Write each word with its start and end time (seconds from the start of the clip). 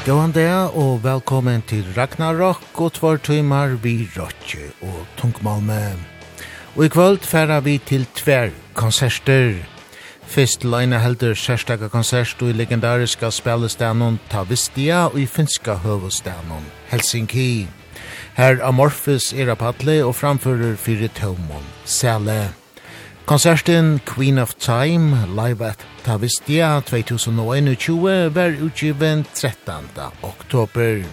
Gåan 0.00 0.32
det, 0.32 0.48
og 0.72 1.02
velkommen 1.04 1.60
til 1.68 1.84
Ragnarok 1.92 2.78
og 2.80 2.94
tvar 2.96 3.18
tøymar 3.20 3.74
vi 3.82 4.08
Rotje 4.14 4.70
og 4.80 5.02
Tungmalme. 5.18 5.92
Og 6.76 6.84
i 6.84 6.88
kvöld 6.88 7.26
færa 7.28 7.60
vi 7.60 7.78
til 7.78 8.06
tvær 8.16 8.48
konserter. 8.74 9.54
Fyrst 10.24 10.64
Leina 10.64 10.98
heldur 10.98 11.34
sérstaka 11.34 11.88
konsert 11.88 12.42
og 12.42 12.48
i 12.48 12.52
legendariska 12.52 13.30
spelestanon 13.30 14.16
Tavistia 14.30 15.04
og 15.10 15.20
i 15.20 15.26
finska 15.26 15.74
høvestanon 15.74 16.64
Helsinki. 16.88 17.68
Her 18.36 18.64
Amorphis 18.64 19.32
er 19.32 19.52
apatle 19.52 20.04
og 20.04 20.14
framfører 20.14 20.76
fyrir 20.76 21.12
tøymon 21.14 21.68
Sæle. 21.84 22.59
Konserten 23.24 24.00
Queen 24.04 24.38
of 24.38 24.54
Time 24.54 25.26
live 25.36 25.62
at 25.62 25.78
Tavistia 26.04 26.80
2021 26.80 28.34
var 28.34 28.56
utgiven 28.62 29.24
13. 29.34 29.74
oktober. 30.22 31.04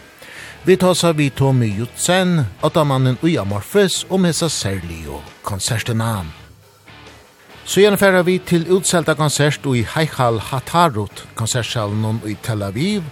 Vi 0.63 0.77
tar 0.77 1.13
vi 1.13 1.29
Tommy 1.29 1.67
Jutsen, 1.77 2.45
atamannen 2.61 3.17
Uja 3.21 3.43
Morfus 3.43 4.05
og 4.09 4.19
Mesa 4.19 4.49
Serlio 4.49 5.21
konserterna. 5.43 6.25
Så 7.65 7.81
gjennomfører 7.81 8.23
vi 8.23 8.37
til 8.39 8.71
utselta 8.71 9.13
konsert 9.13 9.65
i 9.65 9.85
Heichal 9.95 10.39
Hatarut, 10.39 11.27
konsertsalen 11.35 12.21
i 12.25 12.35
Tel 12.43 12.63
Aviv, 12.63 13.03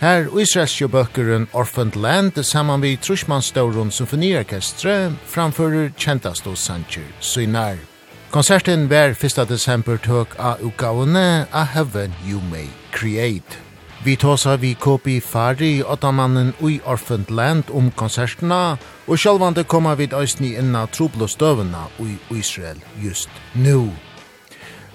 Her 0.00 0.26
israelske 0.40 0.88
bøkeren 0.88 1.46
Orphaned 1.52 1.96
Land 1.96 2.42
saman 2.44 2.82
vi 2.82 2.96
Trushmanstauron 2.96 3.90
Symfoniorkestre 3.90 5.12
framfører 5.26 5.94
kjentast 5.96 6.46
og 6.46 6.58
Sancher 6.58 7.06
Synar. 7.20 7.93
Konserten 8.34 8.90
var 8.90 9.12
1. 9.14 9.48
desember 9.48 9.94
tøk 10.02 10.32
av 10.42 10.58
utgavene 10.66 11.46
A 11.54 11.60
Heaven 11.70 12.10
You 12.26 12.40
May 12.50 12.66
Create. 12.90 13.60
Vi 14.02 14.16
tåsa 14.18 14.56
vi 14.58 14.72
kopi 14.74 15.20
fari 15.22 15.84
åttamannen 15.86 16.50
ui 16.58 16.80
Orphaned 16.82 17.30
Land 17.30 17.70
om 17.70 17.92
konsertena, 17.94 18.74
og 19.06 19.22
sjálvande 19.22 19.62
koma 19.62 19.94
vid 19.94 20.18
òsni 20.18 20.56
inna 20.58 20.82
troblostøvna 20.90 21.86
ui 22.02 22.18
Israel 22.34 22.82
just 22.98 23.30
nu. 23.54 23.92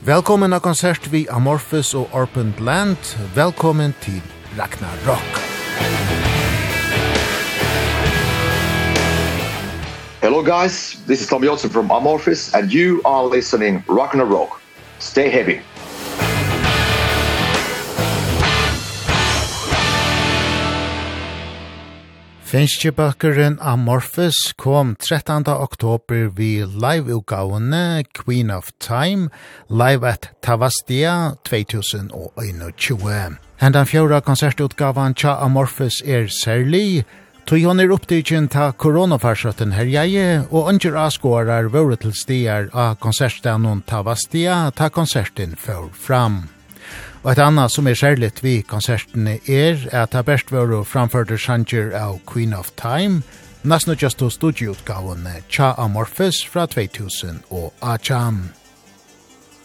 Velkommen 0.03 0.53
av 0.53 0.59
konsert 0.59 1.07
vi 1.07 1.23
Amorphis 1.31 1.93
og 1.95 2.11
Orphaned 2.11 2.59
Land. 2.59 3.15
Velkommen 3.39 3.95
til 4.03 4.19
Ragnarok. 4.57 5.07
Ragnarok. 5.07 6.28
Hello 10.21 10.43
guys, 10.43 10.97
this 11.07 11.21
is 11.21 11.27
Tom 11.27 11.41
Jolson 11.41 11.69
from 11.71 11.87
Amorphis 11.87 12.53
and 12.53 12.73
you 12.73 13.01
are 13.05 13.23
listening 13.23 13.81
Rock 13.87 14.13
and 14.13 14.29
Rock. 14.29 14.59
Stay 14.99 15.29
heavy. 15.29 15.61
Finskjebøkeren 22.43 23.59
Amorphis 23.61 24.53
kom 24.57 24.95
13. 24.99 25.47
oktober 25.47 26.27
vi 26.35 26.65
live-utgavene 26.65 28.03
Queen 28.11 28.51
of 28.51 28.67
Time, 28.79 29.29
live 29.69 30.03
at 30.03 30.31
Tavastia 30.41 31.31
2021. 31.45 33.37
Hendan 33.55 33.85
fjorda 33.85 34.19
konsertutgavan 34.19 35.13
Tja 35.13 35.37
Amorphis 35.45 36.01
er 36.05 36.27
særlig, 36.27 37.05
Tui 37.49 37.63
hon 37.65 37.79
er 37.81 37.89
opptidgen 37.89 38.45
ta 38.53 38.67
koronafarsøtten 38.77 39.71
her 39.73 39.87
jeg, 39.89 40.43
og 40.53 40.67
ønsker 40.69 40.93
avskårar 41.01 41.71
våre 41.73 41.95
til 41.97 42.13
stier 42.13 42.67
av 42.77 42.99
konsertstanen 43.01 43.81
ta 43.89 44.03
vastia, 44.05 44.57
ta 44.77 44.91
konserten 44.93 45.55
for 45.57 45.87
fram. 45.97 46.43
Og 47.23 47.31
et 47.33 47.41
annet 47.41 47.73
som 47.73 47.89
er 47.89 47.97
særligt 47.97 48.43
vi 48.45 48.59
konsertene 48.61 49.39
er, 49.49 49.81
er 49.89 50.03
at 50.03 50.13
ta 50.13 50.21
best 50.21 50.53
våre 50.53 50.83
framførte 50.85 51.41
sanger 51.41 51.89
av 51.97 52.21
Queen 52.29 52.53
of 52.53 52.69
Time, 52.77 53.23
nesten 53.65 53.97
just 53.97 54.21
to 54.21 54.29
studieutgavene 54.29 55.41
Cha 55.49 55.73
Amorphis 55.81 56.45
fra 56.45 56.69
2000 56.69 57.49
og 57.49 57.73
Achan. 57.81 58.51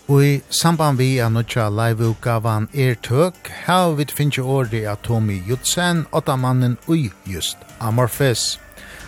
Og 0.08 0.24
i 0.24 0.42
samband 0.50 0.98
vi 0.98 1.18
er 1.18 1.30
nødja 1.32 1.70
live-utgavan 1.72 2.66
er 2.74 2.94
tøk, 3.00 3.48
her 3.66 3.94
vi 3.96 4.04
finnes 4.12 4.38
året 4.38 4.84
av 4.84 4.98
Tommy 5.00 5.38
Jutsen, 5.48 6.02
åtta 6.12 6.36
mannen 6.36 6.76
ui 6.88 7.08
just 7.24 7.56
Amorphis. 7.80 8.60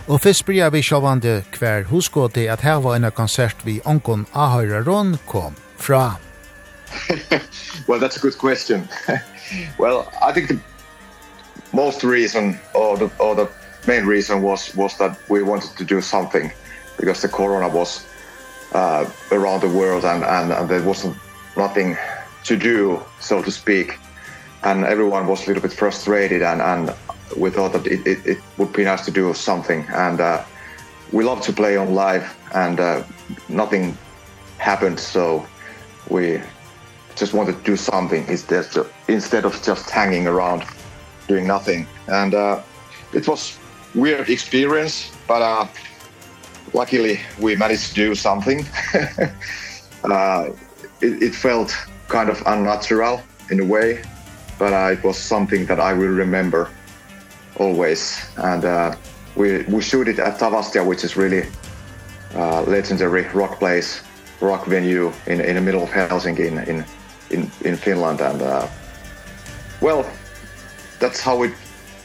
Og 0.08 0.22
fyrst 0.24 0.46
bryr 0.48 0.70
vi 0.72 0.80
sjåvande 0.82 1.42
hver 1.58 1.84
husgåte 1.90 2.46
at 2.48 2.64
her 2.64 2.80
var 2.80 2.96
en 2.96 3.10
konsert 3.10 3.60
vi 3.64 3.80
onkon 3.84 4.24
Ahøyraron 4.32 5.18
kom 5.26 5.54
fra. 5.76 6.16
well, 7.88 8.00
that's 8.00 8.16
a 8.16 8.20
good 8.20 8.38
question. 8.38 8.88
well, 9.78 10.08
I 10.22 10.32
think 10.32 10.48
the 10.48 10.60
most 11.72 12.04
reason 12.04 12.58
or 12.74 12.96
the, 12.96 13.10
or 13.18 13.34
the 13.34 13.48
main 13.86 14.06
reason 14.06 14.40
was, 14.40 14.74
was 14.74 14.96
that 14.96 15.18
we 15.28 15.42
wanted 15.42 15.76
to 15.76 15.84
do 15.84 16.00
something 16.00 16.50
because 16.96 17.20
the 17.20 17.28
corona 17.28 17.68
was 17.68 18.06
uh, 18.72 19.09
around 19.32 19.60
the 19.62 19.69
world 19.69 20.04
and, 20.04 20.25
and, 20.25 20.53
and 20.53 20.69
there 20.69 20.82
wasn't 20.82 21.16
nothing 21.56 21.97
to 22.44 22.56
do, 22.56 23.03
so 23.21 23.43
to 23.43 23.50
speak. 23.50 23.99
And 24.62 24.84
everyone 24.84 25.27
was 25.27 25.44
a 25.44 25.47
little 25.49 25.62
bit 25.62 25.72
frustrated 25.72 26.43
and, 26.43 26.60
and 26.60 26.94
we 27.37 27.50
thought 27.50 27.72
that 27.72 27.87
it, 27.87 28.06
it, 28.06 28.26
it 28.26 28.38
would 28.59 28.72
be 28.72 28.84
nice 28.84 29.05
to 29.05 29.10
do 29.10 29.32
something. 29.34 29.87
And 29.91 30.21
uh, 30.21 30.44
we 31.12 31.25
love 31.25 31.41
to 31.43 31.53
play 31.53 31.76
on 31.76 31.94
live 31.94 32.37
and 32.55 32.81
uh, 32.81 33.03
nothing 33.49 33.97
happened, 34.59 34.99
so 34.99 35.47
we 36.09 36.41
just 37.15 37.32
wanted 37.32 37.56
to 37.56 37.62
do 37.62 37.76
something 37.76 38.26
instead 38.28 38.76
of, 38.76 38.93
instead 39.09 39.44
of 39.44 39.60
just 39.62 39.91
hanging 39.91 40.26
around 40.26 40.65
doing 41.28 41.47
nothing. 41.47 41.87
And 42.09 42.34
uh, 42.34 42.62
it 43.12 43.26
was 43.26 43.59
weird 43.94 44.28
experience, 44.28 45.10
but 45.26 45.43
uh, 45.43 45.66
luckily 46.72 47.21
we 47.41 47.56
managed 47.56 47.88
to 47.88 47.94
do 47.94 48.15
something. 48.15 48.66
uh, 50.04 50.50
it, 51.00 51.22
it 51.22 51.34
felt 51.34 51.77
kind 52.09 52.28
of 52.28 52.43
unnatural 52.47 53.22
in 53.50 53.60
a 53.60 53.65
way, 53.65 54.03
but 54.59 54.72
uh, 54.72 54.93
it 54.93 55.03
was 55.05 55.19
something 55.19 55.66
that 55.66 55.81
I 55.81 55.93
will 55.93 56.09
remember 56.09 56.71
always. 57.59 58.25
And 58.37 58.65
uh, 58.65 58.97
we, 59.34 59.62
we 59.65 59.82
shoot 59.82 60.09
it 60.09 60.19
at 60.19 60.38
Tavastia, 60.38 60.84
which 60.84 61.05
is 61.05 61.16
really 61.16 61.47
uh, 62.34 62.62
legendary 62.62 63.22
rock 63.28 63.59
place, 63.59 64.03
rock 64.41 64.66
venue 64.66 65.12
in, 65.26 65.41
in 65.41 65.56
the 65.56 65.60
middle 65.60 65.82
of 65.82 65.91
Helsinki 65.91 66.47
in, 66.47 66.59
in, 66.59 66.84
in, 67.31 67.50
in 67.65 67.76
Finland. 67.76 68.21
And 68.21 68.43
uh, 68.43 68.69
well, 69.81 70.10
that's 70.99 71.21
how 71.21 71.43
it 71.43 71.53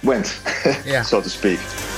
went, 0.03 0.41
yeah. 0.85 1.01
so 1.01 1.21
to 1.21 1.29
speak. 1.29 1.59
Yeah. 1.59 1.90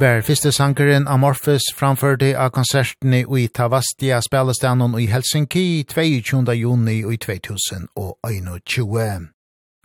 var 0.00 0.22
fyrste 0.24 0.48
sangeren 0.52 1.08
Amorphis 1.08 1.62
framførte 1.76 2.38
av 2.38 2.50
konsertene 2.56 3.20
i 3.20 3.48
Tavastia 3.52 4.20
spelestanen 4.24 4.94
i 4.96 5.06
Helsinki 5.10 5.84
22. 5.84 6.54
juni 6.56 7.04
i 7.04 7.16
2021. 7.20 9.28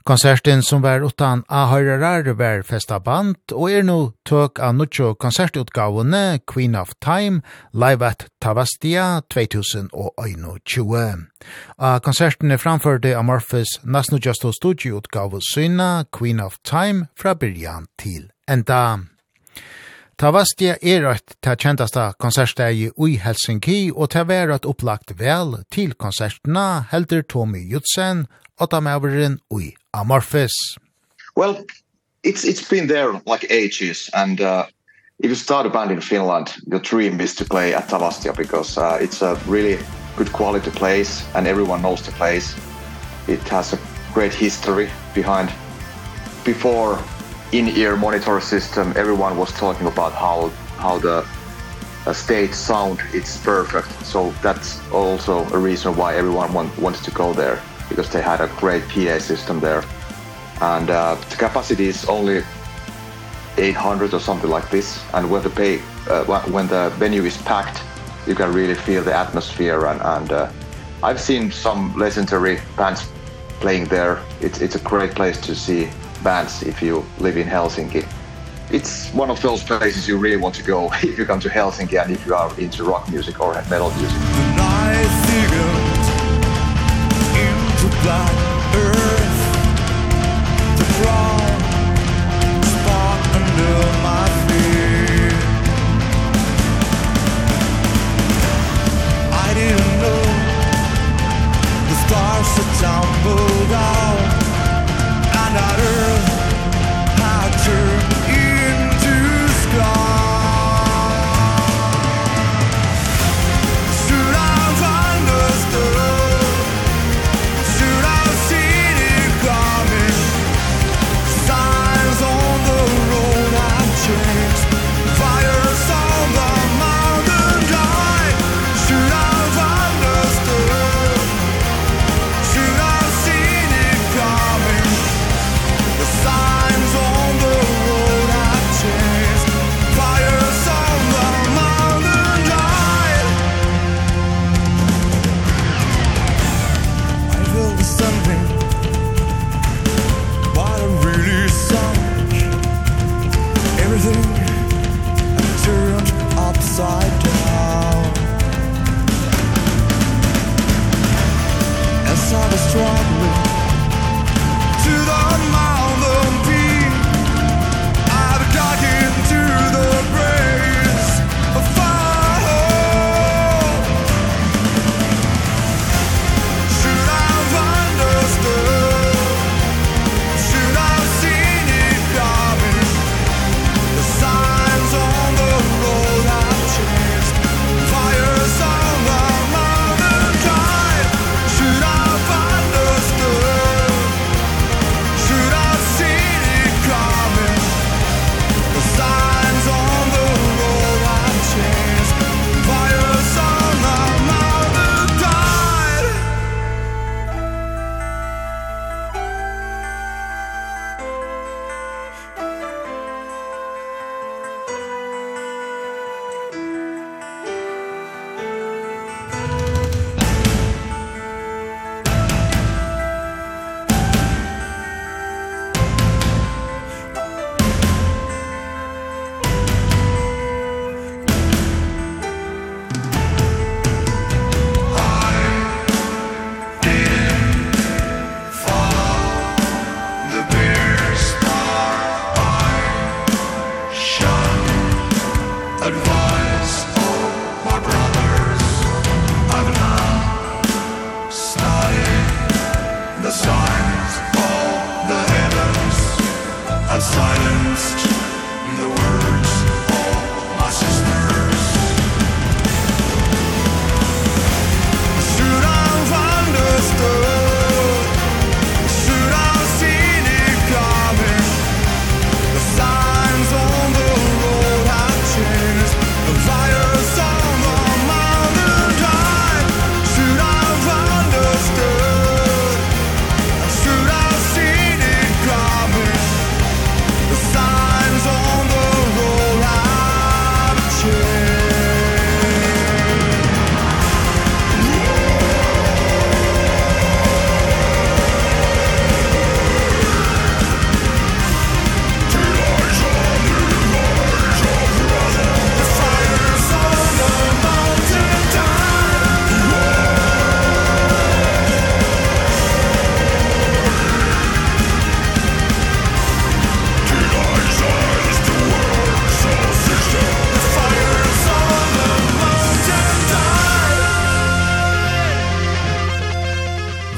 Konserten 0.06 0.62
som 0.64 0.82
var 0.82 1.04
utan 1.04 1.44
ahøyrerar 1.50 2.34
var 2.38 2.64
festa 2.64 3.00
band, 3.00 3.36
og 3.52 3.72
er 3.72 3.84
nå 3.84 4.14
tøk 4.26 4.60
av 4.60 4.76
nuttjo 4.78 5.16
konsertutgavene 5.20 6.40
Queen 6.46 6.76
of 6.76 6.94
Time 7.02 7.42
live 7.74 8.06
at 8.06 8.28
Tavastia 8.40 9.22
2021. 9.34 11.26
Av 11.80 12.00
konsertene 12.06 12.58
framførte 12.62 13.18
Amorphis 13.18 13.80
Nasnudjasto 13.84 14.54
studioutgave 14.54 15.42
Syna 15.42 16.06
Queen 16.12 16.40
of 16.40 16.62
Time 16.64 17.08
fra 17.18 17.34
byrjan 17.34 17.90
til 17.98 18.30
enda. 18.48 19.15
Tavastia 20.16 20.78
er 20.80 21.04
eit 21.12 21.34
ta 21.44 21.58
kjentasta 21.60 22.14
konsertstegi 22.16 22.86
i 22.88 23.16
Helsinki, 23.20 23.92
og 23.92 24.14
ta 24.14 24.22
var 24.24 24.54
eit 24.54 24.68
opplagt 24.70 25.12
vel 25.20 25.58
til 25.76 25.92
konsertna 26.00 26.86
helder 26.92 27.26
Tommy 27.28 27.60
Jutsen, 27.68 28.24
Otamaveren 28.56 29.42
i 29.52 29.74
Amorphis. 29.92 30.56
Well, 31.36 31.66
it's 32.24 32.46
it's 32.46 32.64
been 32.70 32.88
there 32.88 33.22
like 33.26 33.46
ages 33.50 34.10
and 34.14 34.40
uh 34.40 34.66
if 35.20 35.30
you 35.30 35.36
start 35.36 35.66
a 35.66 35.70
band 35.70 35.92
in 35.92 36.02
Finland 36.02 36.56
your 36.66 36.80
dream 36.80 37.20
is 37.22 37.36
to 37.36 37.46
play 37.46 37.74
at 37.74 37.88
Tavastia 37.88 38.34
because 38.36 38.78
uh 38.78 38.98
it's 39.02 39.22
a 39.22 39.36
really 39.48 39.78
good 40.16 40.32
quality 40.32 40.72
place 40.72 41.24
and 41.36 41.46
everyone 41.46 41.82
knows 41.82 42.02
the 42.02 42.12
place 42.14 42.56
it 43.28 43.42
has 43.50 43.74
a 43.74 43.80
great 44.14 44.34
history 44.34 44.90
behind 45.14 45.52
before 46.46 46.98
in-ear 47.58 47.96
monitor 47.96 48.42
system. 48.42 48.94
Everyone 48.96 49.38
was 49.38 49.52
talking 49.54 49.88
about 49.88 50.14
how 50.14 50.50
how 50.78 50.98
the 50.98 51.26
uh, 52.06 52.14
stage 52.14 52.54
sound 52.54 53.00
it's 53.14 53.38
perfect. 53.38 53.90
So 54.06 54.32
that's 54.42 54.80
also 54.92 55.48
a 55.50 55.58
reason 55.58 55.96
why 55.96 56.16
everyone 56.16 56.54
want, 56.54 56.78
wanted 56.78 57.04
to 57.04 57.12
go 57.12 57.34
there 57.34 57.62
because 57.90 58.10
they 58.10 58.22
had 58.22 58.42
a 58.42 58.48
great 58.58 58.88
PA 58.90 59.20
system 59.20 59.60
there. 59.60 59.84
And 60.62 60.90
uh, 60.90 61.16
the 61.30 61.36
capacity 61.36 61.88
is 61.88 62.06
only 62.06 62.44
800 63.58 64.14
or 64.14 64.20
something 64.20 64.50
like 64.50 64.70
this. 64.70 65.04
And 65.14 65.30
when 65.30 65.44
the 65.44 65.50
pay, 65.50 65.80
uh, 66.10 66.24
when 66.26 66.68
the 66.68 66.90
venue 66.98 67.24
is 67.24 67.38
packed, 67.44 67.82
you 68.28 68.36
can 68.36 68.52
really 68.54 68.76
feel 68.76 69.04
the 69.04 69.14
atmosphere. 69.14 69.86
And, 69.86 70.02
and 70.02 70.32
uh, 70.32 70.52
I've 71.04 71.20
seen 71.20 71.52
some 71.52 71.96
legendary 71.98 72.60
bands 72.78 73.08
playing 73.60 73.86
there. 73.86 74.20
It's 74.42 74.62
it's 74.62 74.76
a 74.76 74.80
great 74.80 75.12
place 75.12 75.40
to 75.42 75.56
see 75.56 75.90
bands 76.26 76.64
if 76.64 76.82
you 76.82 77.06
live 77.20 77.38
in 77.38 77.48
Helsinki. 77.48 78.06
It's 78.72 79.14
one 79.14 79.30
of 79.30 79.40
those 79.44 79.64
places 79.64 80.08
you 80.08 80.18
really 80.18 80.38
want 80.38 80.56
to 80.56 80.64
go 80.64 80.92
if 81.04 81.18
you 81.18 81.26
come 81.26 81.40
to 81.40 81.50
Helsinki 81.50 82.02
and 82.02 82.12
if 82.12 82.26
you 82.26 82.34
are 82.36 82.50
into 82.60 82.84
rock 82.84 83.10
music 83.10 83.40
or 83.40 83.54
metal 83.70 83.92
music. 83.92 84.20
The 84.20 84.56
night 84.58 85.12
figured 85.28 85.86
into 87.46 87.88
black 88.04 88.55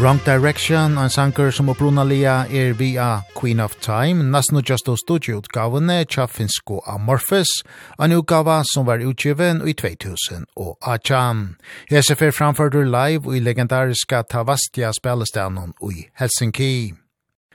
Wrong 0.07 0.23
Direction, 0.25 0.97
en 0.97 1.09
sanger 1.09 1.51
som 1.51 1.69
opprunalia 1.69 2.45
er 2.47 2.73
via 2.79 3.21
Queen 3.35 3.59
of 3.59 3.75
Time, 3.81 4.23
nesten 4.31 4.63
just 4.63 4.87
og 4.87 4.95
studieutgavene 5.01 6.05
tja 6.07 6.29
finsko 6.31 6.79
Amorphis, 6.87 7.51
en 7.99 8.15
utgava 8.15 8.63
som 8.63 8.87
var 8.87 9.03
utgiven 9.03 9.59
i 9.67 9.73
2000 9.73 10.45
og 10.55 10.77
Achan. 10.81 11.57
Hese 11.91 12.15
fer 12.15 12.31
framfører 12.31 12.87
live 12.87 13.35
i 13.35 13.43
legendariska 13.43 14.23
Tavastia 14.31 14.93
spelestanon 14.95 15.75
i 15.91 16.07
Helsinki. 16.15 16.93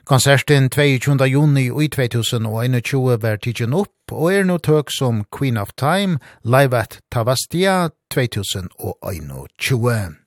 Konserten 0.05 0.69
22. 0.69 1.25
juni 1.25 1.71
i 1.73 1.89
2021 1.89 3.17
var 3.23 3.41
tidsen 3.41 3.73
opp 3.73 4.13
og 4.13 4.35
er 4.35 4.45
nå 4.45 4.61
tøk 4.61 4.93
som 4.93 5.25
Queen 5.33 5.57
of 5.57 5.73
Time 5.73 6.21
live 6.45 6.77
at 6.77 7.01
Tavastia 7.09 7.89
2021. 8.13 10.22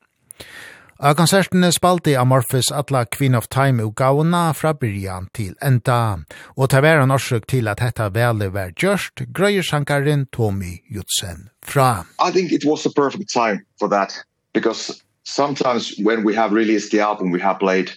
Av 0.97 1.11
konsertene 1.13 1.73
spalte 1.75 2.13
Amorphis 2.15 2.69
atla 2.71 3.01
Queen 3.05 3.33
of 3.35 3.49
Time 3.51 3.83
og 3.83 3.97
gauna 3.99 4.53
fra 4.55 4.71
byrjan 4.79 5.25
til 5.35 5.51
enda, 5.59 6.23
og 6.55 6.69
ta 6.71 6.79
vera 6.79 7.03
norsøk 7.03 7.49
til 7.51 7.67
at 7.67 7.81
hetta 7.83 8.07
vele 8.15 8.47
var 8.53 8.71
gjørst, 8.79 9.25
grøyer 9.35 9.65
sankaren 9.67 10.23
Tommy 10.31 10.79
Jutsen 10.87 11.49
fra. 11.59 12.05
I 12.17 12.31
think 12.31 12.53
it 12.53 12.63
was 12.63 12.83
the 12.83 12.93
perfect 12.95 13.27
time 13.27 13.65
for 13.77 13.89
that, 13.89 14.15
because 14.53 15.03
sometimes 15.25 15.91
when 15.99 16.23
we 16.23 16.33
have 16.33 16.53
released 16.53 16.91
the 16.91 17.01
album, 17.01 17.29
we 17.29 17.41
have 17.41 17.59
played 17.59 17.91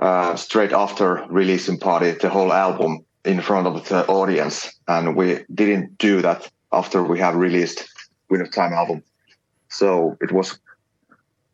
uh, 0.00 0.36
straight 0.36 0.72
after 0.72 1.26
releasing 1.28 1.80
party, 1.80 2.12
the 2.12 2.28
whole 2.28 2.52
album 2.52 3.04
in 3.24 3.40
front 3.40 3.66
of 3.66 3.88
the 3.88 4.06
audience, 4.06 4.70
and 4.86 5.16
we 5.16 5.42
didn't 5.52 5.98
do 5.98 6.22
that 6.22 6.48
after 6.70 7.02
we 7.02 7.18
have 7.18 7.34
released 7.34 7.82
Queen 8.28 8.40
of 8.40 8.52
Time 8.52 8.72
album. 8.72 9.02
So 9.68 10.16
it 10.20 10.30
was 10.30 10.60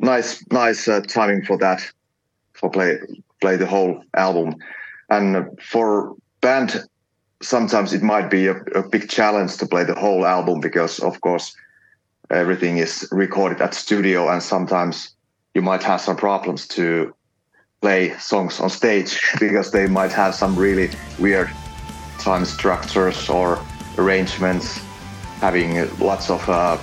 nice 0.02 0.44
nice 0.50 0.88
uh, 0.88 1.00
timing 1.00 1.44
for 1.44 1.56
that 1.58 1.80
for 2.52 2.70
play 2.70 2.98
play 3.40 3.56
the 3.56 3.66
whole 3.66 4.02
album. 4.14 4.56
And 5.08 5.58
for 5.60 6.14
band 6.40 6.84
sometimes 7.42 7.92
it 7.92 8.02
might 8.02 8.30
be 8.30 8.46
a, 8.46 8.56
a 8.74 8.88
big 8.88 9.08
challenge 9.08 9.56
to 9.56 9.66
play 9.66 9.84
the 9.84 9.94
whole 9.94 10.24
album 10.24 10.60
because 10.60 11.00
of 11.00 11.20
course 11.20 11.54
everything 12.30 12.78
is 12.78 13.08
recorded 13.10 13.60
at 13.60 13.74
studio 13.74 14.28
and 14.28 14.42
sometimes 14.42 15.14
you 15.54 15.60
might 15.60 15.82
have 15.82 16.00
some 16.00 16.16
problems 16.16 16.66
to 16.68 17.12
play 17.80 18.16
songs 18.18 18.60
on 18.60 18.70
stage 18.70 19.20
because 19.40 19.72
they 19.72 19.86
might 19.86 20.12
have 20.12 20.34
some 20.34 20.56
really 20.56 20.88
weird 21.18 21.50
time 22.18 22.44
structures 22.44 23.28
or 23.28 23.58
arrangements 23.98 24.78
having 25.40 25.88
lots 25.98 26.30
of 26.30 26.48
uh, 26.48 26.78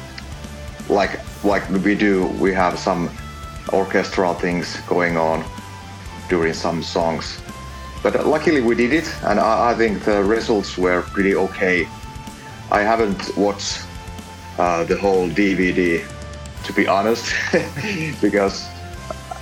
like 0.89 1.19
like 1.43 1.67
we 1.69 1.95
do 1.95 2.27
we 2.39 2.53
have 2.53 2.77
some 2.77 3.09
orchestral 3.71 4.33
things 4.33 4.77
going 4.87 5.17
on 5.17 5.43
during 6.27 6.53
some 6.53 6.83
songs. 6.83 7.39
But 8.01 8.25
luckily 8.25 8.61
we 8.61 8.75
did 8.75 8.93
it 8.93 9.07
and 9.23 9.39
I, 9.39 9.71
I 9.71 9.75
think 9.75 10.03
the 10.03 10.23
results 10.23 10.77
were 10.77 11.01
pretty 11.01 11.35
okay. 11.35 11.87
I 12.71 12.81
haven't 12.81 13.35
watched 13.37 13.81
uh, 14.57 14.83
the 14.83 14.97
whole 14.97 15.27
DVD 15.29 16.05
to 16.63 16.73
be 16.73 16.87
honest 16.87 17.33
because 18.21 18.67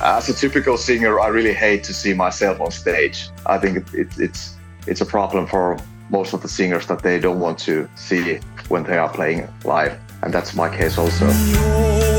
as 0.02 0.30
a 0.30 0.34
typical 0.34 0.78
singer 0.78 1.20
I 1.20 1.28
really 1.28 1.54
hate 1.54 1.84
to 1.86 1.94
see 1.94 2.14
myself 2.14 2.62
on 2.62 2.72
stage. 2.72 3.30
I 3.46 3.58
think 3.58 3.78
it, 3.78 3.94
it, 3.94 4.20
it's 4.20 4.56
it's 4.86 5.02
a 5.02 5.06
problem 5.06 5.46
for 5.48 5.78
most 6.10 6.34
of 6.34 6.42
the 6.42 6.48
singers 6.48 6.88
that 6.88 7.04
they 7.04 7.20
don't 7.20 7.40
want 7.40 7.60
to 7.60 7.90
see 7.96 8.40
when 8.70 8.84
they 8.84 8.98
are 8.98 9.10
playing 9.10 9.48
live 9.66 10.00
and 10.22 10.34
that's 10.34 10.56
my 10.56 10.70
case 10.70 10.98
also. 10.98 12.17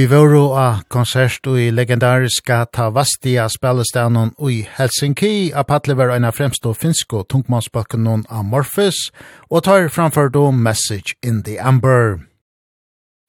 Vi 0.00 0.06
var 0.06 0.58
a 0.58 0.80
konsert 0.88 1.46
i 1.46 1.70
legendariska 1.70 2.66
Tavastia 2.66 3.48
spelestanen 3.48 4.30
i 4.50 4.68
Helsinki. 4.70 5.52
A 5.54 5.64
Patle 5.64 5.94
var 5.94 6.08
en 6.08 6.24
av 6.24 6.32
fremst 6.32 6.64
og 6.64 6.78
finsk 6.80 7.12
og 7.12 7.26
tungmannsbakken 7.28 8.08
av 8.08 8.44
Morphus, 8.48 9.10
og 9.50 9.64
tar 9.64 9.88
framfor 9.88 10.28
då 10.28 10.50
Message 10.50 11.12
in 11.22 11.42
the 11.42 11.58
Amber. 11.58 12.29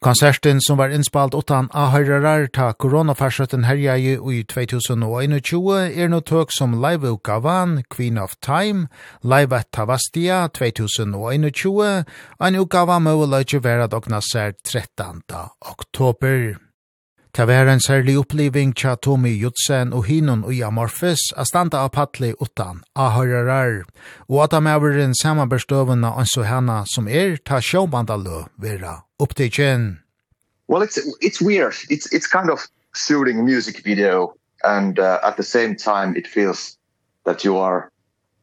Konserten 0.01 0.57
som 0.61 0.77
var 0.77 0.89
innspalt 0.89 1.35
utan 1.37 1.67
ahøyrarar 1.77 2.47
ta 2.49 2.71
koronafarsøtten 2.73 3.67
herja 3.69 3.93
i 4.01 4.39
2021 4.49 5.91
er 5.93 6.09
no 6.09 6.19
tøk 6.25 6.49
som 6.55 6.73
Live 6.81 7.05
Ukavan, 7.05 7.83
Queen 7.85 8.17
of 8.17 8.33
Time, 8.41 8.87
Live 9.21 9.53
at 9.53 9.69
Tavastia 9.69 10.47
2021, 10.57 12.01
en 12.41 12.57
ukava 12.57 12.97
møveløyge 12.97 13.61
vera 13.61 13.85
dogna 13.85 14.23
sær 14.25 14.57
13. 14.65 15.21
oktober. 15.61 16.57
Ta 17.33 17.45
var 17.45 17.69
en 17.69 17.79
særlig 17.79 18.17
oppliving 18.17 18.73
tja 18.73 18.95
Tommy 18.95 19.35
Jutsen 19.37 19.93
og 19.93 20.09
Hinon 20.09 20.41
og 20.43 20.57
Amorphis 20.65 21.29
a 21.37 21.45
standa 21.45 21.85
av 21.85 21.93
patli 21.93 22.33
utan 22.41 22.81
ahøyrarar, 22.95 23.85
og 24.27 24.43
at 24.49 24.57
han 24.57 24.65
er 24.65 24.99
en 25.05 25.13
samanbørstøvende 25.13 26.09
anså 26.09 26.49
hana 26.49 26.81
som 26.89 27.07
er 27.07 27.37
ta 27.37 27.61
sjåbandalø 27.61 28.47
vera 28.57 28.97
upptagen? 29.21 29.99
Well, 30.67 30.81
it's 30.81 30.97
it's 31.19 31.41
weird. 31.41 31.75
It's 31.89 32.11
it's 32.13 32.27
kind 32.27 32.49
of 32.49 32.67
shooting 32.95 33.39
a 33.39 33.43
music 33.43 33.83
video 33.83 34.35
and 34.63 34.99
uh, 34.99 35.19
at 35.23 35.37
the 35.37 35.43
same 35.43 35.75
time 35.75 36.15
it 36.15 36.27
feels 36.27 36.77
that 37.25 37.43
you 37.43 37.57
are 37.57 37.91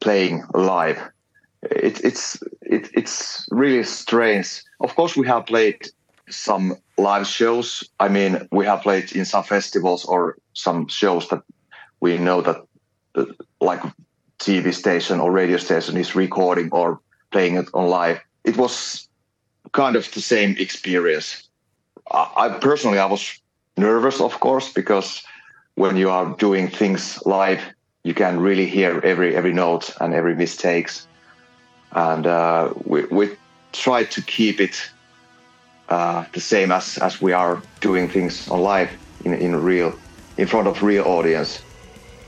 playing 0.01 0.45
live. 0.55 0.99
It 1.63 2.05
it's 2.05 2.39
it 2.63 2.91
it's 2.95 3.47
really 3.51 3.85
strange. 3.85 4.63
Of 4.81 4.95
course 4.95 5.17
we 5.17 5.27
have 5.27 5.47
played 5.47 5.89
some 6.31 6.77
live 6.97 7.27
shows. 7.27 7.89
I 7.99 8.09
mean, 8.09 8.49
we 8.53 8.67
have 8.67 8.83
played 8.83 9.13
in 9.13 9.25
some 9.25 9.45
festivals 9.45 10.05
or 10.05 10.37
some 10.53 10.89
shows 10.89 11.29
that 11.29 11.43
we 12.01 12.19
know 12.19 12.43
that 12.43 12.65
like 13.61 13.83
TV 14.39 14.73
station 14.73 15.21
or 15.21 15.33
radio 15.33 15.57
station 15.57 15.97
is 15.97 16.15
recording 16.15 16.69
or 16.71 17.01
playing 17.31 17.57
it 17.57 17.69
on 17.75 17.89
live. 17.89 18.21
It 18.45 18.57
was 18.57 19.08
kind 19.73 19.97
of 19.97 20.11
the 20.13 20.21
same 20.21 20.57
experience. 20.59 21.49
I, 22.11 22.31
I 22.37 22.49
personally 22.59 22.99
I 22.99 23.07
was 23.07 23.41
nervous 23.77 24.21
of 24.21 24.41
course 24.41 24.73
because 24.73 25.23
when 25.77 25.97
you 25.97 26.11
are 26.11 26.35
doing 26.37 26.69
things 26.69 27.19
live 27.25 27.63
you 28.05 28.13
can 28.15 28.41
really 28.41 28.67
hear 28.67 29.01
every 29.05 29.37
every 29.37 29.53
note 29.53 29.95
and 30.01 30.13
every 30.13 30.35
mistakes 30.35 31.07
and 31.93 32.27
uh 32.27 32.73
we 32.85 33.05
we 33.07 33.37
try 33.73 34.05
to 34.05 34.23
keep 34.23 34.61
it 34.61 34.91
uh 35.89 36.25
the 36.33 36.41
same 36.41 36.73
as 36.73 36.99
as 36.99 37.21
we 37.23 37.33
are 37.33 37.63
doing 37.81 38.09
things 38.09 38.49
on 38.49 38.61
live 38.61 38.91
in 39.25 39.33
in 39.35 39.55
real 39.55 39.95
in 40.37 40.47
front 40.47 40.67
of 40.67 40.83
real 40.83 41.05
audience 41.05 41.65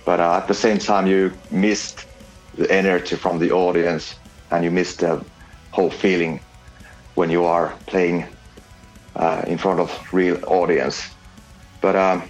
but 0.05 0.21
uh, 0.21 0.37
at 0.37 0.49
the 0.49 0.55
same 0.55 0.79
time 0.79 1.07
you 1.07 1.41
missed 1.51 2.07
the 2.55 2.71
energy 2.71 3.17
from 3.17 3.39
the 3.39 3.51
audience 3.51 4.21
and 4.51 4.65
you 4.65 4.71
missed 4.71 5.01
the 5.01 5.25
whole 5.73 5.91
feeling 5.91 6.45
when 7.21 7.29
you 7.29 7.45
are 7.45 7.77
playing 7.85 8.25
uh, 9.15 9.43
in 9.47 9.59
front 9.59 9.79
of 9.79 9.91
real 10.11 10.39
audience. 10.47 11.07
But 11.83 11.95
um, 11.95 12.23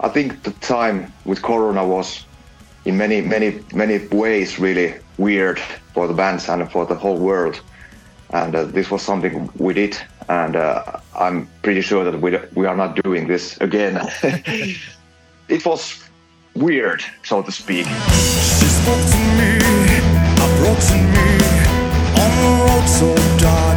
I 0.00 0.08
think 0.08 0.42
the 0.42 0.50
time 0.74 1.12
with 1.24 1.42
Corona 1.42 1.86
was 1.86 2.24
in 2.84 2.96
many, 2.96 3.20
many, 3.20 3.60
many 3.72 3.98
ways 4.08 4.58
really 4.58 4.96
weird 5.16 5.60
for 5.94 6.08
the 6.08 6.14
bands 6.14 6.48
and 6.48 6.68
for 6.72 6.84
the 6.86 6.96
whole 6.96 7.18
world. 7.18 7.60
And 8.30 8.56
uh, 8.56 8.64
this 8.64 8.90
was 8.90 9.00
something 9.02 9.48
we 9.58 9.74
did. 9.74 9.96
And 10.28 10.56
uh, 10.56 10.98
I'm 11.14 11.48
pretty 11.62 11.80
sure 11.80 12.02
that 12.02 12.20
we, 12.20 12.36
we 12.56 12.66
are 12.66 12.76
not 12.76 13.00
doing 13.04 13.28
this 13.28 13.60
again. 13.60 13.94
it 15.48 15.64
was 15.64 16.02
weird, 16.54 17.04
so 17.22 17.42
to 17.42 17.52
speak. 17.52 17.86
She 17.86 18.66
spoke 18.80 19.04
to 19.14 19.22
me, 19.38 19.50
I 20.42 20.46
brought 20.58 20.82
to 20.90 20.98
me, 21.14 21.28
on 22.22 22.30
the 22.42 22.50
road 22.64 22.88
so 22.88 23.38
dark. 23.38 23.69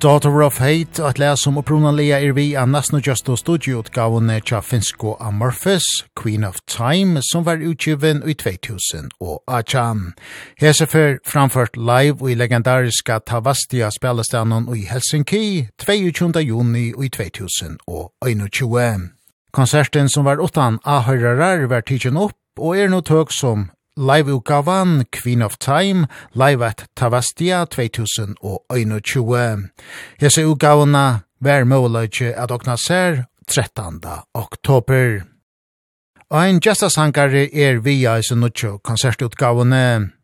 Daughter 0.00 0.42
of 0.42 0.58
Hate, 0.58 0.98
at 1.04 1.18
lea 1.18 1.36
som 1.36 1.58
opprunanlega 1.60 2.16
er 2.24 2.32
vi 2.32 2.54
av 2.56 2.70
Nasno 2.72 3.02
Justo 3.04 3.34
Studio-utgavene 3.36 4.38
tja 4.40 4.62
Finsko 4.64 5.18
Amorphis, 5.20 5.84
Queen 6.16 6.44
of 6.44 6.56
Time, 6.64 7.20
som 7.20 7.44
var 7.44 7.60
utgiven 7.60 8.22
i 8.24 8.32
2000 8.32 9.10
og 9.20 9.42
Achan. 9.44 10.14
Hesefer 10.56 11.18
framført 11.26 11.76
live 11.76 12.30
i 12.30 12.34
legendariska 12.34 13.18
Tavastia 13.28 13.90
spelestanon 13.92 14.70
i 14.72 14.86
Helsinki, 14.88 15.68
22. 15.84 16.40
juni 16.48 16.86
i 16.96 17.08
2000 17.08 17.76
og 17.86 18.12
21. 18.24 19.10
Konserten 19.52 20.08
som 20.08 20.24
var 20.24 20.40
utan 20.40 20.78
ahøyrarar 20.84 21.68
var 21.68 21.84
tidsen 21.84 22.16
opp 22.16 22.38
og 22.56 22.78
er 22.78 22.88
no 22.88 23.02
tøk 23.04 23.36
som 23.36 23.68
liveutgavan 24.00 25.04
Queen 25.12 25.42
of 25.42 25.58
Time 25.58 26.06
live 26.34 26.62
at 26.62 26.88
Tavastia 26.96 27.66
2021. 27.66 29.68
Hese 30.20 30.46
utgavana 30.48 31.20
vær 31.40 31.64
møløyke 31.64 32.32
at 32.32 32.50
okna 32.50 32.76
ser 32.80 33.24
13. 33.46 34.00
oktober. 34.34 35.20
Ein 36.30 36.60
gestasankare 36.60 37.48
er 37.52 37.80
via 37.84 38.16
i 38.18 38.22
sin 38.22 38.40
nutjo 38.40 38.78
konsertutgavane. 38.78 40.19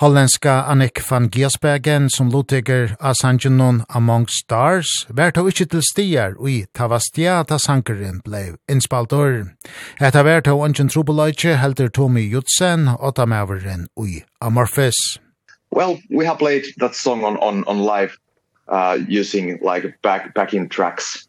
Hollandska 0.00 0.64
Annik 0.66 1.00
van 1.10 1.30
Giersbergen 1.30 2.10
som 2.10 2.30
lotiger 2.30 2.96
av 3.00 3.14
sangenon 3.14 3.84
Among 3.88 4.26
Stars 4.26 4.90
vær 5.06 5.30
ta 5.30 5.44
ikkje 5.46 5.68
til 5.70 5.84
stier 5.86 6.34
ui 6.34 6.64
Tavastia 6.74 7.36
ta 7.46 7.60
sankeren 7.62 8.18
blei 8.26 8.56
innspaltor. 8.66 9.54
Eta 10.02 10.24
vær 10.26 10.42
ta 10.42 10.56
ongen 10.58 10.90
trubeløyche 10.90 11.54
helder 11.62 11.94
Tommy 11.94 12.26
Jutsen 12.26 12.88
og 12.98 13.14
ta 13.14 13.28
maveren 13.30 13.86
ui 13.94 14.24
Amorphis. 14.42 14.98
Well, 15.70 16.00
we 16.10 16.26
have 16.26 16.42
played 16.42 16.66
that 16.78 16.96
song 16.96 17.22
on, 17.22 17.38
on, 17.38 17.62
on 17.70 17.78
live 17.78 18.18
uh, 18.66 18.98
using 19.06 19.60
like 19.62 20.02
back, 20.02 20.34
backing 20.34 20.68
tracks 20.68 21.28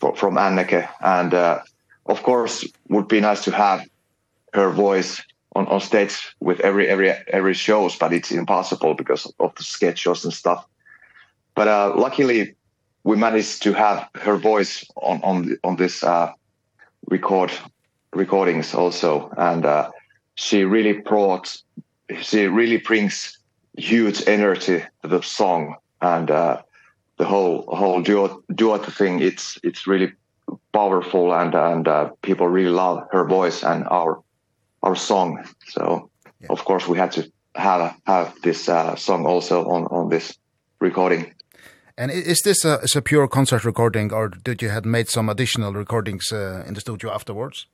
for, 0.00 0.16
from 0.16 0.36
Anneke 0.36 0.88
and 1.02 1.34
uh, 1.34 1.60
of 2.06 2.22
course 2.22 2.64
would 2.88 3.08
be 3.08 3.20
nice 3.20 3.44
to 3.44 3.50
have 3.50 3.84
her 4.54 4.70
voice 4.70 5.20
on 5.58 5.66
on 5.66 5.80
stage 5.80 6.36
with 6.40 6.60
every 6.60 6.88
every 6.88 7.10
every 7.38 7.54
shows 7.54 7.96
but 7.96 8.12
it's 8.12 8.30
impossible 8.30 8.94
because 8.94 9.32
of 9.40 9.54
the 9.56 9.64
schedules 9.64 10.24
and 10.24 10.32
stuff. 10.32 10.64
But 11.54 11.68
uh 11.68 11.94
luckily 11.96 12.54
we 13.04 13.16
managed 13.16 13.62
to 13.64 13.72
have 13.72 14.08
her 14.14 14.36
voice 14.36 14.84
on 14.96 15.20
on 15.22 15.58
on 15.64 15.76
this 15.76 16.04
uh 16.04 16.30
record 17.10 17.52
recordings 18.12 18.74
also. 18.74 19.30
And 19.36 19.66
uh 19.66 19.90
she 20.34 20.64
really 20.64 20.94
brought 21.10 21.62
she 22.20 22.46
really 22.46 22.78
brings 22.78 23.38
huge 23.76 24.26
energy 24.28 24.84
to 25.02 25.08
the 25.08 25.22
song 25.22 25.74
and 26.00 26.30
uh 26.30 26.62
the 27.16 27.24
whole 27.24 27.64
whole 27.80 28.00
duo 28.00 28.42
duo 28.54 28.78
thing 28.78 29.20
it's 29.20 29.58
it's 29.64 29.86
really 29.86 30.12
powerful 30.72 31.32
and 31.34 31.54
and 31.54 31.88
uh, 31.88 32.10
people 32.22 32.48
really 32.48 32.70
love 32.70 33.06
her 33.10 33.24
voice 33.26 33.64
and 33.64 33.84
our 33.88 34.22
our 34.82 34.96
song. 34.96 35.44
So 35.68 36.10
yeah. 36.40 36.48
of 36.50 36.64
course 36.64 36.86
we 36.88 36.98
had 36.98 37.12
to 37.12 37.30
have 37.54 37.94
have 38.06 38.34
this 38.42 38.68
uh, 38.68 38.96
song 38.96 39.26
also 39.26 39.64
on 39.68 39.86
on 39.86 40.08
this 40.08 40.38
recording. 40.80 41.34
And 41.96 42.12
is 42.12 42.42
this 42.44 42.64
a, 42.64 42.78
is 42.82 42.94
a 42.94 43.02
pure 43.02 43.26
concert 43.26 43.64
recording 43.64 44.12
or 44.12 44.28
did 44.28 44.62
you 44.62 44.68
had 44.68 44.86
made 44.86 45.08
some 45.08 45.28
additional 45.28 45.72
recordings 45.72 46.32
uh, 46.32 46.62
in 46.66 46.74
the 46.74 46.80
studio 46.80 47.12
afterwards? 47.12 47.66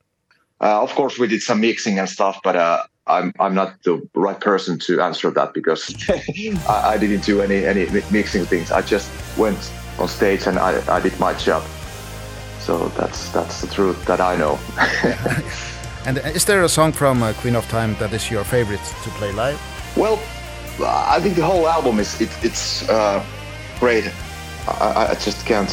Uh, 0.60 0.82
of 0.82 0.94
course 0.94 1.18
we 1.18 1.28
did 1.28 1.42
some 1.42 1.60
mixing 1.60 1.98
and 1.98 2.08
stuff 2.08 2.40
but 2.42 2.56
uh, 2.56 2.82
I'm 3.06 3.32
I'm 3.38 3.54
not 3.54 3.82
the 3.82 4.00
right 4.14 4.40
person 4.40 4.78
to 4.78 5.00
answer 5.02 5.30
that 5.32 5.52
because 5.52 5.94
I 6.68 6.94
I 6.94 6.98
didn't 6.98 7.24
do 7.24 7.42
any 7.42 7.66
any 7.66 7.84
mixing 8.10 8.46
things. 8.46 8.72
I 8.72 8.80
just 8.80 9.10
went 9.36 9.72
on 9.98 10.08
stage 10.08 10.46
and 10.46 10.58
I 10.58 10.80
I 10.88 11.00
did 11.00 11.18
my 11.20 11.34
job. 11.34 11.62
So 12.60 12.88
that's 12.96 13.28
that's 13.30 13.60
the 13.60 13.66
truth 13.66 14.02
that 14.06 14.20
I 14.20 14.36
know. 14.36 14.58
And 16.06 16.18
is 16.18 16.44
there 16.44 16.62
a 16.62 16.68
song 16.68 16.92
from 16.92 17.22
uh, 17.22 17.32
Queen 17.32 17.56
of 17.56 17.66
Time 17.68 17.94
that 17.98 18.12
is 18.12 18.30
your 18.30 18.44
favorite 18.44 18.84
to 19.04 19.10
play 19.10 19.32
live? 19.32 19.58
Well, 19.96 20.20
I 20.82 21.18
think 21.20 21.34
the 21.36 21.44
whole 21.44 21.66
album 21.66 21.98
is 21.98 22.20
it, 22.20 22.28
it's 22.42 22.86
uh, 22.90 23.24
great. 23.80 24.12
I, 24.68 25.08
I 25.10 25.14
just 25.14 25.46
can't 25.46 25.70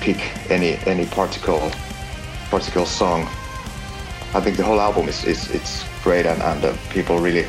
pick 0.00 0.18
any 0.50 0.76
any 0.86 1.06
particular 1.06 1.70
particular 2.50 2.86
song. 2.86 3.28
I 4.34 4.40
think 4.40 4.56
the 4.56 4.64
whole 4.64 4.80
album 4.80 5.08
is 5.08 5.24
is 5.24 5.50
it's 5.50 5.84
great 6.02 6.24
and 6.26 6.40
and 6.42 6.64
uh, 6.64 6.74
people 6.90 7.18
really 7.18 7.46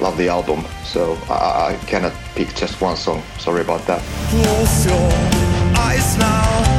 love 0.00 0.16
the 0.16 0.28
album. 0.28 0.64
So 0.84 1.18
I, 1.28 1.74
I 1.74 1.78
cannot 1.86 2.14
pick 2.34 2.54
just 2.54 2.80
one 2.80 2.96
song. 2.96 3.22
Sorry 3.38 3.60
about 3.60 3.86
that. 3.86 4.02
Close 4.30 4.86
your 4.86 5.10
eyes 5.76 6.16
now. 6.16 6.75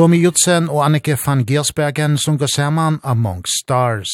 Tommy 0.00 0.16
Jutsen 0.16 0.70
og 0.72 0.84
Annike 0.84 1.12
van 1.26 1.42
Giersbergen 1.44 2.16
går 2.38 2.46
saman 2.46 3.00
Among 3.04 3.44
Stars. 3.44 4.08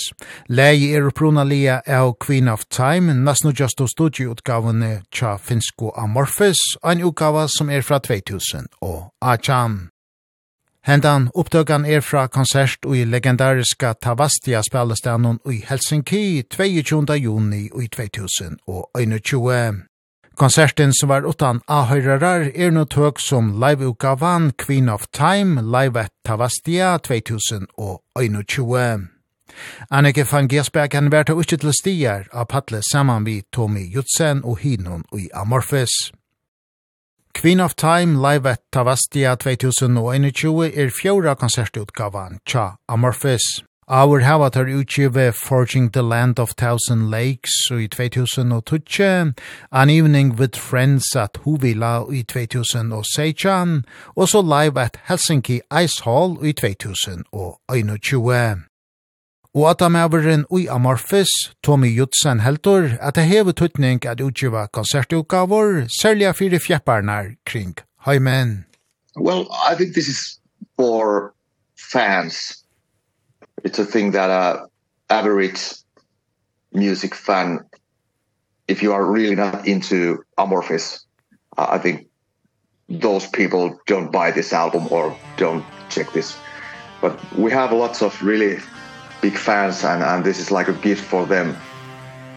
Lei 0.49 0.91
er 0.91 1.07
uppruna 1.07 1.45
lia 1.45 1.80
av 1.87 2.16
Queen 2.18 2.49
of 2.49 2.64
Time, 2.70 3.14
nasno 3.14 3.53
just 3.55 3.80
og 3.80 3.89
studieutgavene 3.93 5.03
tja 5.14 5.37
finsko 5.39 5.93
Amorphis, 5.95 6.59
en 6.82 7.05
utgava 7.07 7.47
som 7.47 7.70
er 7.70 7.87
fra 7.87 8.01
2000 8.03 8.66
og 8.82 9.12
Achan. 9.22 9.91
Hendan 10.82 11.30
upptøkan 11.34 11.87
er 11.87 12.01
fra 12.01 12.26
konsert 12.26 12.82
i 12.91 13.05
legendariska 13.05 13.95
Tavastia 14.03 14.66
spelestanon 14.66 15.39
i 15.47 15.62
Helsinki 15.68 16.43
22. 16.51 17.14
juni 17.14 17.70
i 17.70 17.87
2021. 17.87 19.87
Konserten 20.37 20.93
som 20.93 21.09
var 21.09 21.24
utan 21.24 21.62
ahøyrarar 21.66 22.51
er 22.55 22.70
no 22.70 22.84
tøk 22.84 23.20
som 23.24 23.55
live-utgavan 23.57 24.51
Queen 24.61 24.89
of 24.93 25.07
Time 25.12 25.62
live 25.62 26.01
at 26.01 26.12
Tavastia 26.28 26.99
2021. 26.99 29.09
Annike 29.91 30.26
van 30.32 30.49
Gersberg 30.49 30.91
kan 30.93 31.09
vært 31.09 31.32
av 31.32 31.41
ikke 31.41 31.57
til 31.62 31.72
stier 31.72 32.28
av 32.32 32.51
patle 32.53 32.82
saman 32.84 33.24
vi 33.24 33.43
Tommy 33.49 33.89
Jutsen 33.95 34.45
og 34.45 34.61
Hinon 34.61 35.09
i 35.16 35.30
Amorphis. 35.32 36.12
Queen 37.32 37.61
of 37.61 37.74
Time 37.74 38.20
live 38.20 38.51
at 38.51 38.61
Tavastia 38.72 39.37
2021 39.41 40.68
er 40.68 40.93
fjóra 40.93 41.34
konsertutgavan 41.34 42.39
tja 42.45 42.76
Amorphis. 42.89 43.64
Our 43.89 44.22
hava 44.22 44.51
tar 44.51 44.64
utgive 44.64 45.32
Forging 45.32 45.91
the 45.91 46.03
Land 46.03 46.41
of 46.41 46.57
Thousand 46.57 47.09
Lakes 47.09 47.70
i 47.70 47.87
2012, 47.87 49.34
An 49.70 49.91
Evening 49.91 50.34
with 50.34 50.57
Friends 50.57 51.14
at 51.14 51.34
Huvila 51.34 52.11
i 52.11 52.22
2016, 52.22 53.84
og 54.16 54.28
så 54.28 54.43
live 54.43 54.76
at 54.76 54.99
Helsinki 55.05 55.61
Ice 55.70 56.03
Hall 56.03 56.37
i 56.43 56.51
2021. 56.51 58.64
Og 59.55 59.70
at 59.70 59.82
amaveren 59.82 60.45
ui 60.51 60.66
Amorphis, 60.66 61.55
Tommy 61.62 61.97
Jutsen 61.97 62.41
heldur, 62.41 62.99
at 63.01 63.14
det 63.14 63.24
hever 63.24 63.53
tuttning 63.53 64.05
at 64.05 64.20
utgiva 64.20 64.66
konsertutgavor, 64.66 65.87
særlig 66.03 66.34
fyrir 66.34 66.59
fjepparnar 66.59 67.37
kring 67.45 67.78
heimen. 68.07 68.64
Well, 69.16 69.47
I 69.70 69.76
think 69.76 69.95
this 69.95 70.09
is 70.09 70.41
for 70.76 71.34
fans 71.93 72.65
it's 73.64 73.78
a 73.78 73.84
thing 73.84 74.12
that 74.12 74.30
uh 74.30 74.66
average 75.11 75.61
music 76.72 77.14
fan 77.14 77.61
if 78.68 78.82
you 78.82 78.92
are 78.92 79.04
really 79.04 79.36
not 79.36 79.66
into 79.66 80.22
amorphis 80.38 81.00
uh, 81.59 81.66
i 81.70 81.78
think 81.78 82.07
those 82.88 83.26
people 83.26 83.78
don't 83.86 84.12
buy 84.12 84.30
this 84.30 84.52
album 84.52 84.86
or 84.90 85.16
don't 85.36 85.64
check 85.88 86.12
this. 86.12 86.36
But 87.00 87.18
we 87.34 87.50
have 87.50 87.72
lots 87.72 88.02
of 88.02 88.20
really 88.22 88.59
big 89.20 89.36
fans 89.36 89.84
and 89.84 90.02
and 90.02 90.24
this 90.24 90.38
is 90.38 90.50
like 90.50 90.68
a 90.68 90.72
gift 90.72 91.04
for 91.04 91.26
them. 91.26 91.57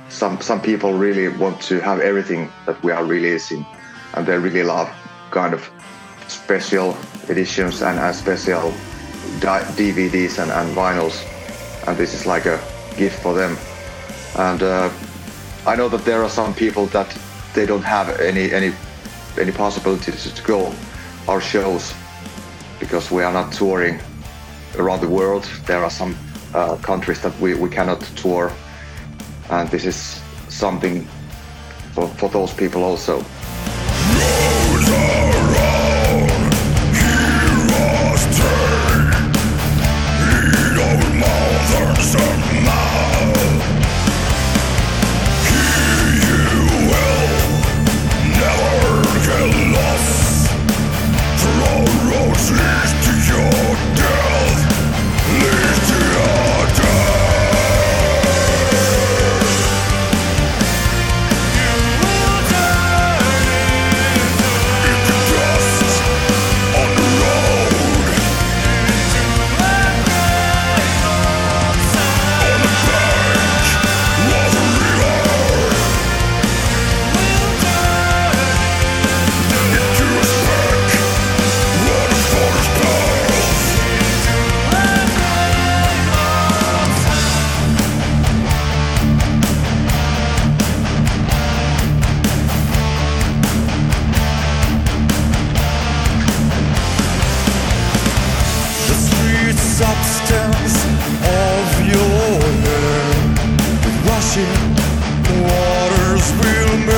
Some 0.09 0.41
some 0.41 0.61
people 0.61 0.93
really 0.93 1.27
want 1.27 1.61
to 1.63 1.79
have 1.79 1.99
everything 1.99 2.49
that 2.65 2.81
we 2.83 2.91
are 2.91 3.05
releasing 3.05 3.65
and 4.13 4.25
they 4.25 4.37
really 4.37 4.63
love 4.63 4.89
kind 5.31 5.53
of 5.53 5.69
special 6.27 6.97
editions 7.29 7.81
and 7.81 7.99
uh, 7.99 8.11
special 8.11 8.73
DVDs 9.75 10.39
and, 10.39 10.51
and 10.51 10.75
vinyls, 10.75 11.25
and 11.87 11.97
this 11.97 12.13
is 12.13 12.25
like 12.25 12.45
a 12.45 12.59
gift 12.97 13.21
for 13.21 13.33
them. 13.33 13.57
And 14.35 14.61
uh, 14.61 14.89
I 15.65 15.75
know 15.75 15.89
that 15.89 16.05
there 16.05 16.23
are 16.23 16.29
some 16.29 16.53
people 16.53 16.85
that 16.87 17.15
they 17.53 17.65
don't 17.65 17.83
have 17.83 18.19
any 18.19 18.51
any 18.51 18.73
any 19.39 19.51
possibilities 19.51 20.31
to 20.33 20.43
go 20.43 20.73
our 21.27 21.41
shows 21.41 21.93
because 22.79 23.11
we 23.11 23.23
are 23.23 23.33
not 23.33 23.51
touring 23.51 23.99
around 24.77 25.01
the 25.01 25.07
world. 25.07 25.43
There 25.65 25.83
are 25.83 25.89
some 25.89 26.15
uh, 26.53 26.75
countries 26.77 27.21
that 27.21 27.37
we 27.39 27.53
we 27.55 27.69
cannot 27.69 28.01
tour, 28.15 28.51
and 29.49 29.69
this 29.69 29.85
is 29.85 30.21
something 30.49 31.07
for 31.93 32.07
for 32.07 32.29
those 32.29 32.53
people 32.53 32.83
also. 32.83 33.23
substance 99.79 100.75
of 101.23 101.65
your 101.87 102.35
hair 102.63 102.99
The 103.85 103.93
rushing 104.11 104.59
waters 105.47 106.25
will 106.39 106.88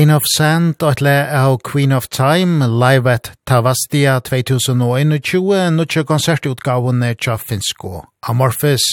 Grain 0.00 0.10
of 0.16 0.24
Sand 0.24 0.80
og 0.80 1.02
le 1.04 1.12
av 1.28 1.58
Queen 1.60 1.90
of 1.92 2.06
Time 2.08 2.64
live 2.64 3.10
at 3.10 3.26
Tavastia 3.44 4.14
2021 4.24 5.74
nutje 5.76 6.06
konsertutgavene 6.08 7.10
tja 7.20 7.34
Finsko 7.36 8.06
Amorphis. 8.24 8.86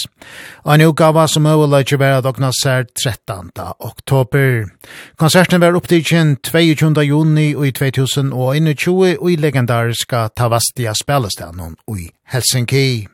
En 0.68 0.84
utgava 0.84 1.24
som 1.24 1.48
overløyde 1.48 1.96
ikke 1.96 2.10
at 2.10 2.26
dogna 2.26 2.50
sær 2.52 2.84
13. 2.92 3.48
oktober. 3.80 4.68
Konserten 5.16 5.64
var 5.64 5.80
opptidgen 5.80 6.36
22. 6.44 7.06
juni 7.08 7.46
i 7.56 7.72
2021 7.72 9.16
og 9.16 9.32
i 9.32 9.40
legendariska 9.40 10.26
Tavastia 10.36 10.92
spelestanen 10.92 11.78
i 11.88 12.10
Helsinki. 12.34 13.08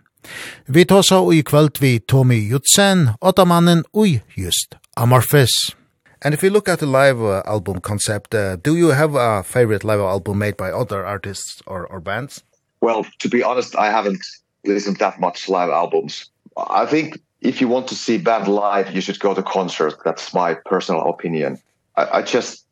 Vi 0.66 0.84
tåsa 0.84 1.22
i 1.30 1.46
kvöld 1.46 1.78
vi 1.80 2.00
Tommy 2.08 2.42
Jutsen, 2.50 3.10
åttamannen 3.22 3.84
ui 3.94 4.18
og 4.18 4.20
just 4.34 4.74
Amorphis. 4.96 5.83
And 6.24 6.32
if 6.32 6.42
you 6.42 6.48
look 6.48 6.70
at 6.70 6.78
the 6.78 6.86
live 6.86 7.20
uh, 7.20 7.42
album 7.44 7.80
concept, 7.80 8.34
uh, 8.34 8.56
do 8.56 8.76
you 8.76 8.88
have 8.88 9.14
a 9.14 9.42
favorite 9.42 9.84
live 9.84 10.00
album 10.00 10.38
made 10.38 10.56
by 10.56 10.70
other 10.72 11.04
artists 11.04 11.62
or, 11.66 11.86
or 11.86 12.00
bands? 12.00 12.42
Well, 12.80 13.06
to 13.18 13.28
be 13.28 13.42
honest, 13.42 13.76
I 13.76 13.90
haven't 13.90 14.24
listened 14.64 14.96
that 15.00 15.20
much 15.20 15.50
live 15.50 15.68
albums. 15.68 16.30
I 16.56 16.86
think 16.86 17.20
if 17.42 17.60
you 17.60 17.68
want 17.68 17.88
to 17.88 17.94
see 17.94 18.16
band 18.16 18.48
live, 18.48 18.94
you 18.94 19.02
should 19.02 19.20
go 19.20 19.34
to 19.34 19.42
concert. 19.42 19.96
That's 20.02 20.32
my 20.32 20.54
personal 20.54 21.02
opinion. 21.02 21.58
I, 21.94 22.18
I 22.18 22.22
just 22.22 22.64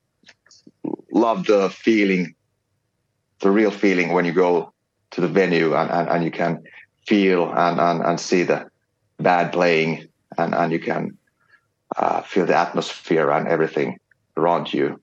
love 1.12 1.44
the 1.44 1.68
feeling, 1.68 2.34
the 3.40 3.50
real 3.50 3.70
feeling 3.70 4.14
when 4.14 4.24
you 4.24 4.32
go 4.32 4.72
to 5.10 5.20
the 5.20 5.28
venue 5.28 5.74
and, 5.74 5.90
and, 5.90 6.08
and 6.08 6.24
you 6.24 6.30
can 6.30 6.64
feel 7.06 7.52
and, 7.52 7.78
and, 7.78 8.00
and 8.00 8.18
see 8.18 8.44
the 8.44 8.70
band 9.18 9.52
playing 9.52 10.08
and, 10.38 10.54
and 10.54 10.72
you 10.72 10.80
can 10.80 11.18
uh, 11.96 12.22
feel 12.22 12.46
the 12.46 12.56
atmosphere 12.56 13.30
and 13.30 13.48
everything 13.48 13.98
around 14.36 14.72
you. 14.72 15.00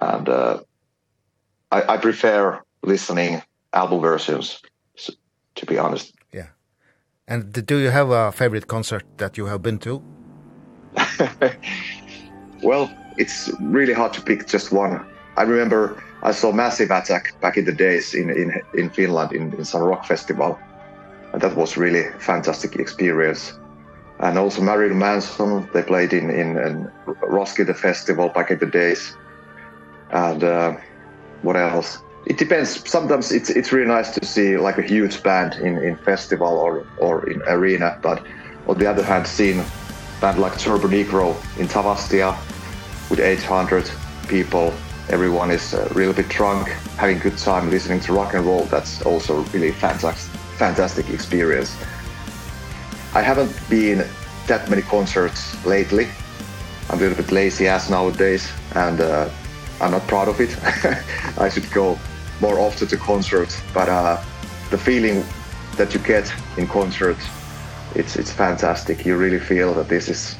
And 0.00 0.28
uh, 0.28 0.60
I, 1.70 1.94
I 1.94 1.96
prefer 1.96 2.60
listening 2.82 3.42
album 3.72 4.00
versions, 4.00 4.60
to 5.54 5.66
be 5.66 5.78
honest. 5.78 6.14
Yeah. 6.32 6.48
And 7.28 7.52
do 7.66 7.76
you 7.78 7.90
have 7.90 8.10
a 8.10 8.32
favorite 8.32 8.66
concert 8.66 9.04
that 9.18 9.36
you 9.36 9.46
have 9.46 9.62
been 9.62 9.78
to? 9.78 10.02
well, 12.62 12.90
it's 13.18 13.50
really 13.60 13.92
hard 13.92 14.12
to 14.14 14.22
pick 14.22 14.46
just 14.46 14.72
one. 14.72 15.04
I 15.36 15.42
remember 15.42 16.02
I 16.22 16.32
saw 16.32 16.52
Massive 16.52 16.90
Attack 16.90 17.38
back 17.40 17.56
in 17.56 17.64
the 17.64 17.72
days 17.72 18.14
in 18.14 18.30
in 18.30 18.52
in 18.74 18.90
Finland 18.90 19.32
in 19.32 19.52
in 19.54 19.64
some 19.64 19.82
rock 19.82 20.06
festival. 20.06 20.58
And 21.32 21.42
that 21.42 21.54
was 21.56 21.76
really 21.76 22.04
fantastic 22.18 22.76
experience 22.76 23.58
and 24.20 24.38
also 24.38 24.62
Marilyn 24.62 24.98
Manson 24.98 25.68
they 25.72 25.82
played 25.82 26.12
in 26.12 26.30
in, 26.30 26.56
in 26.56 26.90
Roskilde 27.06 27.76
festival 27.76 28.28
back 28.28 28.50
in 28.50 28.58
the 28.58 28.66
days. 28.66 29.16
And 30.10 30.42
uh, 30.42 30.76
what 31.42 31.56
else? 31.56 32.02
It 32.26 32.38
depends. 32.38 32.88
Sometimes 32.88 33.30
it's 33.30 33.50
it's 33.50 33.72
really 33.72 33.88
nice 33.88 34.14
to 34.14 34.24
see 34.24 34.56
like 34.56 34.78
a 34.78 34.82
huge 34.82 35.22
band 35.22 35.54
in 35.54 35.78
in 35.78 35.96
festival 35.96 36.58
or 36.58 36.86
or 36.98 37.28
in 37.28 37.42
arena. 37.42 37.98
But 38.02 38.24
on 38.66 38.78
the 38.78 38.86
other 38.86 39.04
hand 39.04 39.26
seeing 39.26 39.62
band 40.20 40.38
like 40.38 40.58
Turbo 40.58 40.88
Negro 40.88 41.36
in 41.58 41.68
Tavastia 41.68 42.36
with 43.10 43.20
800 43.20 43.90
people. 44.28 44.72
Everyone 45.08 45.52
is 45.52 45.72
a 45.74 45.88
real 45.94 46.12
bit 46.12 46.28
drunk 46.28 46.68
having 46.98 47.18
good 47.18 47.38
time 47.38 47.70
listening 47.70 48.00
to 48.00 48.12
rock 48.12 48.34
and 48.34 48.44
roll. 48.44 48.64
That's 48.64 49.02
also 49.02 49.42
really 49.52 49.70
fantastic 49.72 50.32
fantastic 50.56 51.10
experience. 51.10 51.76
I 53.14 53.22
haven't 53.22 53.54
been 53.68 54.06
that 54.46 54.68
many 54.68 54.82
concerts 54.82 55.64
lately. 55.64 56.08
I'm 56.88 56.98
a 56.98 57.00
little 57.00 57.16
bit 57.16 57.32
lazy 57.32 57.66
ass 57.66 57.90
nowadays 57.90 58.50
and 58.74 59.00
uh, 59.00 59.28
I'm 59.80 59.90
not 59.90 60.06
proud 60.06 60.28
of 60.28 60.40
it. 60.40 60.56
I 61.38 61.48
should 61.48 61.70
go 61.72 61.98
more 62.40 62.58
often 62.58 62.88
to 62.88 62.96
concerts, 62.96 63.60
but 63.74 63.88
uh, 63.88 64.22
the 64.70 64.78
feeling 64.78 65.24
that 65.76 65.94
you 65.94 66.00
get 66.00 66.32
in 66.56 66.66
concerts, 66.66 67.26
it's, 67.94 68.16
it's 68.16 68.32
fantastic. 68.32 69.04
You 69.04 69.16
really 69.16 69.40
feel 69.40 69.74
that 69.74 69.88
this 69.88 70.08
is 70.08 70.36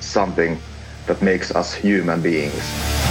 something 0.00 0.58
that 1.06 1.20
makes 1.22 1.54
us 1.54 1.74
human 1.74 2.20
beings. 2.20 3.09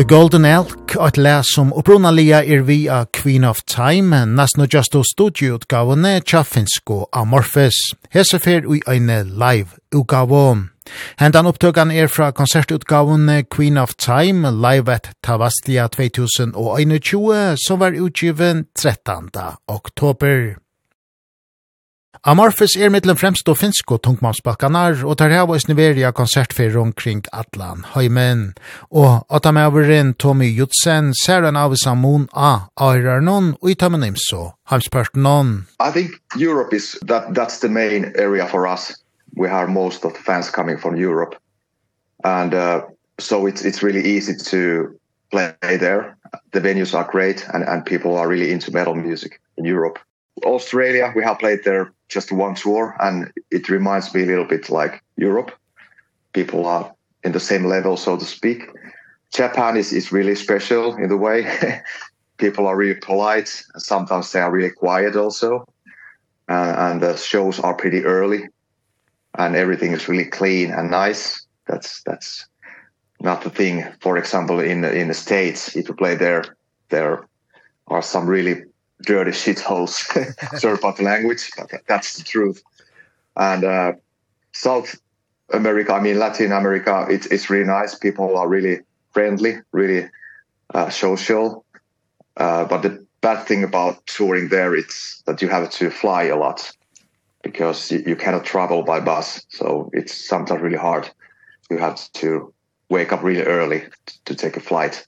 The 0.00 0.06
Golden 0.08 0.44
Elk, 0.44 0.94
et 0.96 1.18
læs 1.20 1.50
som 1.54 1.74
opprunalia 1.76 2.38
er 2.40 2.62
vi 2.64 2.86
av 2.88 3.10
Queen 3.12 3.44
of 3.44 3.58
Time, 3.68 4.22
nesten 4.24 4.62
og 4.64 4.72
just 4.72 4.94
og 4.96 5.04
studieutgavene 5.04 6.14
tja 6.24 6.40
finsko 6.40 7.02
Amorphis. 7.12 7.76
Hesefer 8.08 8.64
ui 8.64 8.80
eine 8.88 9.18
live 9.28 9.76
utgavo. 9.92 10.56
Hendan 11.20 11.50
upptøkan 11.52 11.92
er 11.92 12.08
fra 12.08 12.30
konsertutgavene 12.32 13.42
Queen 13.52 13.76
of 13.76 13.92
Time, 14.00 14.48
live 14.48 14.88
at 14.88 15.12
Tavastia 15.20 15.90
2021, 15.92 17.60
som 17.60 17.84
var 17.84 17.92
utgiven 17.92 18.64
13. 18.72 19.28
oktober. 19.68 20.54
Amorphis 22.20 22.74
er 22.76 22.90
mittlen 22.92 23.16
fremst 23.16 23.46
og 23.48 23.56
finsko 23.56 23.96
tungmannsbalkanar, 24.04 24.98
og 25.08 25.14
tar 25.16 25.32
hava 25.32 25.54
oss 25.56 25.64
niveria 25.70 26.10
konsertferir 26.12 26.74
omkring 26.76 27.22
Atlan 27.32 27.80
Høymen. 27.94 28.42
Og 28.92 29.24
atamæveren 29.32 30.12
Tommy 30.20 30.50
Jutsen 30.52 31.14
ser 31.16 31.46
en 31.48 31.56
av 31.56 31.72
samun 31.80 32.26
a 32.36 32.68
Airarnon 32.76 33.54
og 33.62 33.70
i 33.72 33.74
tømmen 33.74 34.04
imso, 34.04 34.50
heimspartnon. 34.68 35.64
I 35.80 35.88
think 35.90 36.20
Europe 36.36 36.76
is, 36.76 36.98
that, 37.08 37.32
that's 37.32 37.60
the 37.60 37.72
main 37.72 38.12
area 38.14 38.46
for 38.46 38.66
us. 38.68 38.92
We 39.34 39.48
have 39.48 39.70
most 39.70 40.04
of 40.04 40.12
the 40.12 40.20
fans 40.20 40.50
coming 40.50 40.76
from 40.76 40.96
Europe. 40.96 41.36
And 42.22 42.52
uh, 42.52 42.82
so 43.18 43.46
it's, 43.46 43.64
it's 43.64 43.82
really 43.82 44.04
easy 44.04 44.36
to 44.50 44.92
play 45.30 45.54
there. 45.62 46.18
The 46.52 46.60
venues 46.60 46.92
are 46.92 47.08
great 47.10 47.46
and, 47.54 47.64
and 47.64 47.86
people 47.86 48.18
are 48.18 48.28
really 48.28 48.52
into 48.52 48.70
metal 48.72 48.94
music 48.94 49.40
in 49.56 49.64
Europe. 49.64 49.98
Australia, 50.44 51.14
we 51.16 51.24
have 51.24 51.38
played 51.38 51.64
there 51.64 51.92
just 52.10 52.32
one 52.32 52.54
tour 52.54 52.96
and 53.00 53.32
it 53.50 53.68
reminds 53.68 54.12
me 54.12 54.22
a 54.22 54.26
little 54.26 54.44
bit 54.44 54.68
like 54.68 55.02
Europe. 55.16 55.52
People 56.32 56.66
are 56.66 56.92
in 57.24 57.32
the 57.32 57.40
same 57.40 57.64
level 57.64 57.96
so 57.96 58.16
to 58.16 58.24
speak. 58.24 58.68
Japan 59.32 59.76
is 59.76 59.92
is 59.92 60.12
really 60.12 60.34
special 60.34 60.96
in 60.96 61.08
the 61.08 61.16
way. 61.16 61.46
People 62.38 62.66
are 62.66 62.76
really 62.76 63.00
polite. 63.00 63.62
And 63.74 63.82
sometimes 63.82 64.32
they 64.32 64.40
are 64.40 64.50
really 64.50 64.70
quiet 64.70 65.14
also. 65.16 65.66
Uh, 66.48 66.74
and 66.78 67.00
the 67.00 67.16
shows 67.16 67.60
are 67.60 67.74
pretty 67.74 68.04
early. 68.04 68.48
And 69.38 69.54
everything 69.54 69.92
is 69.92 70.08
really 70.08 70.24
clean 70.24 70.72
and 70.72 70.90
nice. 70.90 71.46
That's 71.66 72.02
that's 72.02 72.46
not 73.20 73.42
the 73.42 73.50
thing. 73.50 73.84
For 74.00 74.18
example 74.18 74.58
in 74.58 74.84
in 74.84 75.08
the 75.08 75.14
states 75.14 75.76
if 75.76 75.88
you 75.88 75.94
play 75.94 76.16
there 76.16 76.44
there 76.88 77.24
are 77.86 78.02
some 78.02 78.26
really 78.26 78.64
dirty 79.02 79.30
shitholes. 79.30 79.94
Sorry 80.58 80.74
about 80.74 80.96
the 80.96 81.04
language, 81.04 81.50
but 81.56 81.70
that's 81.86 82.16
the 82.16 82.24
truth. 82.24 82.62
And 83.36 83.64
uh, 83.64 83.92
South 84.52 85.00
America, 85.52 85.94
I 85.94 86.00
mean 86.00 86.18
Latin 86.18 86.52
America, 86.52 87.06
it's 87.08 87.26
it's 87.26 87.50
really 87.50 87.66
nice. 87.66 87.94
People 87.94 88.36
are 88.36 88.48
really 88.48 88.80
friendly, 89.12 89.58
really 89.72 90.08
uh, 90.74 90.90
social. 90.90 91.64
Uh, 92.36 92.64
but 92.64 92.82
the 92.82 93.04
bad 93.20 93.46
thing 93.46 93.64
about 93.64 94.06
touring 94.06 94.48
there 94.48 94.74
it's 94.74 95.22
that 95.26 95.42
you 95.42 95.48
have 95.48 95.68
to 95.70 95.90
fly 95.90 96.24
a 96.24 96.36
lot 96.36 96.72
because 97.42 97.90
you, 97.90 98.02
you 98.06 98.16
cannot 98.16 98.44
travel 98.44 98.82
by 98.82 99.00
bus. 99.00 99.44
So 99.48 99.90
it's 99.92 100.28
sometimes 100.28 100.60
really 100.62 100.76
hard. 100.76 101.10
You 101.70 101.78
have 101.78 102.10
to 102.14 102.52
wake 102.88 103.12
up 103.12 103.22
really 103.22 103.42
early 103.42 103.84
to 104.24 104.34
take 104.34 104.56
a 104.56 104.60
flight. 104.60 105.06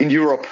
In 0.00 0.10
Europe, 0.10 0.46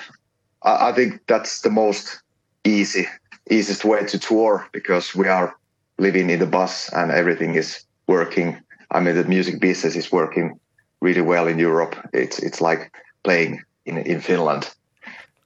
I, 0.62 0.90
I 0.90 0.92
think 0.92 1.20
that's 1.26 1.60
the 1.62 1.70
most 1.70 2.22
easy 2.64 3.06
easiest 3.50 3.84
way 3.84 4.04
to 4.06 4.18
tour 4.18 4.66
because 4.72 5.14
we 5.14 5.28
are 5.28 5.56
living 5.98 6.30
in 6.30 6.38
the 6.38 6.46
bus 6.46 6.88
and 6.92 7.10
everything 7.10 7.54
is 7.54 7.84
working. 8.06 8.60
I 8.90 9.00
mean 9.00 9.14
the 9.14 9.24
music 9.24 9.60
business 9.60 9.96
is 9.96 10.12
working 10.12 10.58
really 11.00 11.22
well 11.22 11.48
in 11.48 11.58
Europe. 11.58 11.96
It's 12.12 12.38
it's 12.38 12.60
like 12.60 12.90
playing 13.24 13.62
in 13.84 13.98
in 13.98 14.20
Finland. 14.20 14.74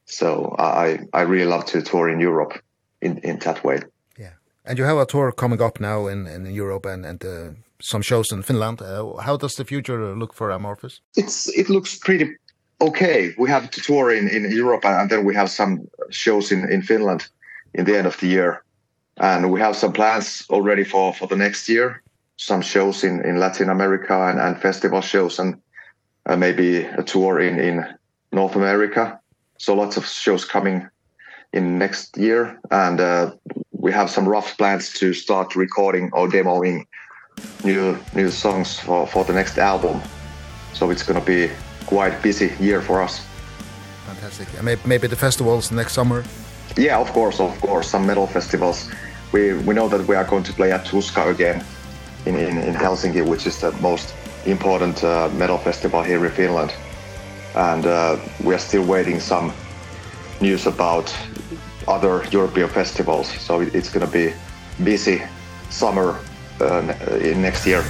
So 0.04 0.54
i 0.58 0.98
i 1.12 1.22
really 1.22 1.50
love 1.50 1.64
to 1.66 1.82
tour 1.82 2.08
in 2.08 2.20
Europe 2.20 2.60
in 3.00 3.18
in 3.18 3.38
that 3.38 3.64
way. 3.64 3.80
Yeah. 4.18 4.34
And 4.64 4.78
you 4.78 4.86
have 4.86 5.00
a 5.00 5.06
tour 5.06 5.32
coming 5.32 5.62
up 5.62 5.80
now 5.80 6.08
in 6.08 6.26
in 6.26 6.46
Europe 6.46 6.88
and 6.88 7.06
and 7.06 7.24
uh, 7.24 7.50
some 7.80 8.02
shows 8.02 8.32
in 8.32 8.42
Finland. 8.42 8.80
Uh, 8.80 9.16
how 9.26 9.36
does 9.36 9.54
the 9.54 9.64
future 9.64 10.16
look 10.16 10.34
for 10.34 10.50
Amorphis 10.50 11.00
it's 11.14 11.58
it 11.58 11.68
looks 11.68 11.98
pretty 11.98 12.36
okay, 12.80 13.34
we 13.38 13.48
have 13.48 13.70
to 13.70 13.80
tour 13.80 14.10
in 14.10 14.28
in 14.28 14.50
Europe 14.50 14.84
and 14.84 15.10
then 15.10 15.24
we 15.24 15.34
have 15.34 15.50
some 15.50 15.88
shows 16.10 16.52
in 16.52 16.70
in 16.70 16.82
Finland 16.82 17.28
in 17.74 17.84
the 17.84 17.96
end 17.96 18.06
of 18.06 18.16
the 18.18 18.26
year. 18.26 18.62
And 19.18 19.50
we 19.50 19.60
have 19.60 19.76
some 19.76 19.92
plans 19.92 20.44
already 20.50 20.84
for 20.84 21.14
for 21.14 21.26
the 21.26 21.36
next 21.36 21.68
year, 21.68 22.02
some 22.36 22.62
shows 22.62 23.04
in 23.04 23.24
in 23.24 23.38
Latin 23.38 23.70
America 23.70 24.28
and 24.28 24.40
and 24.40 24.60
festival 24.60 25.00
shows 25.00 25.38
and 25.38 25.54
uh, 26.26 26.36
maybe 26.36 26.84
a 26.98 27.02
tour 27.02 27.40
in 27.40 27.58
in 27.58 27.84
North 28.32 28.56
America. 28.56 29.18
So 29.58 29.74
lots 29.74 29.96
of 29.96 30.06
shows 30.06 30.44
coming 30.44 30.88
in 31.52 31.78
next 31.78 32.18
year 32.18 32.58
and 32.70 33.00
uh, 33.00 33.30
we 33.72 33.92
have 33.92 34.10
some 34.10 34.28
rough 34.28 34.56
plans 34.58 34.92
to 34.92 35.14
start 35.14 35.56
recording 35.56 36.10
or 36.12 36.28
demoing 36.28 36.84
new 37.64 37.98
new 38.14 38.30
songs 38.30 38.78
for 38.80 39.06
for 39.06 39.24
the 39.24 39.32
next 39.32 39.58
album. 39.58 40.02
So 40.74 40.90
it's 40.90 41.02
going 41.02 41.20
to 41.20 41.26
be 41.26 41.50
quite 41.86 42.20
busy 42.22 42.52
year 42.60 42.82
for 42.82 43.00
us. 43.02 43.26
Fantastic. 44.06 44.48
And 44.54 44.64
maybe, 44.64 44.80
maybe 44.84 45.06
the 45.06 45.16
festivals 45.16 45.70
next 45.70 45.94
summer? 45.94 46.24
Yeah, 46.76 46.98
of 46.98 47.12
course, 47.12 47.40
of 47.40 47.60
course. 47.60 47.88
Some 47.88 48.06
metal 48.06 48.26
festivals. 48.26 48.90
We, 49.32 49.54
we 49.54 49.74
know 49.74 49.88
that 49.88 50.06
we 50.06 50.14
are 50.14 50.24
going 50.24 50.44
to 50.44 50.52
play 50.52 50.72
at 50.72 50.84
Tuska 50.84 51.30
again 51.30 51.64
in, 52.26 52.36
in, 52.36 52.58
in 52.58 52.74
Helsinki, 52.74 53.26
which 53.26 53.46
is 53.46 53.60
the 53.60 53.72
most 53.72 54.14
important 54.44 55.02
uh, 55.02 55.28
metal 55.34 55.58
festival 55.58 56.02
here 56.02 56.24
in 56.24 56.32
Finland. 56.32 56.72
And 57.54 57.86
uh, 57.86 58.18
we 58.44 58.54
are 58.54 58.58
still 58.58 58.84
waiting 58.84 59.20
some 59.20 59.52
news 60.40 60.66
about 60.66 61.14
other 61.88 62.24
European 62.30 62.68
festivals. 62.68 63.28
So 63.40 63.60
it, 63.60 63.74
it's 63.74 63.88
going 63.88 64.06
to 64.06 64.12
be 64.12 64.34
busy 64.84 65.22
summer 65.70 66.18
uh, 66.60 66.80
next 67.36 67.66
year. 67.66 67.82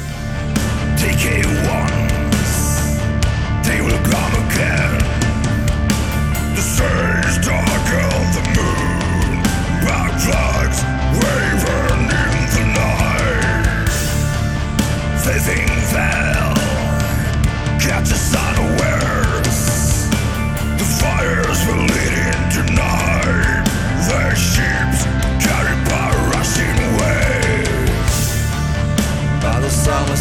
TK1 0.97 1.96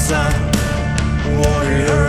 sun 0.07 0.33
warrior 1.39 2.05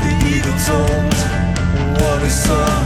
The 0.00 0.12
eagle 0.32 0.58
told 0.64 1.12
what 2.00 2.22
he 2.22 2.30
saw 2.30 2.81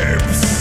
nerves 0.00 0.59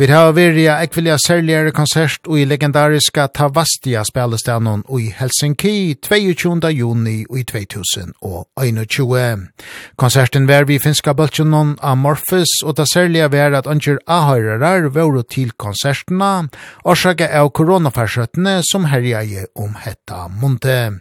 Vi 0.00 0.06
har 0.08 0.30
vært 0.32 0.56
ekvilja 0.64 1.18
særligere 1.20 1.74
konsert 1.76 2.24
og 2.24 2.38
i 2.40 2.46
legendariska 2.48 3.26
Tavastia 3.36 4.00
spelestanen 4.08 4.80
og 4.88 5.02
i 5.02 5.10
Helsinki 5.12 5.98
22. 6.00 6.70
juni 6.72 7.18
i 7.28 7.42
2021. 7.44 9.42
Konserten 10.00 10.48
var 10.48 10.64
vi 10.70 10.78
finska 10.80 11.12
bøltjenon 11.12 11.74
Amorphis 11.84 12.62
og 12.64 12.78
det 12.80 12.88
særlige 12.88 13.28
var 13.34 13.52
at 13.60 13.68
anger 13.68 14.00
ahøyrerar 14.08 14.88
var 14.88 15.20
til 15.28 15.52
konsertene 15.60 16.48
og 16.80 16.96
sjaga 16.96 17.28
av 17.36 17.52
koronafarsøttene 17.52 18.62
som 18.72 18.88
herja 18.88 19.20
om 19.52 19.76
hetta 19.84 20.32
munte. 20.32 20.96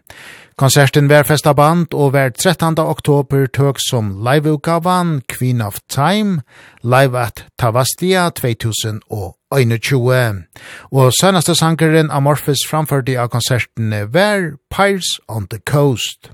Konserten 0.59 1.07
var 1.07 1.23
festa 1.23 1.53
band 1.55 1.93
og 1.95 2.13
var 2.13 2.33
13. 2.35 2.75
oktober 2.83 3.45
tøk 3.47 3.77
som 3.79 4.09
liveutgavan 4.27 5.21
Queen 5.31 5.61
of 5.61 5.77
Time, 5.87 6.41
live 6.83 7.19
at 7.19 7.45
Tavastia 7.59 8.29
2021. 8.29 10.43
Og 10.91 11.13
sønnaste 11.21 11.55
sangeren 11.55 12.11
Amorphis 12.11 12.67
framførte 12.67 13.15
av 13.15 13.31
konserten 13.31 13.95
var 14.11 14.59
Pirates 14.67 15.23
on 15.29 15.47
the 15.47 15.59
Coast. 15.63 16.31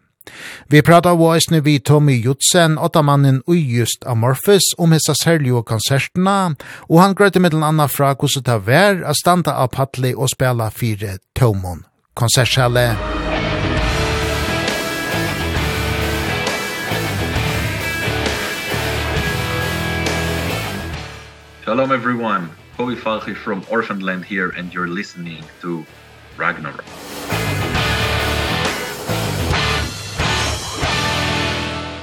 Vi 0.73 0.81
prata 0.81 1.13
av 1.13 1.21
oisne 1.21 1.61
vi 1.61 1.77
Tommy 1.79 2.17
Jutsen, 2.17 2.79
åttamannen 2.81 3.43
ui 3.47 3.61
just 3.61 4.09
Amorphis, 4.09 4.73
om 4.77 4.91
hessa 4.91 5.13
særlige 5.13 5.63
konserterna, 5.63 6.55
og 6.89 7.01
han 7.01 7.13
grøyte 7.13 7.39
mittel 7.39 7.63
anna 7.63 7.85
fra 7.85 8.15
hvordan 8.15 8.43
det 8.49 8.59
var 8.65 9.05
å 9.05 9.13
standa 9.21 9.61
av 9.61 9.69
patli 9.77 10.15
og 10.17 10.33
spela 10.33 10.73
fire 10.73 11.19
tomon 11.37 11.85
konsertsjæle. 12.15 13.24
Shalom 21.75 21.91
everyone, 21.91 22.49
Kobi 22.77 22.95
Falchi 22.95 23.35
from 23.35 23.61
Orphanland 23.63 24.23
here 24.23 24.49
and 24.57 24.73
you're 24.73 24.87
listening 24.87 25.43
to 25.61 25.85
Ragnarok. 26.37 26.85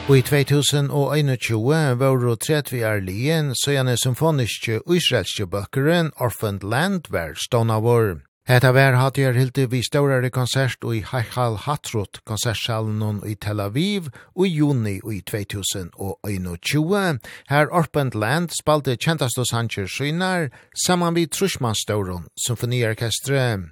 Og 0.08 0.18
i 0.18 0.22
2021 0.22 1.98
var 1.98 2.16
det 2.16 2.40
tredje 2.40 2.70
vi 2.70 2.80
er 2.80 3.00
lien, 3.00 3.54
så 3.54 3.70
gjerne 3.70 3.96
symfoniske 3.96 4.80
og 4.86 4.96
israelske 4.96 5.46
bøkeren 5.46 6.12
Orphaned 6.20 6.62
Land 6.62 7.08
var 7.10 7.32
stående 7.34 7.74
vår. 7.74 8.31
Hetta 8.42 8.72
vær 8.74 8.96
hatt 8.98 9.20
jeg 9.20 9.36
hilti 9.36 9.68
vi 9.70 9.78
større 9.86 10.30
konsert 10.34 10.82
i 10.90 11.04
Heichal 11.06 11.54
Hatrot 11.62 12.18
konsertsalen 12.26 13.20
i 13.22 13.36
Tel 13.38 13.62
Aviv 13.62 14.08
i 14.34 14.48
juni 14.50 14.96
i 14.98 15.20
2021. 15.22 17.20
Her 17.48 17.70
Orpent 17.70 18.16
Land 18.18 18.50
spalte 18.58 18.96
kjentaste 18.98 19.46
sanger 19.46 19.86
synar 19.86 20.50
saman 20.74 21.14
vi 21.14 21.28
Trushmanstauron 21.30 22.26
symfoniorkestre. 22.48 23.70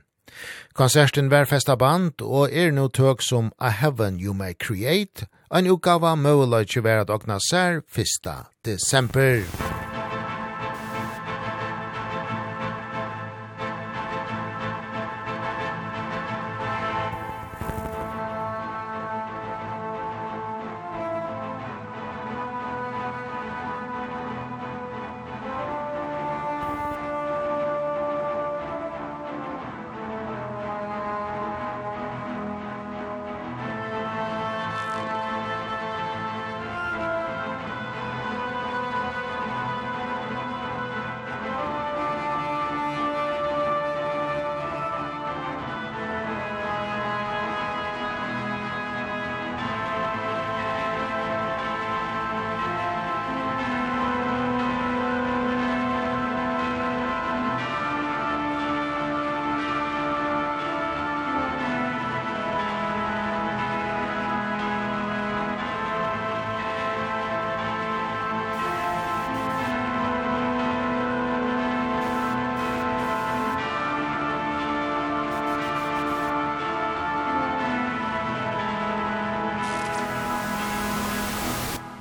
Konserten 0.79 1.33
vær 1.35 1.51
festa 1.51 1.75
band 1.75 2.23
og 2.23 2.55
er 2.55 2.71
no 2.71 2.87
tøk 2.87 3.27
som 3.27 3.51
A 3.59 3.75
Heaven 3.75 4.23
You 4.23 4.39
May 4.39 4.55
Create, 4.55 5.27
en 5.51 5.67
utgava 5.67 6.15
møvelig 6.15 6.79
vera 6.85 7.03
dogna 7.03 7.43
sær 7.43 7.83
1. 7.91 8.31
desember. 8.63 9.43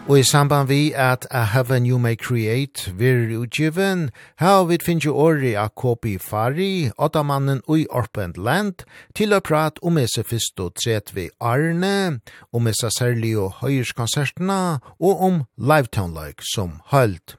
Og 0.10 0.20
i 0.20 0.24
samband 0.24 0.68
vi 0.68 0.92
at 0.96 1.28
A 1.30 1.44
Heaven 1.44 1.86
You 1.86 2.00
May 2.00 2.16
Create 2.16 2.94
vir 2.98 3.30
utgiven, 3.38 4.10
her 4.40 4.64
vi 4.66 4.80
finnes 4.82 5.06
åri 5.06 5.52
av 5.54 5.70
Kopi 5.78 6.16
Fari, 6.18 6.90
åttamannen 6.98 7.62
ui 7.70 7.86
Orpent 7.94 8.38
Land, 8.38 8.88
til 9.14 9.38
å 9.38 9.40
prat 9.40 9.78
om 9.86 10.02
esse 10.02 10.24
fyrst 10.26 10.58
og 10.66 10.74
tret 10.82 11.14
vi 11.14 11.28
Arne, 11.38 12.24
om 12.50 12.72
esse 12.72 12.90
særlig 12.98 13.36
og 13.38 13.62
høyerskonsertene, 13.62 14.80
og 14.98 15.22
om 15.30 15.44
Livetown-like 15.62 16.42
som 16.56 16.80
hølt. 16.90 17.38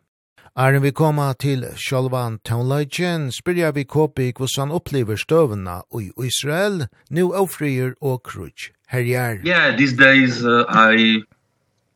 Arne 0.55 0.79
vi 0.87 0.95
koma 0.95 1.33
til 1.35 1.67
Sjolvan 1.75 2.39
Townløygen, 2.47 3.33
spyrja 3.35 3.75
vi 3.75 3.83
Kopi 3.83 4.31
hvordan 4.31 4.71
opplever 4.71 5.19
støvna 5.19 5.81
i 5.99 6.13
Israel, 6.23 6.87
nu 7.11 7.33
ofrier 7.35 7.97
og 8.01 8.23
krutsk 8.31 8.71
herjar. 8.91 9.43
Yeah, 9.45 9.77
these 9.77 9.93
days 9.93 10.45
uh, 10.45 10.65
I 10.71 11.23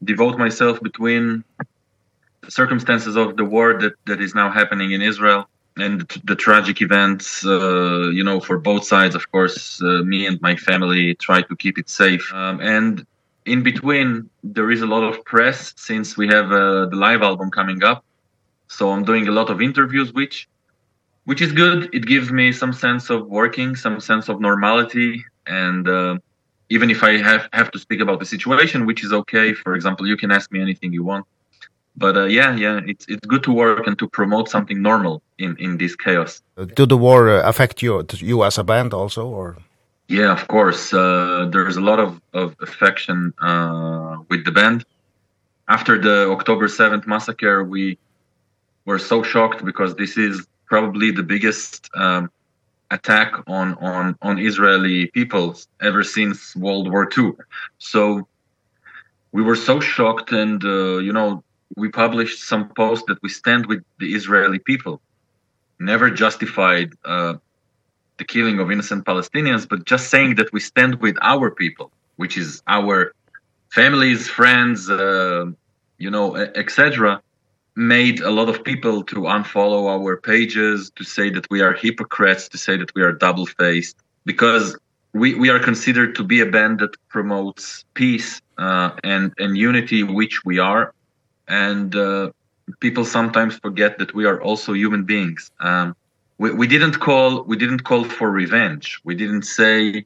devote 0.05 0.39
myself 0.39 0.81
between 0.81 1.45
the 2.43 2.51
circumstances 2.51 3.17
of 3.17 3.37
the 3.37 3.45
war 3.45 3.79
that 3.81 3.95
that 4.07 4.21
is 4.21 4.35
now 4.35 4.51
happening 4.51 4.93
in 4.93 5.03
Israel 5.03 5.49
and 5.77 6.01
the, 6.01 6.21
the 6.25 6.37
tragic 6.37 6.81
events 6.81 7.45
uh, 7.45 8.11
you 8.11 8.23
know 8.23 8.39
for 8.41 8.59
both 8.59 8.85
sides 8.85 9.15
of 9.15 9.31
course 9.33 9.83
uh, 9.83 10.03
me 10.13 10.27
and 10.27 10.41
my 10.41 10.55
family 10.57 11.15
try 11.17 11.43
to 11.43 11.57
keep 11.57 11.79
it 11.79 11.89
safe. 11.89 12.33
Um, 12.33 12.61
and 12.61 13.07
in 13.47 13.63
between 13.63 14.29
there 14.43 14.71
is 14.71 14.83
a 14.83 14.87
lot 14.87 15.03
of 15.03 15.25
press 15.25 15.75
since 15.77 16.17
we 16.17 16.27
have 16.29 16.47
uh, 16.53 16.87
the 16.87 16.97
live 16.97 17.23
album 17.23 17.51
coming 17.51 17.83
up. 17.83 18.05
So 18.69 18.91
I'm 18.91 19.05
doing 19.05 19.29
a 19.29 19.33
lot 19.33 19.51
of 19.51 19.61
interviews 19.61 20.13
which 20.13 20.49
which 21.25 21.41
is 21.41 21.53
good. 21.53 21.95
It 21.95 22.07
gives 22.07 22.31
me 22.31 22.53
some 22.53 22.73
sense 22.73 23.11
of 23.11 23.27
working 23.27 23.77
some 23.77 24.01
sense 24.01 24.29
of 24.29 24.41
normality. 24.41 25.25
And 25.47 25.89
uh, 25.89 26.19
even 26.71 26.91
if 26.91 27.03
I 27.03 27.19
have 27.19 27.49
have 27.53 27.71
to 27.73 27.79
speak 27.79 28.01
about 28.01 28.19
the 28.21 28.27
situation, 28.27 28.87
which 28.87 29.05
is 29.05 29.13
okay. 29.13 29.55
For 29.55 29.75
example, 29.75 30.07
you 30.07 30.17
can 30.17 30.31
ask 30.31 30.51
me 30.53 30.61
anything 30.61 30.93
you 30.93 31.05
want. 31.05 31.27
But 31.97 32.17
uh, 32.17 32.25
yeah, 32.25 32.57
yeah, 32.57 32.81
it's 32.87 33.07
it's 33.09 33.27
good 33.27 33.43
to 33.45 33.53
work 33.53 33.87
and 33.87 33.99
to 33.99 34.09
promote 34.09 34.49
something 34.49 34.83
normal 34.83 35.23
in 35.39 35.57
in 35.59 35.79
this 35.79 35.95
chaos. 35.97 36.43
Do 36.57 36.67
did 36.67 36.89
the 36.89 36.97
war 36.97 37.31
uh, 37.31 37.49
affect 37.49 37.83
you 37.83 38.05
you 38.19 38.45
as 38.45 38.59
a 38.59 38.65
band 38.65 38.93
also 38.93 39.27
or 39.27 39.57
Yeah, 40.09 40.33
of 40.33 40.49
course. 40.49 40.93
Uh 40.93 41.49
there's 41.53 41.77
a 41.77 41.85
lot 41.91 42.01
of 42.07 42.11
of 42.33 42.57
affection 42.61 43.33
uh 43.41 44.17
with 44.31 44.45
the 44.45 44.53
band. 44.53 44.85
After 45.67 45.95
the 45.99 46.17
October 46.37 46.67
7th 46.69 47.07
massacre, 47.07 47.65
we 47.65 47.97
were 48.85 48.99
so 48.99 49.23
shocked 49.23 49.65
because 49.65 49.95
this 49.95 50.19
is 50.19 50.35
probably 50.67 51.11
the 51.11 51.23
biggest 51.23 51.89
um 51.95 52.31
attack 52.97 53.31
on 53.59 53.69
on 53.91 54.05
on 54.29 54.35
Israeli 54.51 54.99
people 55.19 55.47
ever 55.89 56.03
since 56.17 56.37
World 56.65 56.87
War 56.93 57.05
2 57.07 57.37
so 57.79 58.27
we 59.37 59.43
were 59.49 59.61
so 59.69 59.75
shocked 59.81 60.31
and 60.33 60.59
uh, 60.65 60.99
you 61.07 61.13
know 61.19 61.29
we 61.77 61.89
published 62.05 62.39
some 62.53 62.65
posts 62.81 63.05
that 63.09 63.19
we 63.25 63.29
stand 63.29 63.67
with 63.67 63.83
the 64.01 64.09
Israeli 64.19 64.61
people. 64.71 64.97
Never 65.93 66.07
justified 66.25 66.89
uh 67.13 67.35
the 68.19 68.27
killing 68.33 68.59
of 68.63 68.67
innocent 68.75 69.03
Palestinians 69.11 69.65
but 69.71 69.79
just 69.93 70.05
saying 70.15 70.33
that 70.39 70.51
we 70.55 70.61
stand 70.73 70.93
with 71.05 71.17
our 71.33 71.47
people 71.63 71.89
which 72.21 72.35
is 72.43 72.49
our 72.77 72.97
families 73.79 74.23
friends 74.39 74.79
uh, 74.89 75.45
you 76.05 76.11
know 76.17 76.27
etc 76.63 77.21
made 77.77 78.21
a 78.21 78.31
lot 78.31 78.49
of 78.49 78.63
people 78.65 79.03
to 79.03 79.17
unfollow 79.23 79.89
our 79.89 80.17
pages 80.17 80.91
to 80.97 81.05
say 81.05 81.31
that 81.31 81.47
we 81.51 81.61
are 81.61 81.73
hypocrites 81.73 82.49
to 82.49 82.59
say 82.59 82.77
that 82.77 82.95
we 82.95 83.03
are 83.03 83.13
double 83.13 83.47
faced 83.47 83.97
because 84.25 84.77
we 85.13 85.35
we 85.35 85.49
are 85.51 85.59
considered 85.59 86.15
to 86.15 86.25
be 86.25 86.41
a 86.41 86.47
band 86.47 86.79
that 86.81 86.95
promotes 87.09 87.85
peace 87.95 88.41
uh 88.59 88.91
and 89.03 89.33
and 89.39 89.57
unity 89.57 90.03
which 90.03 90.45
we 90.45 90.59
are. 90.59 90.93
And 91.49 91.95
uh 91.95 92.31
people 92.81 93.05
sometimes 93.05 93.57
forget 93.57 93.99
that 93.99 94.15
we 94.15 94.25
are 94.25 94.41
also 94.41 94.73
human 94.73 95.05
beings. 95.05 95.51
Um 95.61 95.97
we 96.39 96.53
we 96.53 96.67
didn't 96.67 97.01
call 97.01 97.43
we 97.43 97.57
didn't 97.57 97.85
call 97.85 98.05
for 98.05 98.31
revenge. 98.31 99.01
We 99.05 99.15
didn't 99.17 99.43
say 99.43 100.05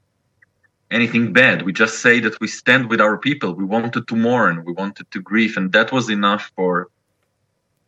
anything 0.91 1.35
bad. 1.35 1.63
We 1.63 1.73
just 1.73 1.99
say 2.01 2.21
that 2.21 2.41
we 2.41 2.49
stand 2.49 2.89
with 2.89 3.01
our 3.01 3.19
people. 3.19 3.53
We 3.53 3.65
wanted 3.65 4.09
to 4.09 4.17
mourn. 4.17 4.65
We 4.65 4.73
wanted 4.73 5.11
to 5.11 5.21
grieve. 5.21 5.57
And 5.59 5.73
that 5.73 5.93
was 5.93 6.09
enough 6.09 6.51
for 6.57 6.89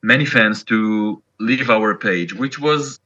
many 0.02 0.24
fans 0.24 0.64
to 0.64 1.22
leave 1.38 1.70
our 1.70 1.94
page 1.94 2.34
which 2.34 2.58
was 2.58 3.00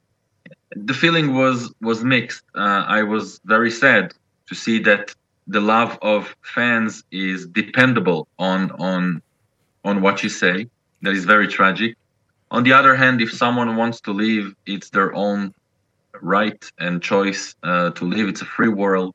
the 0.77 0.95
feeling 0.95 1.35
was 1.35 1.73
was 1.81 2.05
mixed. 2.05 2.43
Uh, 2.55 2.85
i 2.89 3.03
was 3.03 3.41
very 3.45 3.71
sad 3.71 4.13
to 4.49 4.55
see 4.55 4.79
that 4.81 5.15
the 5.47 5.61
love 5.61 5.99
of 6.03 6.35
fans 6.43 7.05
is 7.11 7.47
dependable 7.47 8.27
on 8.39 8.71
on 8.73 9.23
on 9.85 10.01
what 10.01 10.23
you 10.23 10.29
say. 10.29 10.67
That 11.03 11.13
is 11.13 11.25
very 11.27 11.47
tragic. 11.49 11.97
On 12.51 12.63
the 12.63 12.73
other 12.73 12.95
hand 12.95 13.21
if 13.21 13.33
someone 13.33 13.77
wants 13.77 14.01
to 14.03 14.13
leave 14.13 14.55
it's 14.67 14.91
their 14.91 15.15
own 15.15 15.53
right 16.21 16.63
and 16.79 17.03
choice 17.03 17.55
uh, 17.63 17.91
to 17.91 18.05
leave. 18.05 18.29
It's 18.29 18.43
a 18.43 18.47
free 18.47 18.69
world 18.69 19.15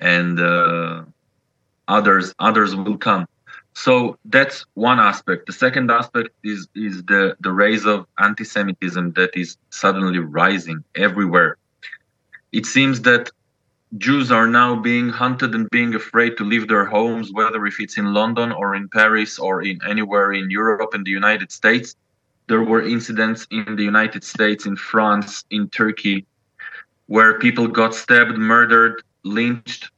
and 0.00 0.40
uh, 0.40 1.02
others 1.88 2.34
others 2.38 2.74
will 2.74 2.98
come 2.98 3.26
so 3.84 4.18
that's 4.26 4.66
one 4.74 5.00
aspect. 5.00 5.46
The 5.46 5.54
second 5.54 5.90
aspect 5.90 6.30
is 6.44 6.68
is 6.74 7.02
the 7.04 7.22
the 7.40 7.52
rise 7.62 7.86
of 7.86 8.06
antisemitism 8.18 9.14
that 9.14 9.30
is 9.34 9.56
suddenly 9.70 10.18
rising 10.18 10.84
everywhere. 10.94 11.56
It 12.52 12.66
seems 12.66 13.00
that 13.08 13.30
Jews 13.96 14.30
are 14.30 14.46
now 14.46 14.70
being 14.76 15.08
hunted 15.08 15.54
and 15.54 15.66
being 15.70 15.94
afraid 15.94 16.36
to 16.36 16.44
leave 16.44 16.68
their 16.68 16.84
homes 16.84 17.32
whether 17.32 17.64
if 17.64 17.80
it's 17.80 17.96
in 17.96 18.12
London 18.12 18.52
or 18.52 18.74
in 18.74 18.86
Paris 18.88 19.38
or 19.38 19.62
in 19.62 19.80
anywhere 19.92 20.30
in 20.40 20.50
Europe 20.50 20.92
and 20.92 21.06
the 21.06 21.16
United 21.22 21.50
States. 21.50 21.96
There 22.48 22.64
were 22.70 22.82
incidents 22.96 23.46
in 23.50 23.76
the 23.76 23.86
United 23.94 24.22
States 24.24 24.66
in 24.66 24.76
France 24.76 25.44
in 25.56 25.70
Turkey 25.70 26.26
where 27.06 27.38
people 27.38 27.66
got 27.66 27.94
stabbed 27.94 28.36
murdered 28.36 29.02
lynched 29.22 29.90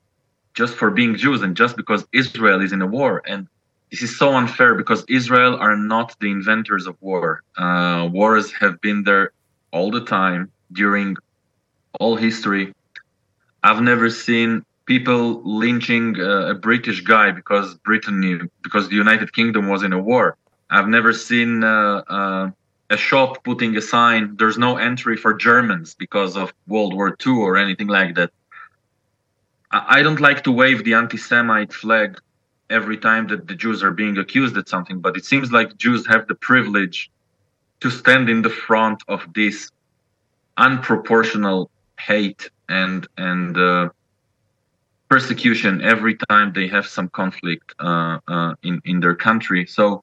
just 0.55 0.75
for 0.75 0.91
being 0.91 1.17
Jews 1.17 1.43
and 1.43 1.57
just 1.57 1.77
because 1.77 2.07
Israel 2.13 2.61
is 2.61 2.73
in 2.73 2.83
a 2.83 2.87
war. 2.87 3.23
And 3.27 3.49
this 3.93 4.03
is 4.03 4.19
so 4.19 4.33
unfair 4.33 4.75
because 4.75 5.05
Israel 5.09 5.55
are 5.57 5.77
not 5.77 6.17
the 6.19 6.31
inventors 6.31 6.87
of 6.87 6.97
war. 7.01 7.43
Uh 7.57 8.09
wars 8.11 8.51
have 8.61 8.81
been 8.81 9.05
there 9.05 9.27
all 9.71 9.91
the 9.91 10.05
time 10.19 10.51
during 10.73 11.17
all 12.01 12.17
history. 12.17 12.73
I've 13.63 13.83
never 13.83 14.09
seen 14.11 14.65
people 14.87 15.43
lynching 15.45 16.19
uh, 16.19 16.55
a 16.55 16.55
British 16.55 17.01
guy 17.15 17.31
because 17.31 17.75
Britain 17.89 18.51
because 18.63 18.89
the 18.89 18.97
United 18.97 19.29
Kingdom 19.39 19.69
was 19.69 19.83
in 19.83 19.93
a 19.93 20.03
war. 20.11 20.27
I've 20.71 20.89
never 20.89 21.13
seen 21.13 21.63
uh, 21.63 22.03
uh 22.17 22.51
a 22.97 22.97
shop 22.97 23.31
putting 23.45 23.77
a 23.77 23.85
sign 23.95 24.21
there's 24.39 24.59
no 24.69 24.73
entry 24.89 25.17
for 25.25 25.33
Germans 25.49 25.95
because 26.05 26.33
of 26.43 26.53
World 26.67 26.93
War 26.95 27.11
2 27.11 27.41
or 27.47 27.57
anything 27.57 27.89
like 27.99 28.15
that. 28.17 28.31
I, 29.71 29.81
I 29.97 30.03
don't 30.03 30.21
like 30.29 30.41
to 30.45 30.53
wave 30.53 30.85
the 30.85 30.95
anti-Semite 30.95 31.73
flag 31.73 32.19
every 32.73 32.99
time 32.99 33.29
that 33.29 33.49
the 33.49 33.57
Jews 33.57 33.83
are 33.85 33.93
being 33.93 34.19
accused 34.19 34.57
at 34.59 34.69
something 34.69 35.01
but 35.01 35.17
it 35.19 35.27
seems 35.27 35.53
like 35.53 35.79
Jews 35.79 36.07
have 36.09 36.29
the 36.29 36.37
privilege 36.37 37.11
to 37.83 37.91
stand 37.91 38.31
in 38.31 38.43
the 38.43 38.51
front 38.51 39.03
of 39.09 39.27
this 39.35 39.71
unproportional 40.59 41.69
hate 42.01 42.51
and 42.69 43.07
and 43.19 43.59
uh 43.59 43.89
persecution 45.11 45.83
every 45.83 46.17
time 46.31 46.53
they 46.55 46.69
have 46.69 46.87
some 46.87 47.09
conflict 47.11 47.75
uh 47.81 48.19
uh 48.29 48.55
in 48.65 48.81
in 48.85 49.01
their 49.01 49.17
country. 49.17 49.67
So 49.67 50.03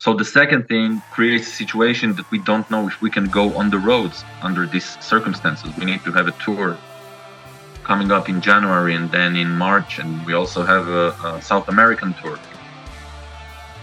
so 0.00 0.14
the 0.14 0.24
second 0.24 0.68
thing 0.68 1.02
creates 1.10 1.48
a 1.48 1.52
situation 1.52 2.16
that 2.16 2.26
we 2.32 2.40
don't 2.40 2.68
know 2.70 2.88
if 2.88 2.96
we 3.02 3.10
can 3.10 3.30
go 3.30 3.56
on 3.58 3.70
the 3.70 3.80
roads 3.80 4.26
under 4.42 4.68
these 4.68 4.96
circumstances. 5.00 5.72
We 5.76 5.86
need 5.86 6.04
to 6.04 6.12
have 6.12 6.28
a 6.28 6.34
tour 6.40 6.82
coming 7.86 8.10
up 8.10 8.28
in 8.28 8.40
January 8.40 8.94
and 8.96 9.10
then 9.12 9.36
in 9.36 9.50
March 9.66 9.98
and 10.00 10.26
we 10.26 10.32
also 10.34 10.64
have 10.64 10.88
a, 10.88 11.06
a 11.28 11.40
South 11.40 11.68
American 11.68 12.14
tour. 12.20 12.38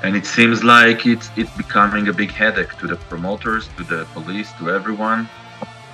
And 0.04 0.18
it 0.18 0.26
seems 0.26 0.64
like 0.76 1.06
it's 1.06 1.32
it's 1.38 1.54
becoming 1.64 2.10
a 2.10 2.14
big 2.22 2.32
headache 2.42 2.74
to 2.82 2.88
the 2.92 2.98
promoters, 3.10 3.64
to 3.78 3.84
the 3.92 4.06
police, 4.14 4.50
to 4.60 4.70
everyone. 4.70 5.22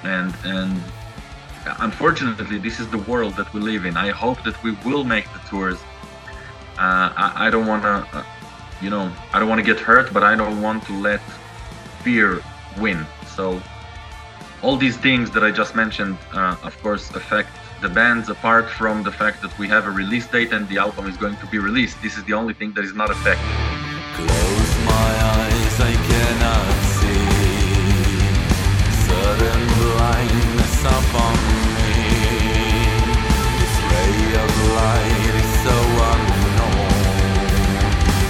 And 0.02 0.34
and 0.44 0.82
unfortunately 1.90 2.58
this 2.58 2.80
is 2.80 2.88
the 2.90 3.04
world 3.12 3.34
that 3.40 3.50
we 3.54 3.60
live 3.72 3.86
in. 3.86 3.96
I 4.08 4.10
hope 4.10 4.40
that 4.48 4.58
we 4.64 4.72
will 4.86 5.04
make 5.16 5.28
the 5.36 5.42
tours. 5.52 5.80
Uh 6.86 7.10
I 7.24 7.28
I 7.46 7.48
don't 7.54 7.68
want 7.74 7.84
to 7.90 7.96
uh, 8.18 8.24
you 8.84 8.90
know, 8.94 9.06
I 9.34 9.36
don't 9.40 9.50
want 9.54 9.62
to 9.64 9.70
get 9.74 9.80
hurt, 9.90 10.08
but 10.16 10.24
I 10.32 10.34
don't 10.42 10.60
want 10.68 10.80
to 10.90 10.94
let 11.10 11.24
fear 12.04 12.30
win. 12.84 13.00
So 13.36 13.46
all 14.64 14.78
these 14.86 14.98
things 15.08 15.26
that 15.34 15.44
I 15.50 15.52
just 15.62 15.74
mentioned 15.84 16.18
uh 16.40 16.68
of 16.70 16.74
course 16.84 17.06
affect 17.22 17.54
the 17.82 17.90
bands 17.90 18.30
apart 18.30 18.70
from 18.70 19.04
the 19.04 19.12
fact 19.12 19.42
that 19.42 19.58
we 19.58 19.68
have 19.68 19.86
a 19.86 19.92
release 19.92 20.28
date 20.28 20.52
and 20.52 20.68
the 20.68 20.78
album 20.78 21.08
is 21.08 21.16
going 21.16 21.38
to 21.38 21.46
be 21.48 21.60
released. 21.60 22.02
This 22.02 22.18
is 22.18 22.24
the 22.26 22.34
only 22.34 22.54
thing 22.54 22.74
that 22.74 22.84
is 22.84 22.94
not 22.94 23.10
affected. 23.10 23.48
Close 24.16 24.74
my 24.86 25.12
eyes, 25.38 25.80
I 25.80 25.94
cannot 26.12 26.76
see 27.00 27.40
Sudden 29.08 29.62
blindness 29.80 30.76
upon 30.84 31.36
me 31.76 31.94
This 33.60 33.76
ray 33.92 34.20
of 34.44 34.52
light 34.76 35.34
is 35.40 35.50
so 35.64 35.78
unknown 36.12 36.92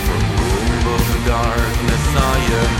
From 0.05 0.21
womb 0.37 0.85
of 0.93 1.05
darkness 1.25 2.05
I 2.15 2.37
am 2.61 2.78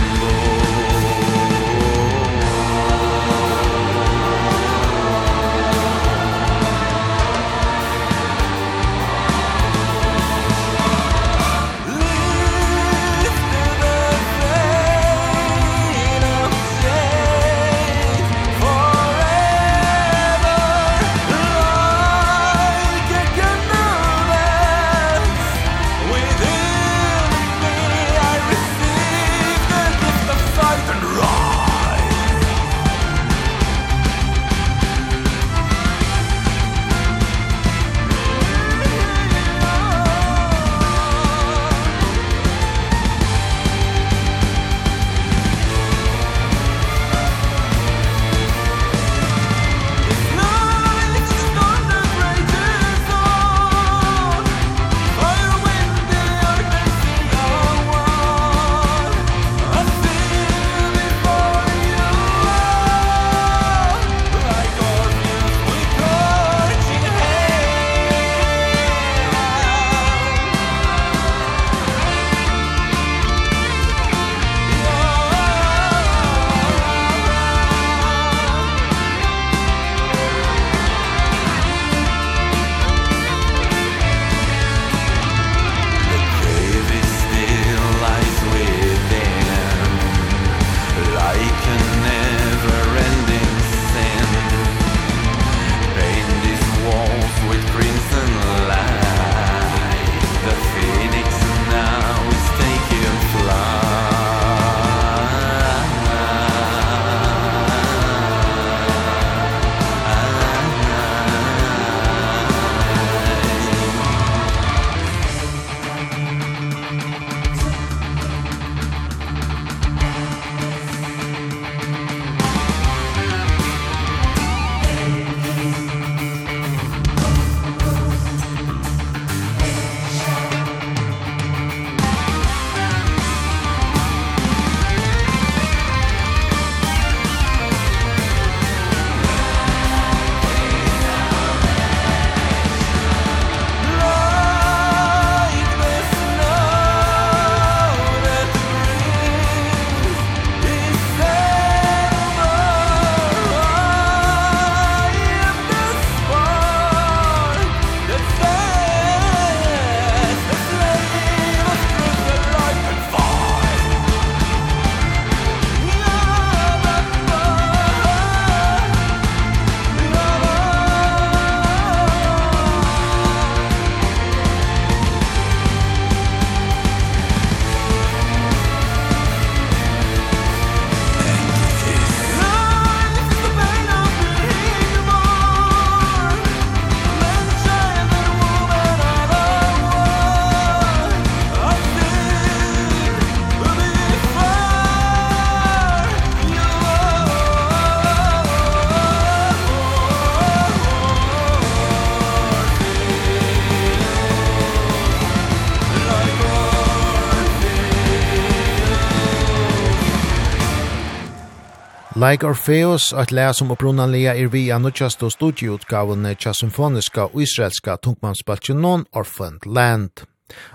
Like 212.20 212.46
Orpheus, 212.46 213.12
at 213.12 213.32
lea 213.32 213.52
som 213.54 213.70
opprunanlega 213.72 214.34
er 214.36 214.50
via 214.52 214.76
nutjast 214.78 215.22
og 215.24 215.30
studieutgavene 215.32 216.34
tja 216.36 216.52
symfoniska 216.52 217.30
og 217.30 217.40
israelska 217.40 217.94
tungmannsbaltjenon 218.04 219.06
orphaned 219.16 219.64
Land. 219.64 220.26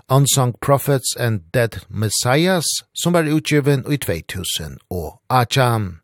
Unsung 0.09 0.55
Prophets 0.61 1.13
and 1.19 1.41
Dead 1.53 1.77
Messiahs, 1.89 2.65
som 2.97 3.13
var 3.13 3.29
utgiven 3.29 3.85
i 3.85 3.97
2000 3.97 4.79
og 4.89 5.21
Acham. 5.29 5.99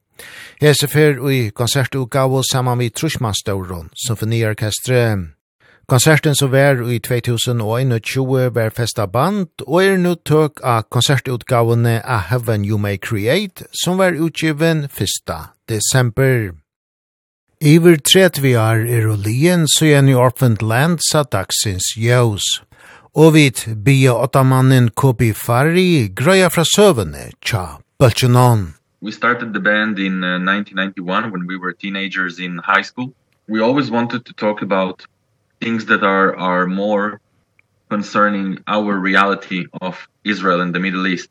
Hese 0.62 0.88
fer 0.88 1.18
i 1.32 1.50
konsertutgave 1.50 2.44
saman 2.52 2.80
vi 2.80 2.90
Trushmanstauron, 2.90 3.90
Symfoniorkestre 4.08 5.18
konserten 5.92 6.36
som 6.36 6.52
var 6.52 6.80
i 6.88 7.00
2021 7.04 8.56
var 8.56 8.72
festa 8.72 9.06
band, 9.06 9.64
og 9.68 9.84
er 9.84 9.98
nu 10.00 10.14
tøk 10.16 10.62
av 10.64 10.88
konsertutgavene 10.94 11.98
A 12.00 12.22
Heaven 12.30 12.64
You 12.66 12.80
May 12.80 12.98
Create, 12.98 13.68
som 13.84 14.00
var 14.00 14.16
utgiven 14.16 14.86
1. 14.88 15.36
desember. 15.68 16.54
Iver 17.62 18.00
30 18.14 18.56
år 18.58 18.88
er 18.88 19.10
og 19.12 19.20
lien, 19.28 19.68
så 19.68 19.86
er 19.86 20.02
New 20.02 20.18
Orphaned 20.18 20.64
Land 20.64 21.04
sa 21.12 21.24
dagsins 21.24 21.92
jøs. 21.98 22.64
Og 23.14 23.34
vit 23.36 23.68
bia 23.86 24.16
åttamannen 24.16 24.90
Kobi 24.96 25.34
Fari 25.36 26.08
grøya 26.16 26.48
fra 26.48 26.64
søvene, 26.64 27.32
tja, 27.44 27.82
Bøltjenon. 28.00 28.74
We 29.02 29.12
started 29.12 29.54
the 29.54 29.60
band 29.60 30.00
in 30.00 30.24
uh, 30.24 30.40
1991 30.40 31.32
when 31.32 31.48
we 31.48 31.58
were 31.58 31.74
teenagers 31.74 32.40
in 32.40 32.62
high 32.64 32.84
school. 32.84 33.12
We 33.50 33.60
always 33.60 33.92
wanted 33.92 34.26
to 34.26 34.34
talk 34.34 34.62
about 34.62 35.06
things 35.62 35.86
that 35.86 36.04
are 36.04 36.36
are 36.36 36.66
more 36.68 37.22
concerning 37.90 38.58
our 38.68 38.94
reality 38.98 39.66
of 39.82 40.08
Israel 40.24 40.62
and 40.62 40.74
the 40.74 40.80
Middle 40.80 41.06
East. 41.08 41.30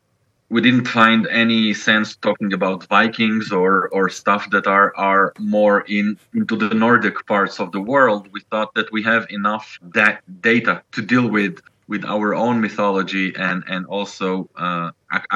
We 0.51 0.61
didn't 0.61 0.87
find 0.87 1.27
any 1.29 1.75
sense 1.75 2.17
talking 2.17 2.53
about 2.53 2.87
Vikings 2.87 3.53
or 3.53 3.89
or 3.97 4.09
stuff 4.09 4.51
that 4.51 4.67
are 4.67 4.91
are 4.97 5.33
more 5.39 5.79
in 5.97 6.07
into 6.35 6.57
the 6.57 6.75
Nordic 6.85 7.17
parts 7.27 7.61
of 7.61 7.73
the 7.73 7.81
world. 7.93 8.29
We 8.33 8.41
thought 8.51 8.75
that 8.75 8.89
we 8.93 9.03
have 9.13 9.25
enough 9.31 9.79
that 9.95 10.23
data 10.43 10.83
to 10.95 11.01
deal 11.03 11.29
with 11.29 11.55
with 11.89 12.05
our 12.05 12.35
own 12.35 12.61
mythology 12.61 13.35
and 13.37 13.59
and 13.75 13.83
also 13.87 14.49
uh, 14.57 14.91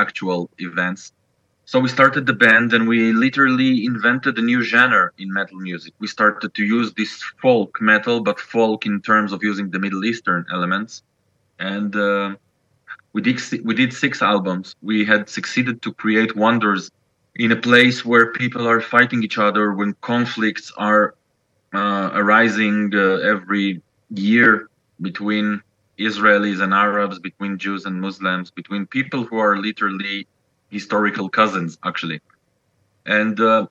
actual 0.04 0.50
events 0.58 1.12
So 1.66 1.80
we 1.80 1.88
started 1.88 2.26
the 2.26 2.34
band 2.34 2.74
and 2.74 2.86
we 2.86 3.12
literally 3.12 3.86
invented 3.86 4.36
a 4.38 4.42
new 4.42 4.62
genre 4.62 5.10
in 5.16 5.32
metal 5.32 5.58
music. 5.58 5.94
We 5.98 6.06
started 6.06 6.54
to 6.54 6.64
use 6.64 6.92
this 6.92 7.22
folk 7.40 7.80
metal 7.80 8.20
but 8.20 8.38
folk 8.38 8.84
in 8.84 9.00
terms 9.00 9.32
of 9.32 9.42
using 9.42 9.70
the 9.70 9.78
Middle 9.78 10.04
Eastern 10.04 10.44
elements. 10.52 11.02
And 11.58 11.96
uh, 11.96 12.36
we 13.14 13.22
did 13.22 13.40
we 13.64 13.74
did 13.74 13.94
six 13.94 14.20
albums. 14.20 14.76
We 14.82 15.06
had 15.06 15.28
succeeded 15.28 15.80
to 15.82 15.92
create 15.94 16.36
wonders 16.36 16.90
in 17.36 17.50
a 17.50 17.56
place 17.56 18.04
where 18.04 18.32
people 18.32 18.68
are 18.68 18.80
fighting 18.80 19.22
each 19.22 19.38
other 19.38 19.72
when 19.72 19.94
conflicts 20.02 20.70
are 20.76 21.14
uh, 21.72 22.10
arising 22.12 22.92
uh, 22.94 23.32
every 23.32 23.80
year 24.10 24.68
between 25.00 25.62
Israelis 25.98 26.60
and 26.60 26.74
Arabs, 26.74 27.18
between 27.18 27.56
Jews 27.58 27.86
and 27.86 28.00
Muslims, 28.00 28.50
between 28.50 28.86
people 28.86 29.24
who 29.24 29.38
are 29.38 29.56
literally 29.56 30.26
historical 30.78 31.28
cousins 31.40 31.78
actually. 31.88 32.20
And 33.06 33.36
uh, 33.40 33.66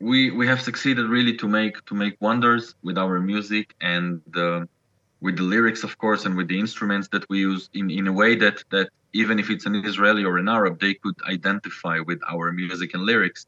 we 0.00 0.18
we 0.38 0.46
have 0.52 0.60
succeeded 0.70 1.06
really 1.16 1.36
to 1.42 1.46
make 1.58 1.76
to 1.88 1.94
make 1.94 2.14
wonders 2.28 2.64
with 2.86 2.96
our 3.04 3.16
music 3.32 3.66
and 3.80 4.20
uh, 4.36 4.60
with 5.24 5.36
the 5.40 5.46
lyrics 5.54 5.82
of 5.88 5.92
course 6.02 6.22
and 6.26 6.34
with 6.38 6.48
the 6.52 6.58
instruments 6.64 7.06
that 7.14 7.24
we 7.30 7.38
use 7.50 7.62
in 7.78 7.86
in 8.00 8.04
a 8.12 8.14
way 8.20 8.32
that 8.44 8.56
that 8.74 8.88
even 9.22 9.38
if 9.42 9.46
it's 9.52 9.66
an 9.70 9.76
Israeli 9.92 10.24
or 10.28 10.34
an 10.42 10.48
Arab 10.58 10.74
they 10.84 10.94
could 11.02 11.18
identify 11.36 11.96
with 12.10 12.20
our 12.32 12.46
music 12.62 12.90
and 12.94 13.02
lyrics 13.12 13.42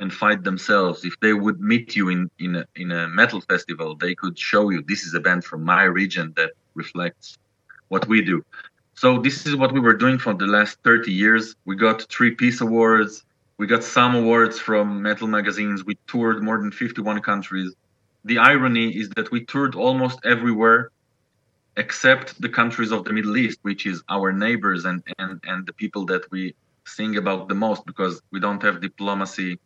and 0.00 0.08
fight 0.22 0.40
themselves. 0.50 0.98
If 1.10 1.14
they 1.24 1.34
would 1.44 1.58
meet 1.72 1.96
you 1.98 2.04
in 2.14 2.20
in 2.46 2.52
a, 2.60 2.64
in 2.82 2.88
a 3.00 3.02
metal 3.20 3.40
festival 3.52 3.88
they 4.04 4.14
could 4.20 4.36
show 4.50 4.64
you 4.72 4.78
this 4.92 5.02
is 5.08 5.12
a 5.14 5.22
band 5.26 5.42
from 5.50 5.60
my 5.74 5.84
region 6.00 6.26
that 6.38 6.50
reflects 6.82 7.26
what 7.92 8.06
we 8.12 8.18
do. 8.32 8.36
So 8.96 9.18
this 9.20 9.46
is 9.46 9.54
what 9.56 9.72
we 9.72 9.80
were 9.80 9.94
doing 9.94 10.18
for 10.18 10.32
the 10.34 10.46
last 10.46 10.78
30 10.82 11.12
years. 11.12 11.54
We 11.66 11.76
got 11.76 12.02
three 12.10 12.30
peace 12.30 12.62
awards. 12.62 13.24
We 13.58 13.66
got 13.66 13.84
some 13.84 14.14
awards 14.14 14.58
from 14.58 15.02
metal 15.02 15.28
magazines. 15.28 15.84
We 15.84 15.98
toured 16.06 16.42
more 16.42 16.58
than 16.58 16.72
51 16.72 17.20
countries. 17.20 17.74
The 18.24 18.38
irony 18.38 18.96
is 18.96 19.10
that 19.10 19.30
we 19.30 19.44
toured 19.44 19.74
almost 19.74 20.18
everywhere 20.24 20.90
except 21.76 22.40
the 22.40 22.48
countries 22.48 22.90
of 22.90 23.04
the 23.04 23.12
Middle 23.12 23.36
East, 23.36 23.58
which 23.62 23.84
is 23.86 24.02
our 24.08 24.32
neighbors 24.32 24.86
and 24.86 25.02
and 25.18 25.40
and 25.44 25.66
the 25.66 25.74
people 25.74 26.06
that 26.06 26.24
we 26.30 26.54
sing 26.86 27.16
about 27.18 27.48
the 27.48 27.54
most 27.54 27.84
because 27.84 28.22
we 28.32 28.40
don't 28.40 28.62
have 28.62 28.80
diplomacy 28.80 29.58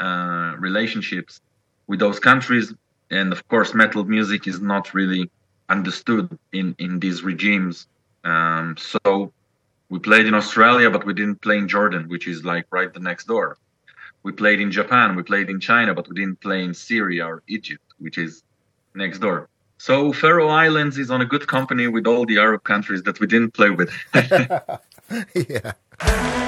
uh 0.00 0.54
relationships 0.58 1.40
with 1.86 2.00
those 2.00 2.18
countries 2.18 2.74
and 3.10 3.32
of 3.32 3.46
course 3.48 3.74
metal 3.74 4.04
music 4.04 4.48
is 4.48 4.60
not 4.60 4.92
really 4.94 5.30
understood 5.68 6.26
in 6.52 6.74
in 6.78 6.98
these 6.98 7.22
regimes 7.22 7.86
Um, 8.24 8.76
so 8.78 9.32
we 9.88 9.98
played 9.98 10.26
in 10.26 10.34
Australia, 10.34 10.90
but 10.90 11.04
we 11.04 11.14
didn't 11.14 11.40
play 11.42 11.58
in 11.58 11.68
Jordan, 11.68 12.08
which 12.08 12.26
is 12.26 12.44
like 12.44 12.66
right 12.70 12.92
the 12.92 13.00
next 13.00 13.26
door. 13.26 13.58
We 14.22 14.32
played 14.32 14.60
in 14.60 14.70
Japan, 14.70 15.16
we 15.16 15.22
played 15.22 15.50
in 15.50 15.58
China, 15.60 15.94
but 15.94 16.08
we 16.08 16.14
didn't 16.14 16.40
play 16.40 16.62
in 16.62 16.74
Syria 16.74 17.26
or 17.26 17.42
Egypt, 17.48 17.84
which 17.98 18.18
is 18.18 18.42
next 18.94 19.18
door. 19.18 19.48
So 19.78 20.12
Faroe 20.12 20.48
Islands 20.48 20.96
is 20.96 21.10
on 21.10 21.20
a 21.20 21.24
good 21.24 21.48
company 21.48 21.88
with 21.88 22.06
all 22.06 22.24
the 22.24 22.38
Arab 22.38 22.62
countries 22.62 23.02
that 23.02 23.18
we 23.18 23.26
didn't 23.26 23.52
play 23.52 23.70
with. 23.70 23.90
yeah. 25.34 26.38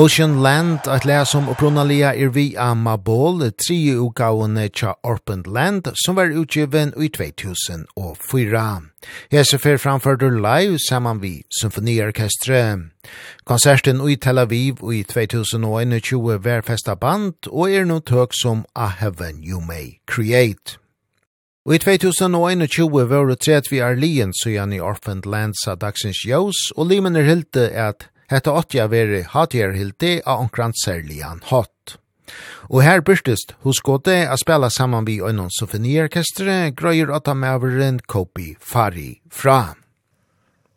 Ocean 0.00 0.42
Land, 0.42 0.86
at 0.88 1.04
lea 1.04 1.26
som 1.28 1.48
opprunalia 1.52 2.14
er 2.16 2.30
vi 2.32 2.54
av 2.56 2.78
Mabol, 2.80 3.42
tri 3.52 3.90
ugavene 3.92 4.62
tja 4.72 4.94
Orpent 5.04 5.44
Land, 5.44 5.90
som 5.92 6.16
var 6.16 6.30
utgiven 6.32 6.94
i 6.96 7.10
2004. 7.12 8.62
Hese 9.28 9.58
fer 9.60 9.76
framførte 9.76 10.30
live 10.32 10.78
saman 10.80 11.20
vi 11.20 11.42
symfoniorkestre. 11.60 12.62
Konserten 13.44 14.00
i 14.08 14.16
Tel 14.16 14.40
Aviv 14.40 14.80
i 14.88 15.02
2021 15.04 16.38
var 16.46 16.64
festa 16.64 16.94
band, 16.96 17.50
og 17.52 17.68
er 17.68 17.84
no 17.84 17.98
tøk 18.00 18.32
som 18.32 18.62
A 18.72 18.88
Heaven 18.88 19.42
You 19.44 19.60
May 19.60 19.98
Create. 20.08 20.78
Og 21.68 21.74
i 21.76 21.82
2021 21.82 22.88
var 23.10 23.28
det 23.28 23.42
tredje 23.44 23.68
vi 23.74 23.82
er 23.84 24.00
lien 24.00 24.32
søgjane 24.32 24.78
i 24.78 24.80
Orpent 24.80 25.28
Land 25.28 25.60
sa 25.60 25.76
Dagsens 25.76 26.24
jøs, 26.24 26.70
og 26.76 26.88
limen 26.88 27.20
er 27.20 27.28
hilde 27.28 27.68
at 27.68 28.08
Hetta 28.30 28.52
åtti 28.52 28.78
a 28.78 28.86
veri 28.86 29.24
hatjerhildi 29.26 30.20
a 30.24 30.36
onkran 30.38 30.70
serlian 30.84 31.40
hot. 31.50 31.96
Og 32.70 32.84
her 32.86 33.00
byrstist 33.02 33.56
hos 33.66 33.80
gode 33.82 34.14
a 34.14 34.36
spela 34.38 34.68
saman 34.70 35.06
vi 35.08 35.16
oinon 35.18 35.50
souvenirkestre 35.50 36.70
grøyer 36.78 37.10
åtta 37.10 37.34
maveren 37.34 37.98
Kopi 38.06 38.54
Fari 38.60 39.20
fra. 39.30 39.74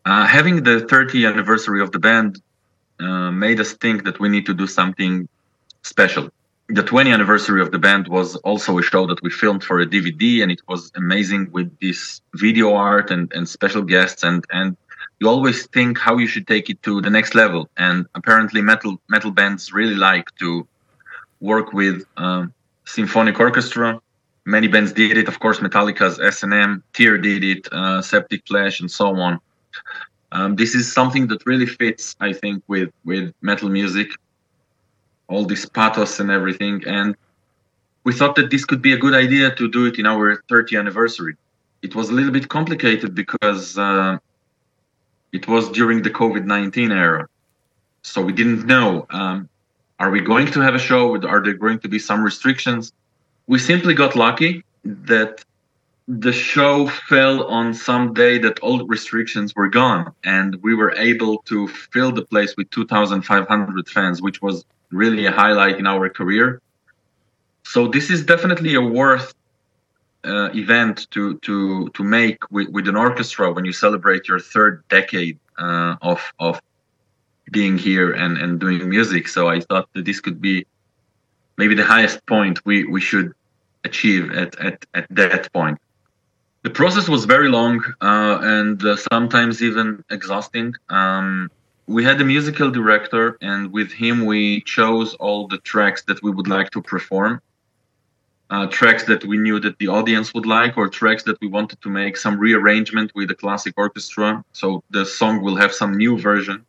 Uh, 0.06 0.26
having 0.26 0.64
the 0.64 0.82
30th 0.90 1.30
anniversary 1.30 1.82
of 1.82 1.92
the 1.92 2.00
band 2.00 2.42
uh, 3.00 3.30
made 3.30 3.60
us 3.60 3.74
think 3.74 4.04
that 4.04 4.20
we 4.20 4.30
need 4.30 4.48
to 4.48 4.56
do 4.56 4.66
something 4.66 5.28
special. 5.84 6.30
The 6.70 6.82
20th 6.82 7.14
anniversary 7.14 7.62
of 7.62 7.70
the 7.70 7.78
band 7.78 8.08
was 8.08 8.36
also 8.38 8.80
a 8.80 8.84
show 8.84 9.06
that 9.06 9.22
we 9.22 9.30
filmed 9.30 9.64
for 9.64 9.80
a 9.80 9.86
DVD 9.86 10.42
and 10.42 10.52
it 10.52 10.62
was 10.68 10.92
amazing 10.96 11.52
with 11.52 11.70
this 11.80 12.22
video 12.34 12.74
art 12.74 13.12
and 13.12 13.32
and 13.36 13.48
special 13.48 13.84
guests 13.84 14.24
and 14.24 14.44
and 14.50 14.76
you 15.24 15.30
always 15.30 15.68
think 15.68 15.98
how 15.98 16.18
you 16.18 16.28
should 16.28 16.48
take 16.54 16.70
it 16.70 16.80
to 16.84 17.00
the 17.00 17.10
next 17.10 17.34
level 17.34 17.70
and 17.78 18.06
apparently 18.20 18.62
metal 18.62 18.94
metal 19.08 19.32
bands 19.32 19.72
really 19.80 20.00
like 20.10 20.28
to 20.41 20.68
work 21.40 21.68
with 21.72 21.98
um 22.18 22.54
symphonic 22.95 23.40
orchestra. 23.48 23.88
Many 24.56 24.68
bands 24.74 24.91
did 24.91 25.16
it 25.22 25.28
of 25.34 25.40
course 25.44 25.58
Metallica's 25.66 26.18
S&M 26.36 26.84
Tear 26.95 27.18
did 27.30 27.41
it 27.54 27.62
uh, 27.72 28.02
Septic 28.02 28.41
Flesh 28.50 28.76
and 28.82 28.91
so 29.00 29.08
on. 29.28 29.34
Um 30.34 30.50
this 30.62 30.72
is 30.80 30.86
something 31.00 31.24
that 31.32 31.40
really 31.52 31.70
fits 31.82 32.04
i 32.28 32.32
think 32.41 32.58
with 32.74 32.91
with 33.10 33.26
metal 33.50 33.70
music. 33.80 34.10
All 35.32 35.45
this 35.52 35.64
pathos 35.78 36.14
and 36.22 36.30
everything 36.40 36.76
and 36.98 37.10
we 38.06 38.12
thought 38.18 38.36
that 38.40 38.50
this 38.54 38.64
could 38.70 38.82
be 38.88 38.94
a 38.98 39.02
good 39.06 39.16
idea 39.26 39.45
to 39.60 39.66
do 39.78 39.82
it 39.90 39.95
in 40.02 40.06
our 40.14 40.26
30th 40.52 40.80
anniversary. 40.84 41.36
It 41.88 41.91
was 41.98 42.06
a 42.10 42.14
little 42.18 42.36
bit 42.38 42.48
complicated 42.58 43.12
because 43.24 43.66
uh 43.90 44.18
it 45.34 45.47
was 45.47 45.69
during 45.69 46.03
the 46.03 46.11
COVID-19 46.11 46.91
era. 46.91 47.27
So 48.03 48.22
we 48.22 48.34
didn't 48.34 48.65
know 48.65 49.05
um 49.10 49.49
are 49.99 50.11
we 50.15 50.22
going 50.22 50.47
to 50.55 50.60
have 50.60 50.76
a 50.76 50.84
show 50.89 51.01
are 51.34 51.41
there 51.45 51.60
going 51.65 51.80
to 51.80 51.89
be 51.95 51.99
some 51.99 52.22
restrictions? 52.23 52.93
We 53.47 53.60
simply 53.60 53.93
got 53.93 54.15
lucky 54.15 54.64
that 54.84 55.43
the 56.07 56.34
show 56.34 56.88
fell 57.10 57.45
on 57.45 57.73
some 57.73 58.14
day 58.14 58.38
that 58.38 58.60
all 58.60 58.85
restrictions 58.88 59.55
were 59.55 59.69
gone 59.69 60.14
and 60.23 60.49
we 60.61 60.76
were 60.76 60.93
able 61.11 61.38
to 61.51 61.68
fill 61.93 62.11
the 62.11 62.26
place 62.31 62.55
with 62.57 62.69
2500 62.72 63.89
fans 63.89 64.22
which 64.22 64.41
was 64.41 64.65
really 64.91 65.26
a 65.26 65.31
highlight 65.31 65.77
in 65.80 65.88
our 65.88 66.10
career. 66.10 66.61
So 67.64 67.88
this 67.88 68.10
is 68.10 68.26
definitely 68.26 68.76
a 68.76 68.81
worth 68.81 69.34
uh, 70.26 70.50
event 70.54 71.10
to 71.12 71.38
to 71.40 71.90
to 71.90 72.04
make 72.04 72.40
with 72.52 72.70
with 72.70 72.88
an 72.88 72.95
orchestra 72.95 73.52
when 73.52 73.66
you 73.66 73.74
celebrate 73.74 74.28
your 74.28 74.40
third 74.40 74.84
decade 74.90 75.38
uh 75.58 75.95
of 76.02 76.22
of 76.40 76.62
being 77.52 77.78
here 77.78 78.12
and 78.12 78.38
and 78.38 78.60
doing 78.60 78.90
music. 78.90 79.28
So 79.28 79.48
i 79.48 79.60
thought 79.60 79.88
that 79.94 80.06
this 80.06 80.20
could 80.20 80.41
be 80.41 80.66
maybe 81.58 81.76
the 81.76 81.86
highest 81.86 82.26
point 82.26 82.66
we 82.66 82.86
we 82.86 83.02
should 83.02 83.34
achieve 83.84 84.32
at 84.32 84.58
at 84.60 84.86
at 84.94 85.08
that 85.10 85.52
point. 85.54 85.78
The 86.64 86.70
process 86.70 87.10
was 87.10 87.26
very 87.26 87.50
long 87.50 87.84
uh 88.02 88.38
and 88.41 88.84
uh, 88.84 88.95
sometimes 89.12 89.62
even 89.62 90.04
exhausting. 90.10 90.74
Um 90.90 91.52
we 91.86 92.02
had 92.04 92.22
a 92.22 92.26
musical 92.26 92.72
director 92.72 93.38
and 93.41 93.74
with 93.74 93.91
him 93.91 94.26
we 94.26 94.62
chose 94.62 95.16
all 95.16 95.48
the 95.48 95.58
tracks 95.58 96.04
that 96.04 96.24
we 96.24 96.32
would 96.32 96.48
like 96.48 96.70
to 96.72 96.82
perform 96.82 97.41
uh, 98.54 98.68
tracks 98.68 99.04
that 99.06 99.26
we 99.26 99.38
knew 99.38 99.60
that 99.60 99.80
the 99.80 99.88
audience 99.88 100.32
would 100.36 100.46
like 100.46 100.78
or 100.78 100.88
tracks 100.88 101.24
that 101.24 101.40
we 101.42 101.48
wanted 101.48 101.82
to 101.82 101.90
make 101.90 102.16
some 102.16 102.38
rearrangement 102.38 103.10
with 103.16 103.28
the 103.30 103.36
classic 103.44 103.74
orchestra. 103.78 104.44
So 104.52 104.84
the 104.92 105.06
song 105.06 105.42
will 105.42 105.56
have 105.56 105.74
some 105.74 105.92
new 106.04 106.14
version. 106.30 106.60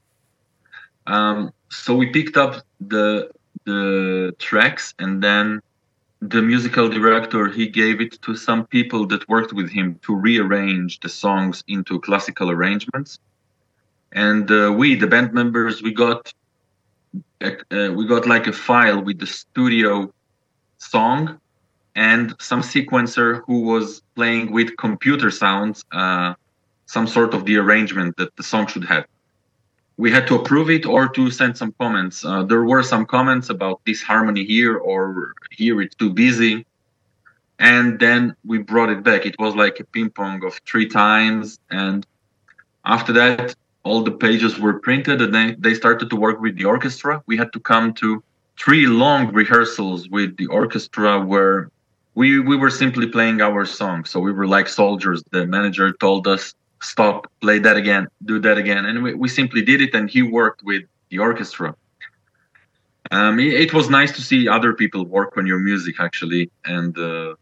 Um 1.06 1.52
so 1.68 1.94
we 2.00 2.06
picked 2.18 2.36
up 2.44 2.52
the 2.94 3.30
the 3.64 4.34
tracks 4.48 4.94
and 5.02 5.22
then 5.26 5.46
the 6.34 6.40
musical 6.40 6.88
director 6.88 7.42
he 7.58 7.66
gave 7.82 7.96
it 8.00 8.12
to 8.22 8.34
some 8.34 8.62
people 8.76 9.02
that 9.10 9.28
worked 9.28 9.52
with 9.52 9.68
him 9.78 9.88
to 10.06 10.14
rearrange 10.28 11.00
the 11.00 11.12
songs 11.24 11.56
into 11.74 12.00
classical 12.00 12.48
arrangements. 12.50 13.18
And 14.12 14.50
uh, 14.50 14.72
we 14.78 14.86
the 15.04 15.10
band 15.14 15.30
members 15.40 15.82
we 15.82 15.92
got 15.92 16.32
uh, 17.42 17.90
we 17.98 18.02
got 18.14 18.24
like 18.34 18.46
a 18.46 18.56
file 18.68 19.00
with 19.08 19.18
the 19.18 19.26
studio 19.26 19.92
song 20.78 21.40
and 21.94 22.34
some 22.40 22.60
sequencer 22.60 23.42
who 23.46 23.60
was 23.60 24.02
playing 24.14 24.52
with 24.52 24.76
computer 24.76 25.30
sounds 25.30 25.84
uh 25.92 26.34
some 26.86 27.06
sort 27.06 27.34
of 27.34 27.44
the 27.44 27.56
arrangement 27.56 28.16
that 28.16 28.36
the 28.36 28.42
song 28.42 28.66
should 28.66 28.84
have. 28.84 29.06
We 29.96 30.10
had 30.10 30.26
to 30.26 30.34
approve 30.34 30.70
it 30.70 30.84
or 30.84 31.08
to 31.08 31.30
send 31.30 31.56
some 31.56 31.72
comments. 31.78 32.24
Uh, 32.24 32.42
there 32.42 32.64
were 32.64 32.82
some 32.82 33.06
comments 33.06 33.48
about 33.48 33.80
this 33.86 34.02
harmony 34.02 34.44
here 34.44 34.76
or 34.76 35.32
here 35.50 35.80
it's 35.80 35.94
too 35.94 36.12
busy. 36.12 36.66
And 37.58 37.98
then 38.00 38.36
we 38.44 38.58
brought 38.58 38.90
it 38.90 39.02
back. 39.02 39.24
It 39.24 39.36
was 39.38 39.54
like 39.54 39.78
a 39.80 39.84
ping 39.84 40.10
pong 40.10 40.44
of 40.44 40.60
three 40.66 40.88
times. 40.88 41.58
And 41.70 42.06
after 42.84 43.12
that 43.12 43.54
all 43.84 44.02
the 44.02 44.12
pages 44.12 44.58
were 44.58 44.80
printed 44.80 45.20
and 45.20 45.32
then 45.34 45.56
they 45.58 45.74
started 45.74 46.10
to 46.10 46.16
work 46.16 46.40
with 46.40 46.56
the 46.56 46.64
orchestra. 46.64 47.22
We 47.26 47.36
had 47.36 47.52
to 47.52 47.60
come 47.60 47.94
to 47.94 48.22
three 48.58 48.86
long 48.86 49.32
rehearsals 49.32 50.08
with 50.08 50.36
the 50.36 50.46
orchestra 50.46 51.20
where 51.20 51.70
we 52.14 52.38
we 52.40 52.56
were 52.56 52.70
simply 52.70 53.06
playing 53.06 53.40
our 53.40 53.64
song. 53.64 54.04
So 54.04 54.20
we 54.20 54.32
were 54.32 54.46
like 54.46 54.68
soldiers. 54.68 55.22
The 55.30 55.46
manager 55.46 55.92
told 55.92 56.26
us 56.26 56.54
stop 56.82 57.30
play 57.40 57.58
that 57.58 57.76
again 57.76 58.06
do 58.24 58.38
that 58.40 58.58
again. 58.58 58.84
And 58.84 59.02
we 59.02 59.14
we 59.14 59.28
simply 59.28 59.62
did 59.62 59.80
it 59.80 59.94
and 59.94 60.08
he 60.08 60.22
worked 60.22 60.62
with 60.62 60.82
the 61.10 61.18
orchestra. 61.18 61.74
Um 63.10 63.38
it, 63.40 63.54
it 63.54 63.74
was 63.74 63.90
nice 63.90 64.12
to 64.12 64.22
see 64.22 64.48
other 64.48 64.72
people 64.74 65.04
work 65.06 65.36
on 65.36 65.46
your 65.46 65.58
music 65.58 65.96
actually. 65.98 66.50
And 66.64 66.96
uh 66.98 67.34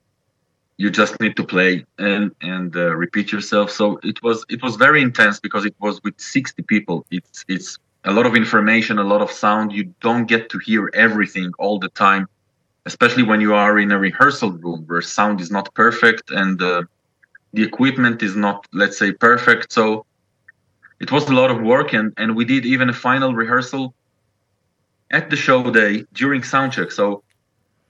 you 0.79 0.91
just 0.91 1.21
need 1.21 1.37
to 1.37 1.45
play 1.45 1.85
and 1.99 2.35
and 2.41 2.75
uh, 2.77 2.95
repeat 2.97 3.31
yourself. 3.31 3.71
So 3.71 4.01
it 4.03 4.23
was 4.23 4.45
it 4.49 4.63
was 4.63 4.77
very 4.77 5.03
intense 5.03 5.39
because 5.39 5.65
it 5.65 5.75
was 5.81 6.03
with 6.03 6.19
60 6.19 6.63
people. 6.63 7.07
It's 7.11 7.45
it's 7.49 7.79
a 8.05 8.13
lot 8.13 8.27
of 8.27 8.35
information 8.35 8.99
a 8.99 9.05
lot 9.05 9.23
of 9.23 9.31
sound. 9.31 9.73
You 9.73 9.85
don't 10.01 10.27
get 10.27 10.49
to 10.51 10.59
hear 10.59 10.91
everything 10.95 11.53
all 11.59 11.79
the 11.79 11.91
time 11.91 12.27
especially 12.87 13.23
when 13.23 13.41
you 13.41 13.55
are 13.55 13.79
in 13.79 13.93
a 13.93 13.99
rehearsal 13.99 14.53
room 14.53 14.85
where 14.87 15.01
sound 15.03 15.41
is 15.41 15.51
not 15.51 15.73
perfect 15.75 16.31
and 16.31 16.61
uh, 16.63 16.83
the 17.53 17.63
equipment 17.63 18.23
is 18.23 18.35
not 18.37 18.67
let's 18.73 18.99
say 18.99 19.13
perfect. 19.13 19.73
So 19.73 20.05
it 21.01 21.13
was 21.13 21.29
a 21.29 21.35
lot 21.35 21.51
of 21.51 21.61
work 21.63 21.93
and 21.93 22.13
and 22.17 22.37
we 22.37 22.45
did 22.45 22.65
even 22.67 22.89
a 22.89 22.93
final 22.93 23.35
rehearsal 23.35 23.95
at 25.11 25.31
the 25.31 25.37
show 25.37 25.71
day 25.71 26.05
during 26.13 26.43
sound 26.43 26.73
check. 26.73 26.91
So 26.91 27.23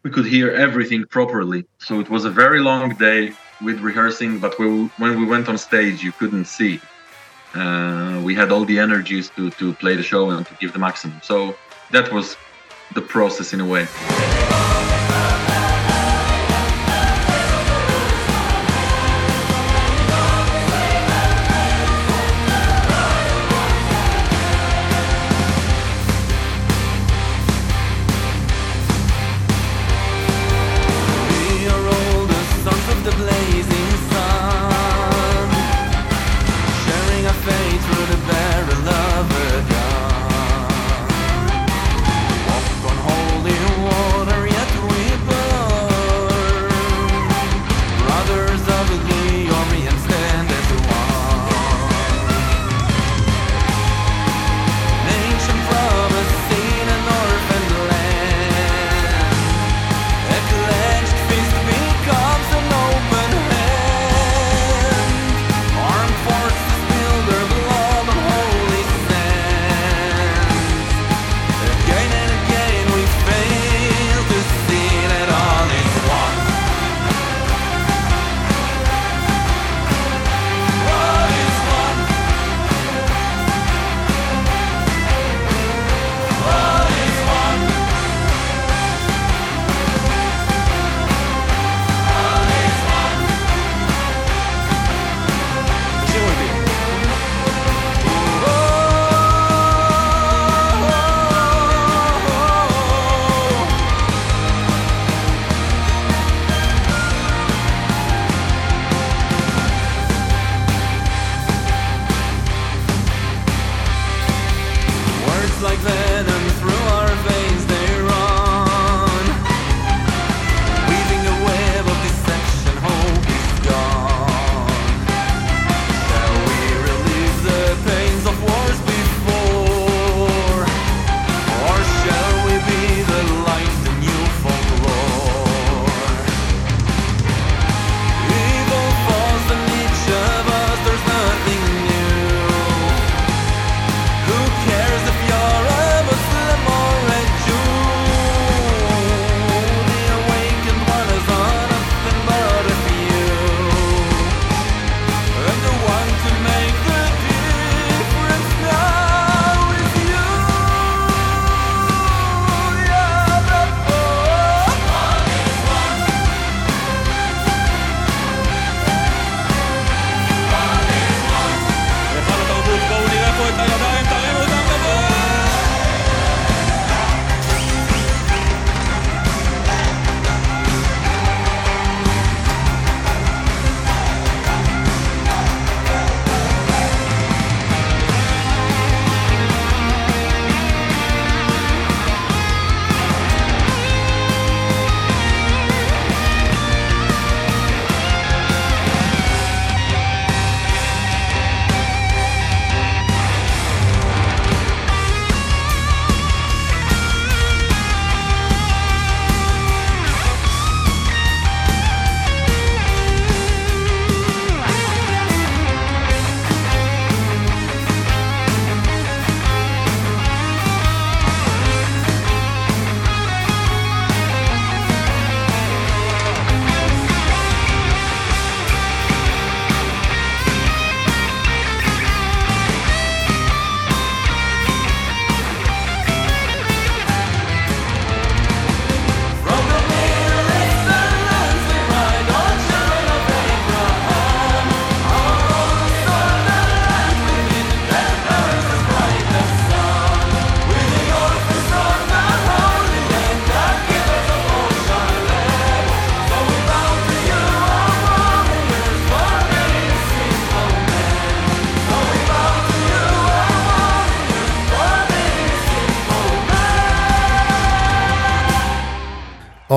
we 0.05 0.11
could 0.11 0.27
hear 0.27 0.51
everything 0.51 1.05
properly. 1.11 1.65
So 1.81 2.01
it 2.01 2.11
was 2.11 2.25
a 2.25 2.31
very 2.31 2.61
long 2.61 2.97
day 2.97 3.37
with 3.61 3.81
rehearsing 3.81 4.41
but 4.41 4.59
we, 4.59 4.67
when 4.97 5.19
we 5.19 5.25
went 5.25 5.49
on 5.49 5.57
stage 5.59 6.03
you 6.03 6.13
couldn't 6.13 6.47
see. 6.47 6.83
Uh 7.55 8.19
we 8.27 8.35
had 8.35 8.51
all 8.53 8.65
the 8.65 8.79
energies 8.79 9.31
to 9.37 9.51
to 9.61 9.75
play 9.83 9.95
the 9.97 10.03
show 10.13 10.31
and 10.31 10.47
to 10.49 10.55
give 10.61 10.73
the 10.73 10.79
maximum. 10.89 11.21
So 11.23 11.59
that 11.91 12.13
was 12.13 12.37
the 12.95 13.03
process 13.03 13.53
in 13.53 13.61
a 13.61 13.67
way. 13.67 13.87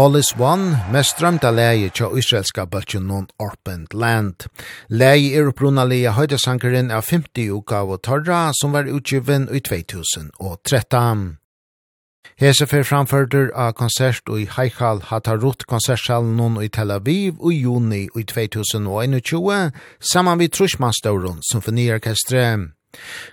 All 0.06 0.15
is 0.18 0.36
One, 0.38 0.77
mest 0.94 1.15
strømta 1.15 1.49
leie 1.49 1.88
tja 1.90 2.11
israelska 2.14 2.68
bøltjen 2.69 3.07
non 3.10 3.23
Orpent 3.41 3.95
Land. 3.98 4.44
Leie 4.94 5.32
er 5.34 5.49
opprunalige 5.49 6.11
høydesankeren 6.14 6.91
av 6.94 7.07
50 7.07 7.49
uka 7.56 7.80
av 7.82 7.95
Torra 8.06 8.52
som 8.53 8.76
var 8.77 8.86
utgiven 8.86 9.48
i 9.49 9.64
2013. 9.65 11.26
Hese 12.38 12.69
fer 12.69 12.86
framførder 12.86 13.49
av 13.57 13.73
konsert 13.82 14.30
i 14.30 14.45
Haikal 14.45 15.02
Hatarut 15.10 15.65
konsertsalen 15.65 16.38
non 16.38 16.61
i 16.61 16.69
Tel 16.69 16.94
Aviv 16.94 17.41
i 17.41 17.57
juni 17.64 18.06
i 18.06 18.30
2021 18.30 19.73
saman 20.14 20.38
vid 20.44 20.53
Trushmanstauron 20.53 21.41
symfoniorkestre. 21.49 22.45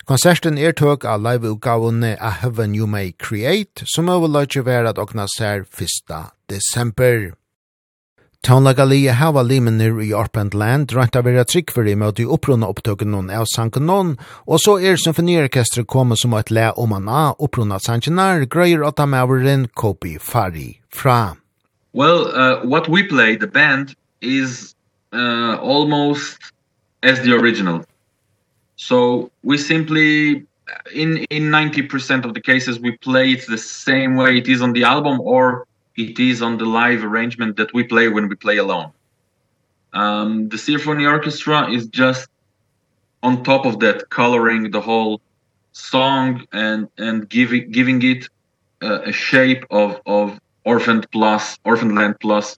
Konserten 0.09 0.57
er 0.57 0.73
tøk 0.73 1.05
av 1.05 1.21
live-utgavene 1.21 2.15
A 2.17 2.33
Heaven 2.41 2.73
You 2.73 2.89
May 2.89 3.13
Create, 3.13 3.85
som 3.93 4.09
overløyde 4.09 4.65
være 4.65 4.89
at 4.89 4.99
åkna 4.99 5.29
ser 5.37 5.67
1 5.69 6.17
desember. 6.53 7.33
Tånlagalia 8.43 9.13
hava 9.15 9.41
limenir 9.41 10.01
i 10.03 10.09
Orpent 10.13 10.53
Land 10.53 10.91
rønt 10.91 11.15
av 11.15 11.23
vera 11.23 11.45
tryggfyr 11.47 11.87
i 11.87 11.95
møte 11.95 12.25
i 12.25 12.27
opprunna 12.27 12.67
opptøkken 12.67 13.13
noen 13.13 13.29
av 13.31 13.45
sankanon, 13.47 14.17
og 14.43 14.59
så 14.59 14.75
er 14.83 14.99
symfoniorkestret 14.99 15.87
kommet 15.87 16.19
som 16.19 16.35
et 16.35 16.51
le 16.51 16.65
om 16.75 16.91
an 16.97 17.07
a 17.07 17.21
opprunna 17.39 17.79
sankenar, 17.79 18.43
grøyer 18.51 18.83
åtta 18.83 19.07
maveren 19.07 19.69
Kopi 19.79 20.17
Fari 20.19 20.81
fra. 20.91 21.37
Well, 21.93 22.27
uh, 22.35 22.65
what 22.67 22.89
we 22.89 23.07
play, 23.07 23.37
the 23.37 23.47
band, 23.47 23.95
is 24.19 24.75
uh, 25.13 25.55
almost 25.61 26.51
as 27.01 27.21
the 27.21 27.31
original. 27.33 27.85
So 28.75 29.31
we 29.43 29.57
simply 29.57 30.43
in 30.93 31.25
in 31.29 31.43
90% 31.51 32.25
of 32.25 32.33
the 32.33 32.41
cases 32.41 32.79
we 32.79 32.97
play 32.97 33.31
it 33.33 33.45
the 33.47 33.57
same 33.57 34.15
way 34.15 34.37
it 34.37 34.47
is 34.47 34.61
on 34.61 34.73
the 34.73 34.83
album 34.83 35.21
or 35.21 35.65
it 35.95 36.19
is 36.19 36.41
on 36.41 36.57
the 36.57 36.65
live 36.65 37.03
arrangement 37.03 37.57
that 37.57 37.73
we 37.73 37.83
play 37.83 38.07
when 38.07 38.27
we 38.27 38.35
play 38.35 38.57
alone. 38.57 38.91
Um 39.93 40.49
the 40.49 40.57
symphony 40.57 41.05
orchestra 41.05 41.71
is 41.71 41.87
just 41.87 42.29
on 43.21 43.43
top 43.43 43.65
of 43.65 43.79
that 43.79 44.09
coloring 44.09 44.71
the 44.71 44.81
whole 44.81 45.21
song 45.73 46.45
and 46.51 46.87
and 46.97 47.27
giving 47.29 47.71
giving 47.71 48.01
it 48.03 48.29
uh, 48.83 49.01
a 49.05 49.11
shape 49.11 49.65
of 49.71 49.99
of 50.05 50.39
orphaned 50.65 51.09
plus 51.11 51.57
orphaned 51.63 51.95
land 51.95 52.15
plus 52.19 52.57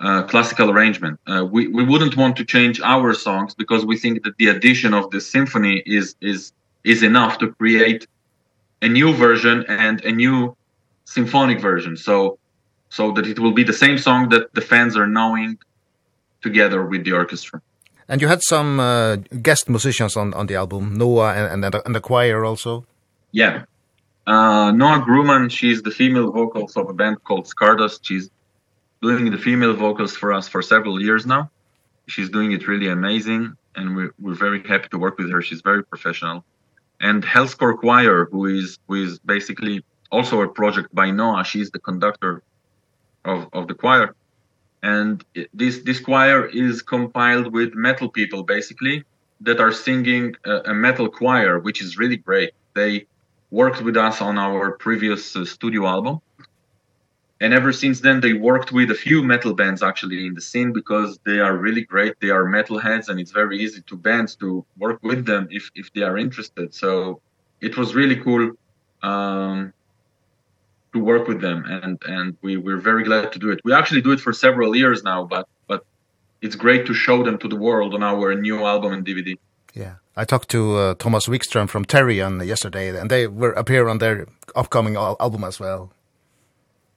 uh 0.00 0.22
classical 0.24 0.70
arrangement 0.70 1.18
uh, 1.26 1.44
we 1.44 1.68
we 1.68 1.82
wouldn't 1.82 2.16
want 2.16 2.36
to 2.36 2.44
change 2.44 2.80
our 2.82 3.14
songs 3.14 3.54
because 3.54 3.86
we 3.86 3.96
think 3.96 4.22
that 4.24 4.36
the 4.36 4.48
addition 4.48 4.92
of 4.92 5.10
the 5.10 5.20
symphony 5.20 5.82
is 5.86 6.14
is 6.20 6.52
is 6.84 7.02
enough 7.02 7.38
to 7.38 7.52
create 7.52 8.06
a 8.82 8.88
new 8.88 9.14
version 9.14 9.64
and 9.68 10.04
a 10.04 10.12
new 10.12 10.54
symphonic 11.04 11.60
version 11.60 11.96
so 11.96 12.38
so 12.92 13.10
that 13.12 13.26
it 13.26 13.38
will 13.38 13.56
be 13.60 13.64
the 13.64 13.78
same 13.84 13.96
song 13.96 14.28
that 14.28 14.52
the 14.52 14.60
fans 14.60 14.98
are 15.00 15.06
knowing 15.06 15.58
together 16.42 16.84
with 16.84 17.04
the 17.04 17.12
orchestra. 17.12 17.62
And 18.06 18.20
you 18.20 18.28
had 18.28 18.42
some 18.42 18.80
uh, 18.80 19.16
guest 19.48 19.64
musicians 19.76 20.14
on 20.20 20.34
on 20.40 20.46
the 20.50 20.56
album, 20.62 20.84
Noah 21.02 21.30
and 21.38 21.46
and 21.52 21.60
the, 21.64 21.80
and 21.86 21.94
the 21.94 22.04
choir 22.08 22.38
also. 22.50 22.84
Yeah. 23.42 23.54
Uh 24.32 24.70
Noah 24.80 25.00
Grumman, 25.08 25.44
she's 25.58 25.80
the 25.88 25.94
female 26.00 26.30
vocals 26.40 26.72
of 26.80 26.84
a 26.94 26.96
band 27.00 27.16
called 27.26 27.46
Scardust. 27.54 28.00
She's 28.08 28.26
doing 29.06 29.24
the 29.34 29.40
female 29.48 29.74
vocals 29.86 30.14
for 30.20 30.28
us 30.38 30.46
for 30.52 30.60
several 30.74 30.96
years 31.06 31.22
now. 31.34 31.42
She's 32.12 32.30
doing 32.36 32.50
it 32.56 32.62
really 32.72 32.88
amazing 32.98 33.42
and 33.76 33.86
we 33.96 34.04
we're 34.22 34.40
very 34.48 34.60
happy 34.72 34.88
to 34.94 34.98
work 35.04 35.16
with 35.20 35.28
her. 35.34 35.40
She's 35.48 35.62
very 35.70 35.82
professional. 35.92 36.38
And 37.08 37.18
Hellscore 37.34 37.76
Choir, 37.82 38.18
who 38.32 38.42
is 38.58 38.68
who 38.86 38.94
is 39.06 39.12
basically 39.34 39.76
also 40.16 40.34
a 40.46 40.48
project 40.60 40.88
by 41.00 41.08
Noah. 41.20 41.44
She's 41.52 41.70
the 41.76 41.82
conductor 41.90 42.32
of 43.24 43.48
of 43.52 43.68
the 43.68 43.74
choir. 43.74 44.14
And 44.82 45.24
this 45.54 45.80
this 45.80 46.00
choir 46.00 46.46
is 46.46 46.82
compiled 46.82 47.52
with 47.52 47.74
metal 47.74 48.08
people 48.08 48.42
basically 48.42 49.04
that 49.40 49.60
are 49.60 49.72
singing 49.72 50.34
a, 50.44 50.70
a 50.72 50.74
metal 50.74 51.08
choir 51.08 51.58
which 51.58 51.80
is 51.82 51.98
really 51.98 52.16
great. 52.16 52.52
They 52.74 53.06
worked 53.50 53.82
with 53.82 53.96
us 53.96 54.20
on 54.20 54.38
our 54.38 54.72
previous 54.72 55.36
uh, 55.36 55.44
studio 55.44 55.86
album. 55.86 56.20
And 57.40 57.52
ever 57.52 57.72
since 57.72 58.00
then 58.00 58.20
they 58.20 58.34
worked 58.34 58.70
with 58.70 58.90
a 58.92 58.94
few 58.94 59.22
metal 59.22 59.52
bands 59.52 59.82
actually 59.82 60.26
in 60.26 60.34
the 60.34 60.40
scene 60.40 60.72
because 60.72 61.18
they 61.26 61.40
are 61.40 61.56
really 61.56 61.84
great. 61.84 62.14
They 62.20 62.30
are 62.30 62.44
metal 62.44 62.78
heads 62.78 63.08
and 63.08 63.18
it's 63.20 63.32
very 63.32 63.58
easy 63.58 63.82
to 63.82 63.96
bands 63.96 64.36
to 64.36 64.64
work 64.78 65.00
with 65.02 65.26
them 65.26 65.48
if 65.50 65.70
if 65.74 65.92
they 65.92 66.02
are 66.02 66.16
interested. 66.18 66.74
So 66.74 67.20
it 67.60 67.76
was 67.76 67.94
really 67.94 68.16
cool. 68.16 68.52
Um 69.02 69.72
to 70.92 70.98
work 70.98 71.28
with 71.28 71.40
them 71.40 71.64
and 71.66 71.98
and 72.06 72.36
we 72.42 72.56
we're 72.56 72.82
very 72.90 73.04
glad 73.04 73.32
to 73.32 73.38
do 73.38 73.50
it. 73.50 73.60
We 73.64 73.72
actually 73.72 74.02
do 74.02 74.12
it 74.12 74.20
for 74.20 74.32
several 74.32 74.76
years 74.76 75.02
now 75.02 75.24
but 75.24 75.48
but 75.66 75.84
it's 76.40 76.56
great 76.56 76.86
to 76.86 76.94
show 76.94 77.22
them 77.22 77.38
to 77.38 77.48
the 77.48 77.56
world 77.56 77.94
on 77.94 78.02
our 78.02 78.34
new 78.34 78.64
album 78.64 78.92
and 78.92 79.04
DVD 79.06 79.38
yeah. 79.74 79.94
I 80.16 80.24
talked 80.24 80.50
to 80.50 80.76
uh, 80.76 80.94
Thomas 80.94 81.26
Wikström 81.26 81.68
from 81.68 81.84
Terrion 81.84 82.46
yesterday 82.46 82.98
and 82.98 83.10
they 83.10 83.26
were 83.26 83.52
appear 83.52 83.88
on 83.88 83.98
their 83.98 84.26
upcoming 84.54 84.96
al 84.96 85.16
album 85.20 85.44
as 85.44 85.58
well. 85.58 85.92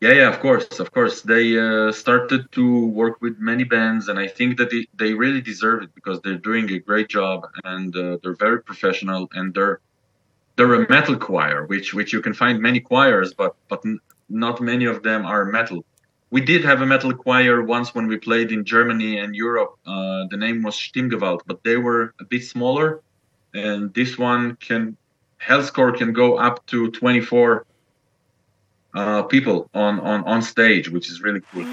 Yeah 0.01 0.11
yeah 0.11 0.29
of 0.33 0.39
course 0.39 0.79
of 0.79 0.91
course. 0.91 1.21
They 1.21 1.57
uh, 1.57 1.91
started 1.93 2.51
to 2.51 2.87
work 2.87 3.21
with 3.21 3.39
many 3.39 3.63
bands 3.63 4.09
and 4.09 4.19
i 4.19 4.27
think 4.27 4.57
that 4.57 4.69
they, 4.69 4.87
they 5.01 5.13
really 5.13 5.41
deserve 5.41 5.83
it 5.83 5.95
because 5.95 6.19
they're 6.21 6.43
doing 6.49 6.69
a 6.71 6.79
great 6.79 7.07
job 7.07 7.47
and 7.63 7.95
uh, 7.95 8.17
they're 8.21 8.41
very 8.47 8.61
professional 8.61 9.29
and 9.33 9.53
they're 9.53 9.79
they're 10.55 10.73
a 10.73 10.89
metal 10.89 11.17
choir 11.17 11.65
which 11.65 11.93
which 11.93 12.13
you 12.13 12.21
can 12.21 12.33
find 12.33 12.61
many 12.61 12.79
choirs 12.79 13.33
but 13.33 13.55
but 13.69 13.81
not 14.29 14.61
many 14.61 14.85
of 14.85 15.03
them 15.03 15.25
are 15.25 15.45
metal. 15.45 15.85
We 16.31 16.41
did 16.41 16.65
have 16.65 16.81
a 16.81 16.85
metal 16.85 17.13
choir 17.13 17.61
once 17.61 17.93
when 17.93 18.07
we 18.07 18.17
played 18.17 18.51
in 18.51 18.65
Germany 18.65 19.19
and 19.19 19.35
Europe. 19.35 19.73
Uh 19.85 20.25
the 20.31 20.37
name 20.37 20.63
was 20.63 20.75
Stimmgewalt 20.75 21.41
but 21.45 21.63
they 21.63 21.77
were 21.77 22.13
a 22.19 22.25
bit 22.25 22.43
smaller. 22.43 23.01
And 23.53 23.93
this 23.93 24.17
one 24.17 24.55
can 24.57 24.97
Hellscore 25.41 25.97
can 25.97 26.13
go 26.13 26.37
up 26.37 26.65
to 26.67 26.91
24 26.91 27.65
uh 28.93 29.23
people 29.23 29.69
on 29.73 29.99
on 29.99 30.23
on 30.23 30.41
stage 30.41 30.89
which 30.89 31.09
is 31.11 31.21
really 31.21 31.41
cool. 31.51 31.65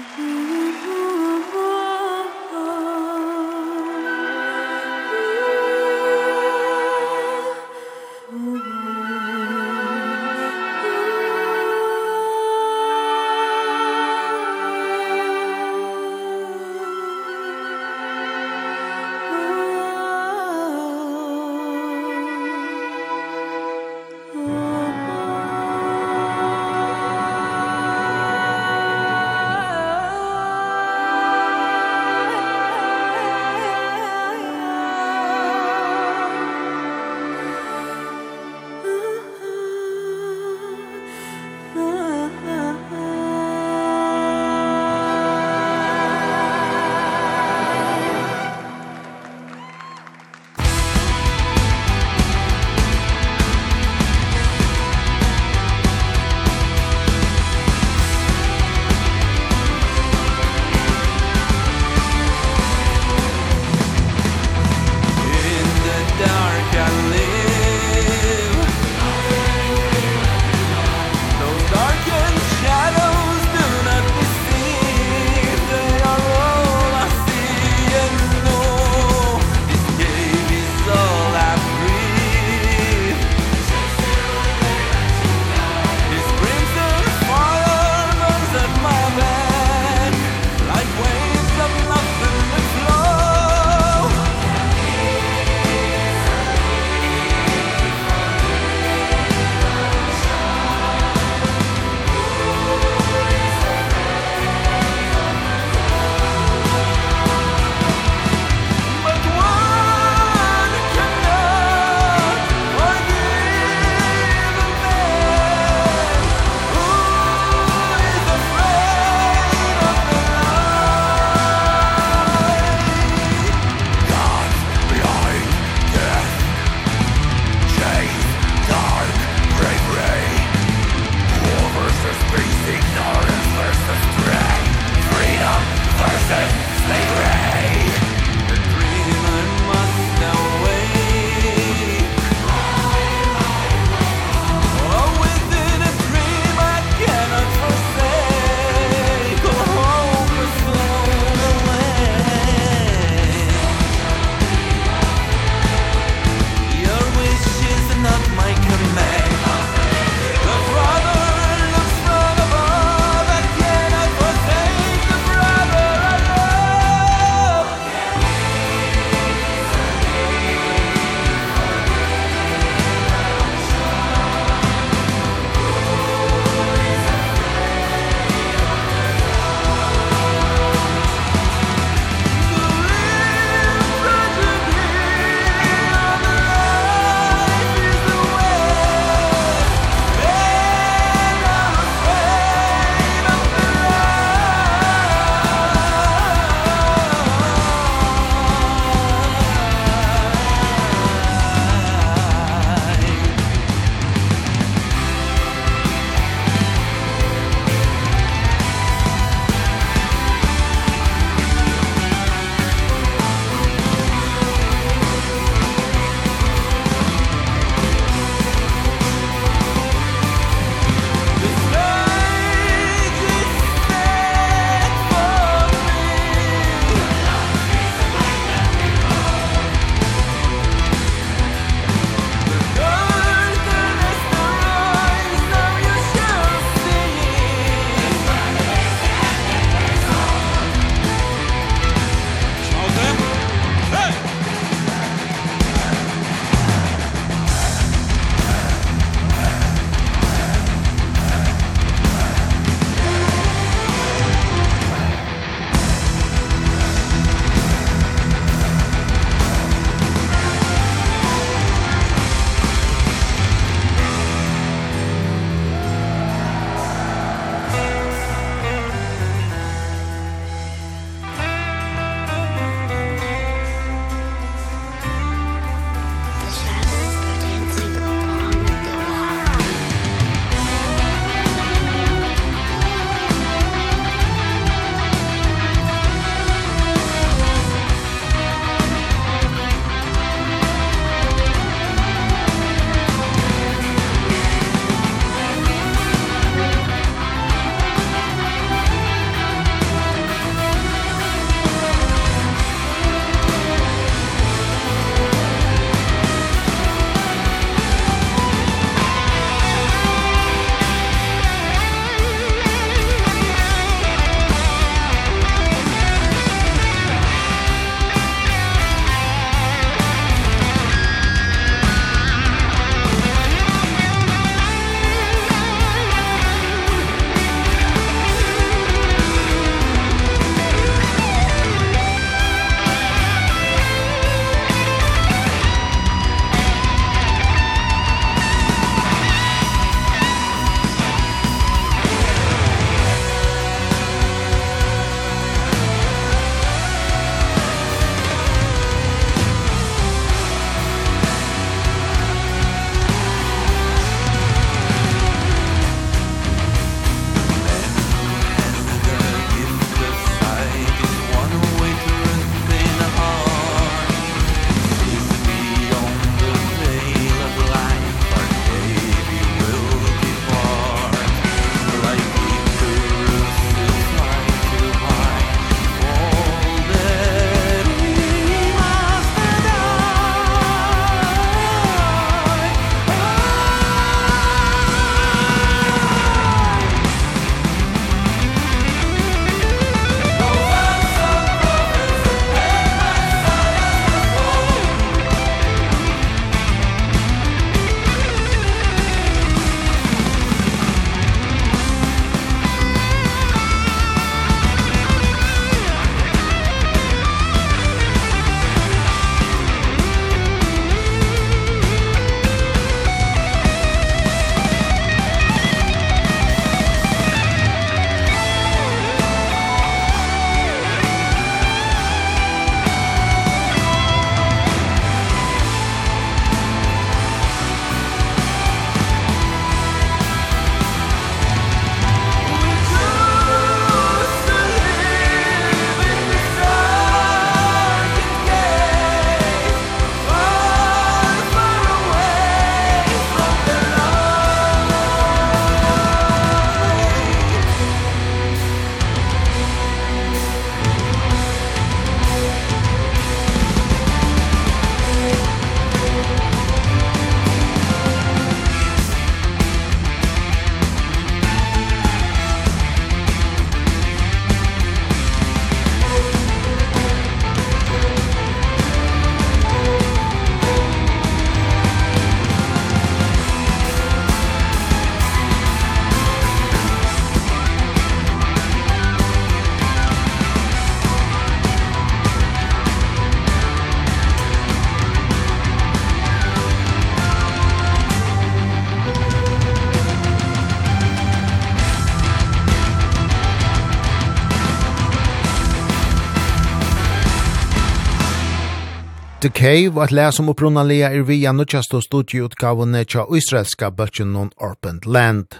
The 499.43 499.49
Cave 499.49 499.95
var 499.95 500.07
et 500.07 500.11
lær 500.15 500.29
som 500.31 500.47
opprunnalega 500.47 501.09
er 501.11 501.25
via 501.27 501.51
nutjastu 501.51 501.97
studieutgavene 501.99 503.01
tja 503.03 503.25
israelska 503.27 503.89
bøtjen 503.91 504.29
non 504.31 504.53
Orpent 504.55 505.03
Land, 505.03 505.57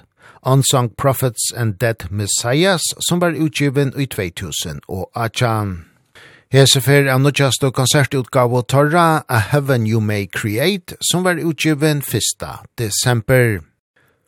Unsung 0.48 0.88
Prophets 0.96 1.52
and 1.52 1.76
Dead 1.82 2.06
Messiahs, 2.10 2.86
som 3.10 3.20
var 3.20 3.36
utgiven 3.36 3.92
i 4.00 4.06
2000 4.06 4.80
og 4.88 5.12
Achan. 5.16 5.84
Hese 6.48 6.80
fer 6.80 7.12
av 7.12 7.20
nutjastu 7.26 7.74
konsertutgavu 7.76 8.64
Torra, 8.64 9.26
A 9.28 9.44
Heaven 9.52 9.84
You 9.88 10.00
May 10.00 10.28
Create, 10.32 10.96
som 11.12 11.28
var 11.28 11.44
utgiven 11.44 12.00
1. 12.00 12.48
desember. 12.80 13.73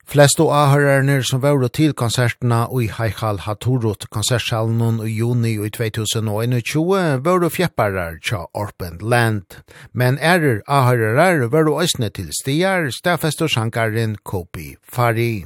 Flest 0.06 0.40
og 0.40 0.52
avhørerne 0.54 1.18
som 1.26 1.42
var 1.42 1.64
til 1.74 1.94
konsertene 1.98 2.60
i 2.82 2.86
Haikal 2.94 3.40
Haturut 3.42 4.06
konsertsalen 4.14 5.00
i 5.02 5.10
juni 5.18 5.56
i 5.58 5.70
2021 5.74 7.00
var 7.26 7.50
fjepparar 7.50 8.20
tja 8.22 8.46
Orpent 8.54 9.02
Land. 9.02 9.64
Men 9.94 10.20
erer 10.22 10.62
avhørere 10.68 11.50
var 11.52 11.72
også 11.72 12.10
til 12.14 12.30
stier, 12.42 12.92
stafest 12.92 13.42
og 13.42 13.50
Kopi 14.24 14.76
Fari. 14.84 15.46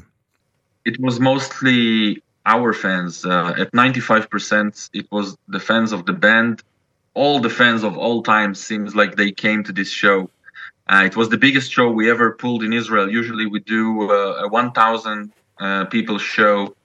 It 0.85 0.97
was 0.99 1.19
mostly 1.19 2.21
our 2.45 2.73
fans. 2.73 3.25
Uh, 3.25 3.53
at 3.57 3.71
95% 3.73 4.89
it 4.93 5.07
was 5.11 5.37
the 5.47 5.59
fans 5.59 5.93
of 5.93 6.05
the 6.05 6.13
band. 6.13 6.63
All 7.15 7.39
the 7.39 7.49
fans 7.49 7.83
of 7.83 7.97
all 7.97 8.23
time 8.23 8.53
seems 8.55 8.95
like 8.95 9.15
they 9.15 9.31
came 9.31 9.63
to 9.63 9.71
this 9.73 9.91
show. 9.91 10.29
Uh, 10.89 11.03
it 11.05 11.15
was 11.15 11.29
the 11.29 11.37
biggest 11.37 11.71
show 11.71 11.87
we 11.89 12.09
ever 12.09 12.31
pulled 12.31 12.63
in 12.63 12.73
Israel. 12.73 13.07
Usually 13.09 13.45
we 13.45 13.59
do 13.59 14.09
uh, 14.09 14.45
a 14.45 14.47
1000 14.47 15.31
uh, 15.59 15.85
people 15.85 16.17
show 16.17 16.75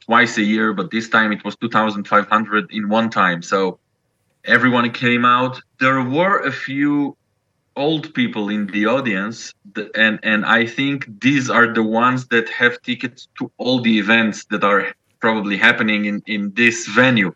twice 0.00 0.36
a 0.36 0.42
year, 0.42 0.72
but 0.72 0.90
this 0.90 1.08
time 1.08 1.30
it 1.30 1.44
was 1.44 1.54
2500 1.56 2.72
in 2.72 2.88
one 2.88 3.08
time. 3.08 3.40
So 3.40 3.78
everyone 4.44 4.90
came 4.90 5.24
out. 5.24 5.60
There 5.78 6.02
were 6.02 6.38
a 6.40 6.50
few 6.50 7.16
old 7.76 8.12
people 8.14 8.48
in 8.48 8.66
the 8.66 8.86
audience 8.86 9.54
and 9.94 10.18
and 10.24 10.44
I 10.44 10.66
think 10.66 11.06
these 11.20 11.48
are 11.48 11.72
the 11.72 11.84
ones 11.84 12.26
that 12.26 12.48
have 12.48 12.82
tickets 12.82 13.28
to 13.38 13.52
all 13.56 13.80
the 13.80 13.98
events 13.98 14.46
that 14.46 14.64
are 14.64 14.92
probably 15.20 15.56
happening 15.56 16.06
in 16.06 16.20
in 16.26 16.52
this 16.54 16.88
venue 16.88 17.32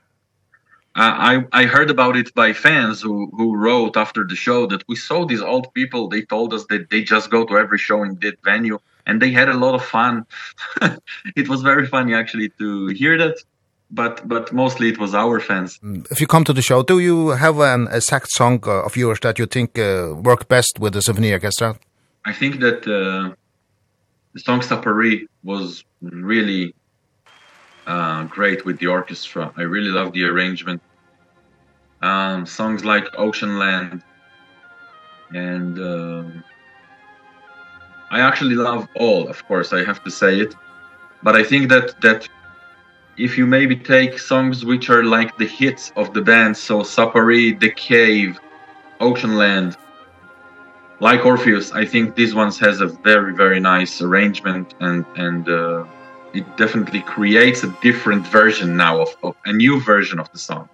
I 0.94 1.44
I 1.52 1.64
heard 1.64 1.90
about 1.90 2.16
it 2.16 2.34
by 2.34 2.52
fans 2.52 3.00
who 3.00 3.30
who 3.36 3.56
wrote 3.56 3.96
after 3.96 4.26
the 4.26 4.36
show 4.36 4.66
that 4.66 4.82
we 4.88 4.96
saw 4.96 5.24
these 5.24 5.40
old 5.40 5.72
people. 5.74 6.08
They 6.08 6.22
told 6.22 6.52
us 6.52 6.64
that 6.70 6.90
they 6.90 7.02
just 7.02 7.30
go 7.30 7.44
to 7.46 7.56
every 7.56 7.78
show 7.78 8.02
in 8.02 8.18
that 8.20 8.36
venue 8.44 8.78
and 9.06 9.20
they 9.20 9.30
had 9.30 9.48
a 9.48 9.54
lot 9.54 9.74
of 9.74 9.84
fun. 9.84 10.26
It 11.36 11.48
was 11.48 11.62
very 11.62 11.86
funny 11.86 12.14
actually 12.14 12.50
to 12.58 12.88
hear 12.88 13.16
that 13.18 13.36
but 13.90 14.26
but 14.26 14.52
mostly 14.52 14.88
it 14.88 14.98
was 14.98 15.14
our 15.14 15.40
fans. 15.40 15.78
If 16.10 16.20
you 16.20 16.26
come 16.26 16.44
to 16.44 16.52
the 16.52 16.62
show 16.62 16.82
do 16.82 16.98
you 16.98 17.28
have 17.28 17.58
an 17.60 17.88
exact 17.90 18.30
song 18.30 18.60
of 18.64 18.96
yours 18.96 19.20
that 19.20 19.38
you 19.38 19.46
think 19.46 19.78
uh, 19.78 20.14
work 20.14 20.48
best 20.48 20.78
with 20.78 20.92
the 20.94 21.02
symphony 21.02 21.32
orchestra? 21.32 21.78
I 22.24 22.32
think 22.32 22.60
that 22.60 22.86
uh, 22.86 23.34
the 24.34 24.40
song 24.40 24.60
Sapari 24.60 25.26
was 25.42 25.84
really 26.00 26.74
uh 27.86 28.24
great 28.24 28.64
with 28.64 28.78
the 28.78 28.86
orchestra. 28.86 29.52
I 29.56 29.62
really 29.62 29.90
love 29.90 30.12
the 30.12 30.24
arrangement. 30.24 30.80
Um 32.02 32.46
songs 32.46 32.84
like 32.84 33.06
Ocean 33.18 33.58
Land 33.58 34.02
and 35.34 35.78
um 35.78 36.44
I 38.10 38.20
actually 38.20 38.56
love 38.56 38.88
all, 38.94 39.28
of 39.28 39.42
course, 39.46 39.72
I 39.72 39.84
have 39.84 40.04
to 40.04 40.10
say 40.10 40.38
it. 40.40 40.54
But 41.22 41.34
I 41.34 41.42
think 41.42 41.68
that 41.70 42.00
that 42.02 42.28
if 43.16 43.38
you 43.38 43.46
maybe 43.46 43.76
take 43.76 44.18
songs 44.18 44.64
which 44.64 44.90
are 44.90 45.04
like 45.04 45.36
the 45.38 45.46
hits 45.46 45.92
of 45.96 46.12
the 46.14 46.20
band, 46.20 46.56
so 46.56 46.80
Sapari, 46.80 47.58
The 47.58 47.70
Cave, 47.70 48.38
Ocean 49.00 49.36
Land, 49.36 49.76
like 51.00 51.24
Orpheus, 51.26 51.72
I 51.72 51.84
think 51.84 52.14
these 52.14 52.34
ones 52.34 52.58
has 52.58 52.80
a 52.80 52.86
very 52.86 53.34
very 53.34 53.60
nice 53.60 54.00
arrangement 54.02 54.74
and 54.80 55.04
and 55.16 55.48
uh 55.48 55.84
it 56.34 56.56
definitely 56.56 57.00
creates 57.02 57.62
a 57.62 57.68
different 57.82 58.26
version 58.26 58.76
now 58.76 59.02
of, 59.02 59.16
of 59.22 59.36
a 59.44 59.52
new 59.52 59.80
version 59.80 60.18
of 60.18 60.30
the 60.32 60.38
song. 60.38 60.68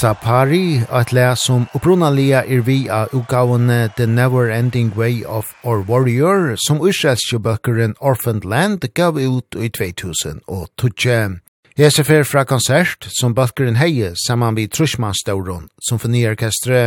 Sapari, 0.00 0.80
et 0.80 1.10
le 1.12 1.26
som 1.36 1.66
opprunalia 1.76 2.38
er 2.48 2.62
vi 2.64 2.86
av 2.88 3.10
utgavene 3.12 3.90
The 3.98 4.06
Never 4.06 4.48
Ending 4.48 4.94
Way 4.96 5.24
of 5.26 5.52
Our 5.62 5.82
Warrior, 5.84 6.56
som 6.56 6.80
urselskje 6.80 7.36
bøkeren 7.44 7.92
Orphaned 8.00 8.46
Land 8.48 8.86
gav 8.96 9.20
ut 9.20 9.58
i 9.60 9.68
2012. 9.68 11.36
Hese 11.76 12.06
fer 12.08 12.24
fra 12.24 12.46
konsert 12.48 13.10
som 13.12 13.36
bøkeren 13.36 13.76
heie 13.76 14.14
saman 14.24 14.56
vi 14.56 14.70
Trushman-stauron, 14.72 15.68
symfoniorkestre. 15.90 16.80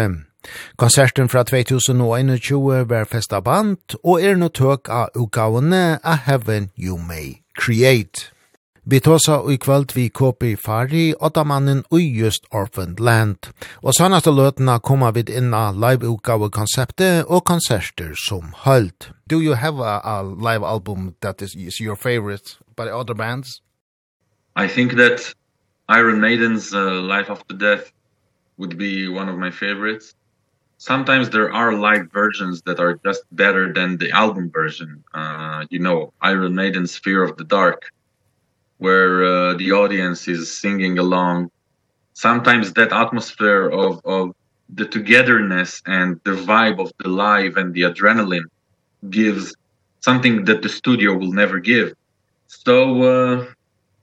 Konserten 0.82 1.30
fra 1.30 1.46
2021 1.46 2.90
var 2.90 3.06
festa 3.06 3.46
band, 3.46 4.00
og 4.02 4.26
er 4.26 4.42
no 4.42 4.50
tøk 4.50 4.90
av 4.90 5.14
utgavene 5.14 6.00
A 6.02 6.18
Heaven 6.26 6.72
You 6.74 6.98
May 6.98 7.44
Create. 7.54 8.33
Vi 8.86 9.00
tåsa 9.00 9.52
i 9.52 9.58
kvöld 9.58 9.92
vi 9.96 10.10
Kopi 10.10 10.58
Fari, 10.58 11.14
åttamannen 11.14 11.84
ui 11.92 12.20
just 12.20 12.46
Orphan 12.52 12.96
Land. 13.00 13.38
Og 13.80 13.96
sannaste 13.96 14.32
løtena 14.32 14.76
koma 14.80 15.12
vid 15.16 15.30
inna 15.30 15.72
live-utgave 15.72 16.50
konseptet 16.52 17.24
og 17.32 17.46
konserter 17.48 18.12
som 18.28 18.52
hølt. 18.66 19.14
Do 19.30 19.40
you 19.40 19.56
have 19.56 19.80
a, 19.80 20.02
a 20.04 20.24
live 20.24 20.68
album 20.68 21.16
that 21.22 21.42
is, 21.42 21.56
is 21.56 21.80
your 21.80 21.96
favorite 21.96 22.58
by 22.76 22.90
other 22.92 23.16
bands? 23.16 23.62
I 24.58 24.68
think 24.68 24.98
that 24.98 25.34
Iron 25.88 26.20
Maiden's 26.20 26.74
uh, 26.74 27.00
Life 27.00 27.30
After 27.30 27.56
Death 27.56 27.94
would 28.58 28.78
be 28.78 29.08
one 29.08 29.30
of 29.30 29.38
my 29.38 29.52
favorites. 29.52 30.14
Sometimes 30.78 31.30
there 31.30 31.54
are 31.54 31.72
live 31.72 32.12
versions 32.12 32.62
that 32.66 32.82
are 32.82 33.00
just 33.06 33.24
better 33.32 33.72
than 33.72 33.96
the 33.96 34.12
album 34.12 34.52
version. 34.52 35.06
Uh, 35.14 35.64
you 35.70 35.80
know, 35.80 36.12
Iron 36.22 36.54
Maiden's 36.54 36.98
Fear 36.98 37.24
of 37.24 37.38
the 37.38 37.46
Dark 37.46 37.93
where 38.78 39.24
uh, 39.24 39.54
the 39.56 39.72
audience 39.72 40.28
is 40.28 40.60
singing 40.60 40.98
along. 41.00 41.50
Sometimes 42.14 42.74
that 42.74 42.92
atmosphere 42.94 43.70
of 43.70 44.00
of 44.06 44.32
the 44.70 44.86
togetherness 44.86 45.82
and 45.86 46.20
the 46.26 46.32
vibe 46.50 46.80
of 46.80 46.92
the 47.00 47.10
live 47.10 47.58
and 47.58 47.74
the 47.74 47.82
adrenaline 47.84 48.48
gives 49.10 49.56
something 50.02 50.46
that 50.46 50.62
the 50.62 50.70
studio 50.70 51.16
will 51.18 51.34
never 51.34 51.60
give. 51.60 51.94
So 52.48 52.78
uh, 53.14 53.46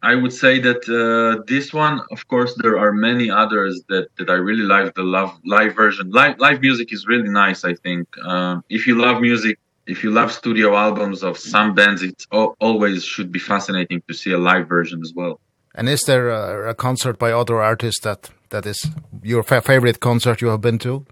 i 0.02 0.14
would 0.14 0.32
say 0.32 0.55
that 0.66 0.82
uh, 1.02 1.42
this 1.52 1.72
one 1.72 1.97
of 2.14 2.20
course 2.28 2.52
there 2.62 2.76
are 2.82 2.92
many 2.92 3.26
others 3.42 3.74
that 3.90 4.06
that 4.18 4.28
i 4.30 4.38
really 4.48 4.66
like 4.74 4.94
the 4.94 5.02
love 5.16 5.32
live 5.44 5.74
version. 5.82 6.06
Live 6.20 6.36
live 6.47 6.60
music 6.66 6.88
is 6.97 7.02
really 7.12 7.30
nice 7.44 7.60
i 7.64 7.74
think. 7.84 8.05
Um 8.32 8.32
uh, 8.32 8.55
if 8.76 8.82
you 8.88 8.94
love 9.06 9.16
music 9.30 9.56
if 9.91 10.05
you 10.05 10.11
love 10.11 10.31
studio 10.33 10.77
albums 10.77 11.23
of 11.23 11.37
some 11.37 11.75
bands 11.75 12.03
it 12.03 12.17
always 12.61 13.05
should 13.05 13.31
be 13.33 13.41
fascinating 13.53 14.01
to 14.09 14.15
see 14.15 14.33
a 14.33 14.39
live 14.39 14.67
version 14.69 15.01
as 15.03 15.12
well. 15.15 15.41
And 15.75 15.89
is 15.89 16.03
there 16.07 16.29
a, 16.29 16.71
a 16.71 16.75
concert 16.75 17.19
by 17.19 17.33
other 17.33 17.61
artists 17.61 18.01
that 18.03 18.31
that 18.51 18.67
is 18.67 18.79
your 19.23 19.43
fa 19.43 19.61
favorite 19.61 19.99
concert 20.01 20.41
you 20.41 20.49
have 20.49 20.61
been 20.61 20.79
to? 20.79 21.07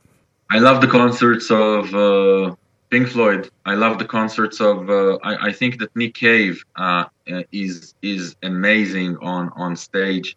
I 0.51 0.59
love 0.59 0.81
the 0.81 0.93
concerts 1.01 1.51
of 1.51 1.95
uh 1.95 2.55
Pink 2.91 3.09
Floyd. 3.09 3.51
I 3.67 3.75
love 3.75 3.99
the 3.99 4.11
concerts 4.19 4.61
of 4.61 4.77
uh, 4.89 5.19
I 5.31 5.49
I 5.49 5.53
think 5.53 5.73
that 5.81 5.91
Nick 6.01 6.15
Cave 6.15 6.57
uh 6.77 7.05
is 7.53 7.95
is 8.03 8.23
amazing 8.43 9.11
on 9.35 9.45
on 9.65 9.77
stage. 9.77 10.37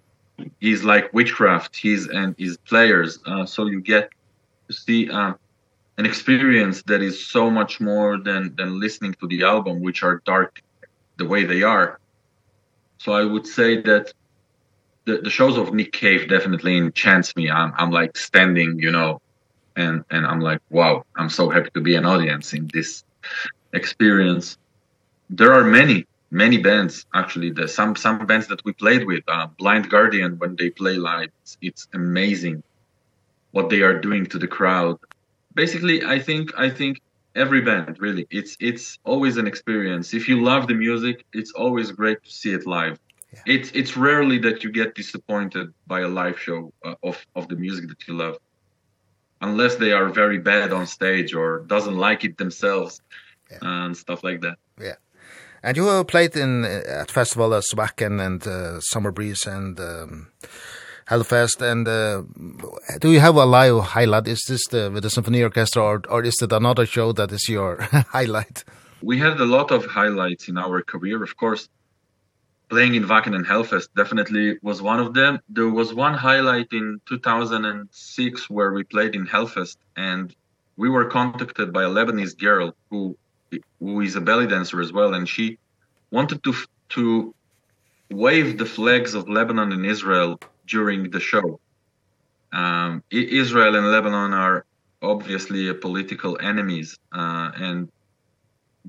He's 0.59 0.83
like 0.83 1.05
witchcraft. 1.13 1.71
He's 1.75 2.03
and 2.19 2.35
his 2.37 2.57
players. 2.69 3.19
Uh 3.31 3.45
so 3.53 3.59
you 3.73 3.81
get 3.93 4.03
to 4.67 4.73
see 4.85 5.09
uh 5.09 5.33
an 5.97 6.05
experience 6.05 6.83
that 6.83 7.01
is 7.01 7.27
so 7.27 7.49
much 7.49 7.79
more 7.81 8.17
than 8.17 8.55
than 8.57 8.79
listening 8.79 9.15
to 9.21 9.27
the 9.27 9.43
album 9.43 9.81
which 9.81 10.03
are 10.03 10.21
dark 10.25 10.61
the 11.17 11.25
way 11.25 11.43
they 11.45 11.63
are. 11.63 11.99
So 12.99 13.13
i 13.13 13.23
would 13.23 13.47
say 13.47 13.81
that 13.81 14.13
the 15.05 15.17
the 15.17 15.29
shows 15.29 15.57
of 15.57 15.73
Nick 15.73 15.91
Cave 15.93 16.29
definitely 16.29 16.77
enchants 16.77 17.35
me. 17.35 17.49
I'm 17.49 17.73
i'm 17.77 17.91
like 17.91 18.17
standing 18.17 18.79
you 18.79 18.91
know 18.91 19.19
and 19.75 20.03
and 20.11 20.25
i'm 20.25 20.41
like 20.41 20.59
wow 20.69 21.03
i'm 21.17 21.29
so 21.29 21.49
happy 21.49 21.69
to 21.75 21.81
be 21.81 21.95
an 21.95 22.05
audience 22.05 22.53
in 22.53 22.69
this 22.73 23.03
experience. 23.73 24.57
There 25.29 25.53
are 25.53 25.63
many 25.63 26.05
many 26.31 26.57
bands 26.57 27.05
actually. 27.13 27.51
The 27.51 27.67
some 27.67 27.95
some 27.95 28.25
bands 28.25 28.47
that 28.47 28.63
we 28.65 28.73
played 28.73 29.05
with 29.05 29.23
uh, 29.27 29.47
Blind 29.57 29.89
Guardian 29.89 30.37
when 30.39 30.55
they 30.57 30.69
play 30.71 30.95
live 30.95 31.29
it's, 31.43 31.57
it's 31.61 31.87
amazing 31.93 32.63
what 33.51 33.69
they 33.69 33.81
are 33.81 33.99
doing 33.99 34.25
to 34.27 34.39
the 34.39 34.47
crowd 34.47 34.97
basically 35.53 36.03
i 36.05 36.19
think 36.19 36.51
i 36.57 36.69
think 36.69 37.01
every 37.35 37.61
band 37.61 37.97
really 37.99 38.27
it's 38.29 38.57
it's 38.59 38.99
always 39.03 39.37
an 39.37 39.47
experience. 39.47 40.13
If 40.13 40.27
you 40.27 40.43
love 40.43 40.67
the 40.67 40.73
music 40.73 41.25
it's 41.33 41.51
always 41.51 41.91
great 41.91 42.23
to 42.23 42.31
see 42.31 42.53
it 42.53 42.65
live. 42.65 42.99
Yeah. 43.33 43.55
it's 43.55 43.71
it's 43.71 43.95
rarely 43.95 44.39
that 44.39 44.63
you 44.63 44.71
get 44.71 44.93
disappointed 44.93 45.73
by 45.87 46.01
a 46.01 46.07
live 46.07 46.37
show 46.37 46.73
uh, 46.83 46.95
of 47.03 47.25
of 47.35 47.47
the 47.47 47.55
music 47.55 47.87
that 47.87 48.07
you 48.07 48.13
love. 48.15 48.37
Unless 49.41 49.75
they 49.75 49.91
are 49.91 50.09
very 50.09 50.37
bad 50.37 50.71
on 50.71 50.85
stage 50.85 51.33
or 51.33 51.59
doesn't 51.67 51.97
like 51.97 52.23
it 52.23 52.37
themselves 52.37 53.01
yeah. 53.49 53.57
and 53.61 53.97
stuff 53.97 54.23
like 54.23 54.41
that. 54.41 54.57
Yeah. 54.79 54.97
And 55.63 55.77
you 55.77 55.87
have 55.87 56.07
played 56.07 56.35
in 56.35 56.65
uh, 56.65 57.01
at 57.01 57.09
festival 57.09 57.53
as 57.53 57.65
Wacken 57.73 58.19
and 58.19 58.45
uh, 58.45 58.79
Summer 58.81 59.11
Breeze 59.11 59.45
and 59.47 59.79
um 59.79 60.27
Hellfest 61.11 61.61
and 61.61 61.85
uh, 61.87 62.23
do 63.01 63.11
you 63.11 63.19
have 63.19 63.35
a 63.35 63.45
live 63.45 63.83
highlight? 63.95 64.27
Is 64.27 64.43
this 64.47 64.65
the 64.67 64.89
with 64.93 65.03
the 65.03 65.09
symphony 65.09 65.43
orchestra 65.43 65.83
or 65.83 66.01
or 66.09 66.23
is 66.23 66.41
it 66.41 66.51
another 66.53 66.85
show 66.85 67.11
that 67.11 67.31
is 67.31 67.49
your 67.49 67.81
highlight? 68.17 68.63
We 69.01 69.19
had 69.19 69.39
a 69.41 69.49
lot 69.57 69.71
of 69.71 69.85
highlights 69.85 70.47
in 70.47 70.57
our 70.57 70.81
career. 70.81 71.21
Of 71.21 71.35
course 71.35 71.67
playing 72.71 72.95
in 72.95 73.03
Wacken 73.03 73.35
and 73.35 73.45
Hellfest 73.45 73.89
definitely 73.97 74.57
was 74.63 74.81
one 74.81 75.01
of 75.01 75.13
them. 75.13 75.39
There 75.49 75.69
was 75.69 75.93
one 75.93 76.13
highlight 76.13 76.69
in 76.71 77.01
2006 77.05 78.49
where 78.49 78.71
we 78.71 78.83
played 78.85 79.13
in 79.13 79.27
Hellfest 79.27 79.75
and 79.97 80.33
we 80.77 80.87
were 80.89 81.07
contacted 81.09 81.73
by 81.73 81.83
a 81.83 81.89
Lebanese 81.89 82.37
girl 82.37 82.73
who 82.89 83.17
who 83.81 83.99
is 83.99 84.15
a 84.15 84.21
belly 84.21 84.47
dancer 84.47 84.79
as 84.79 84.93
well 84.93 85.13
and 85.13 85.27
she 85.27 85.59
wanted 86.11 86.41
to 86.45 86.53
to 86.95 87.35
wave 88.09 88.57
the 88.57 88.69
flags 88.77 89.13
of 89.13 89.27
Lebanon 89.27 89.73
and 89.73 89.85
Israel 89.85 90.39
during 90.75 91.01
the 91.15 91.21
show. 91.31 91.47
Um 92.61 92.91
Israel 93.11 93.73
and 93.79 93.87
Lebanon 93.95 94.31
are 94.45 94.57
obviously 95.13 95.63
political 95.87 96.33
enemies 96.51 96.89
uh 97.19 97.49
and 97.67 97.79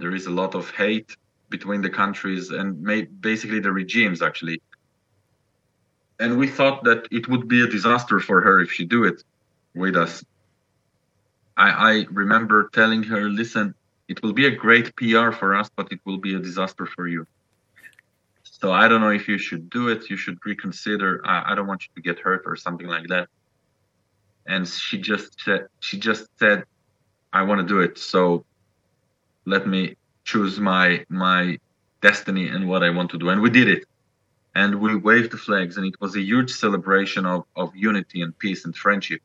there 0.00 0.14
is 0.18 0.26
a 0.26 0.34
lot 0.42 0.52
of 0.60 0.64
hate 0.82 1.10
between 1.54 1.80
the 1.86 1.92
countries 2.02 2.44
and 2.58 2.66
basically 3.30 3.60
the 3.66 3.72
regimes 3.82 4.20
actually. 4.28 4.58
And 6.22 6.30
we 6.42 6.48
thought 6.58 6.78
that 6.88 7.00
it 7.18 7.24
would 7.30 7.46
be 7.54 7.60
a 7.62 7.68
disaster 7.76 8.18
for 8.28 8.38
her 8.46 8.56
if 8.64 8.70
she 8.76 8.84
do 8.96 9.00
it 9.10 9.18
with 9.82 9.96
us. 10.04 10.14
I 11.66 11.68
i 11.90 11.94
remember 12.22 12.58
telling 12.80 13.02
her 13.12 13.22
listen 13.42 13.66
it 14.12 14.18
will 14.22 14.34
be 14.40 14.46
a 14.52 14.54
great 14.64 14.86
pr 14.98 15.28
for 15.40 15.50
us 15.60 15.68
but 15.78 15.86
it 15.94 16.00
will 16.06 16.20
be 16.26 16.32
a 16.34 16.42
disaster 16.48 16.86
for 16.94 17.04
you 17.14 17.22
so 18.62 18.70
i 18.72 18.86
don't 18.88 19.00
know 19.00 19.10
if 19.10 19.26
you 19.28 19.38
should 19.38 19.68
do 19.68 19.88
it. 19.88 20.08
You 20.08 20.16
should 20.16 20.38
reconsider 20.50 21.10
i 21.32 21.36
i 21.50 21.54
don't 21.56 21.68
want 21.72 21.82
you 21.84 21.90
to 21.96 22.02
get 22.08 22.18
hurt 22.26 22.42
or 22.46 22.54
something 22.56 22.86
like 22.96 23.08
that. 23.08 23.26
And 24.46 24.66
she 24.86 24.96
just 25.10 25.28
said 25.44 25.62
she 25.80 25.98
just 25.98 26.24
said 26.38 26.64
i 27.32 27.42
want 27.42 27.58
to 27.62 27.66
do 27.74 27.80
it 27.86 27.98
so 27.98 28.44
let 29.54 29.66
me 29.66 29.82
choose 30.30 30.54
my 30.60 31.04
my 31.08 31.58
destiny 32.08 32.46
and 32.54 32.68
what 32.70 32.82
i 32.86 32.90
want 32.90 33.10
to 33.10 33.18
do. 33.18 33.28
And 33.32 33.40
we 33.46 33.50
did 33.50 33.68
it. 33.76 33.84
And 34.54 34.70
we 34.84 34.90
waved 35.08 35.30
the 35.32 35.42
flags 35.46 35.74
and 35.78 35.86
it 35.92 35.98
was 36.04 36.14
a 36.14 36.24
huge 36.32 36.50
celebration 36.64 37.22
of 37.34 37.40
of 37.62 37.66
unity 37.74 38.18
and 38.24 38.32
peace 38.44 38.64
and 38.66 38.74
friendship. 38.84 39.20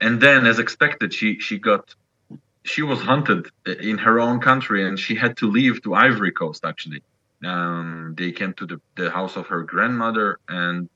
And 0.00 0.14
then 0.24 0.40
as 0.46 0.58
expected 0.64 1.08
she 1.18 1.28
she 1.46 1.56
got 1.58 1.84
she 2.72 2.82
was 2.90 3.00
hunted 3.10 3.40
in 3.90 3.98
her 4.06 4.16
own 4.26 4.38
country 4.50 4.80
and 4.86 4.94
she 5.04 5.14
had 5.24 5.32
to 5.40 5.46
leave 5.58 5.76
to 5.84 5.94
Ivory 5.94 6.34
Coast 6.42 6.64
actually 6.72 7.02
um 7.44 8.14
they 8.16 8.32
came 8.32 8.52
to 8.54 8.66
the 8.66 8.78
the 8.96 9.10
house 9.10 9.36
of 9.36 9.46
her 9.48 9.62
grandmother 9.62 10.38
and 10.48 10.88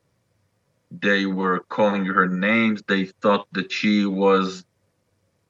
they 0.90 1.26
were 1.26 1.60
calling 1.68 2.04
her 2.06 2.26
names. 2.28 2.82
They 2.88 3.06
thought 3.22 3.46
that 3.52 3.72
she 3.72 4.06
was 4.06 4.64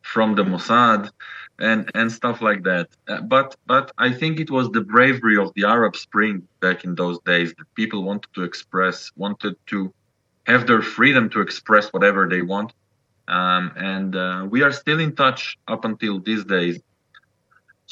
from 0.02 0.34
the 0.34 0.42
Mossad 0.44 1.10
and 1.58 1.90
and 1.94 2.10
stuff 2.10 2.42
like 2.42 2.62
that. 2.64 2.88
Uh, 3.08 3.20
but 3.22 3.54
but 3.66 3.92
i 3.98 4.10
think 4.12 4.40
it 4.40 4.50
was 4.50 4.70
the 4.70 4.80
bravery 4.80 5.36
of 5.36 5.52
the 5.54 5.64
arab 5.64 5.94
spring 5.96 6.48
back 6.60 6.84
in 6.84 6.94
those 6.94 7.18
days 7.26 7.52
that 7.58 7.66
people 7.76 8.02
wanted 8.04 8.28
to 8.34 8.42
express 8.42 9.10
wanted 9.16 9.54
to 9.66 9.92
have 10.46 10.66
their 10.66 10.82
freedom 10.82 11.28
to 11.30 11.40
express 11.40 11.88
whatever 11.90 12.28
they 12.28 12.42
want. 12.42 12.72
Um 13.28 13.72
and 13.76 14.16
uh, 14.16 14.46
we 14.50 14.62
are 14.62 14.72
still 14.72 15.00
in 15.00 15.14
touch 15.14 15.56
up 15.68 15.84
until 15.84 16.20
these 16.20 16.44
days. 16.44 16.80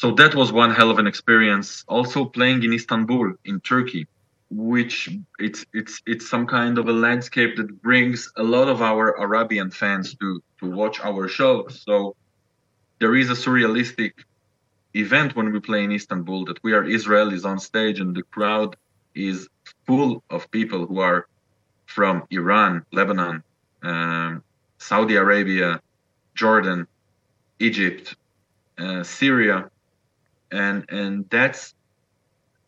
So 0.00 0.12
that 0.12 0.36
was 0.36 0.52
one 0.52 0.70
hell 0.70 0.92
of 0.92 1.00
an 1.00 1.08
experience. 1.08 1.84
Also 1.88 2.24
playing 2.24 2.62
in 2.62 2.72
Istanbul 2.72 3.32
in 3.44 3.58
Turkey, 3.58 4.06
which 4.48 5.08
it's 5.40 5.66
it's 5.74 6.00
it's 6.06 6.30
some 6.30 6.46
kind 6.46 6.78
of 6.78 6.88
a 6.88 6.92
landscape 6.92 7.56
that 7.56 7.82
brings 7.82 8.30
a 8.36 8.44
lot 8.44 8.68
of 8.68 8.80
our 8.80 9.06
Arabian 9.26 9.72
fans 9.72 10.14
to 10.20 10.40
to 10.60 10.70
watch 10.70 11.00
our 11.00 11.26
show. 11.26 11.66
So 11.66 12.14
there 13.00 13.16
is 13.16 13.28
a 13.28 13.38
surrealistic 13.44 14.12
event 14.94 15.34
when 15.34 15.50
we 15.52 15.58
play 15.58 15.82
in 15.82 15.90
Istanbul 15.90 16.44
that 16.44 16.62
we 16.62 16.74
are 16.74 16.84
Israelis 16.84 17.44
on 17.44 17.58
stage 17.58 17.98
and 17.98 18.14
the 18.14 18.26
crowd 18.34 18.76
is 19.16 19.48
full 19.84 20.22
of 20.30 20.48
people 20.52 20.86
who 20.86 21.00
are 21.00 21.26
from 21.86 22.14
Iran, 22.30 22.72
Lebanon, 22.92 23.42
um 23.82 24.44
Saudi 24.78 25.16
Arabia, 25.16 25.82
Jordan, 26.42 26.86
Egypt, 27.58 28.14
uh, 28.78 29.02
Syria 29.02 29.58
and 30.50 30.84
and 30.90 31.26
that's 31.30 31.74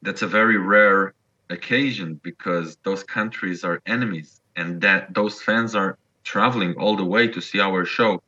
that's 0.02 0.22
a 0.22 0.26
very 0.26 0.58
rare 0.58 1.14
occasion 1.50 2.20
because 2.22 2.76
those 2.84 3.02
countries 3.04 3.64
are 3.64 3.80
enemies 3.86 4.40
and 4.56 4.80
that 4.80 5.12
those 5.14 5.42
fans 5.42 5.74
are 5.74 5.96
traveling 6.24 6.74
all 6.74 6.96
the 6.96 7.04
way 7.04 7.26
to 7.28 7.40
see 7.40 7.60
our 7.60 7.84
show. 7.84 8.20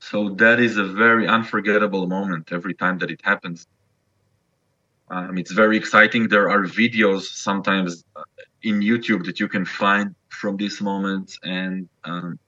So 0.00 0.30
that 0.36 0.60
is 0.60 0.76
a 0.76 0.84
very 0.84 1.26
unforgettable 1.26 2.06
moment 2.06 2.50
every 2.52 2.74
time 2.74 2.98
that 2.98 3.10
it 3.10 3.20
happens. 3.24 3.66
Um 5.10 5.38
it's 5.38 5.52
very 5.52 5.76
exciting. 5.76 6.28
There 6.28 6.50
are 6.50 6.62
videos 6.64 7.22
sometimes 7.22 8.04
in 8.62 8.80
youtube 8.80 9.24
that 9.26 9.38
you 9.40 9.48
can 9.48 9.64
find 9.64 10.14
from 10.30 10.56
these 10.56 10.80
moments 10.80 11.38
and 11.44 11.88
um 12.04 12.38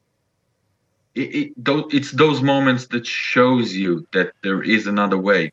it, 1.14 1.34
it 1.34 1.64
those 1.64 1.84
it's 1.92 2.12
those 2.12 2.42
moments 2.42 2.86
that 2.88 3.06
shows 3.06 3.74
you 3.74 4.06
that 4.12 4.32
there 4.42 4.62
is 4.62 4.86
another 4.86 5.18
way 5.18 5.52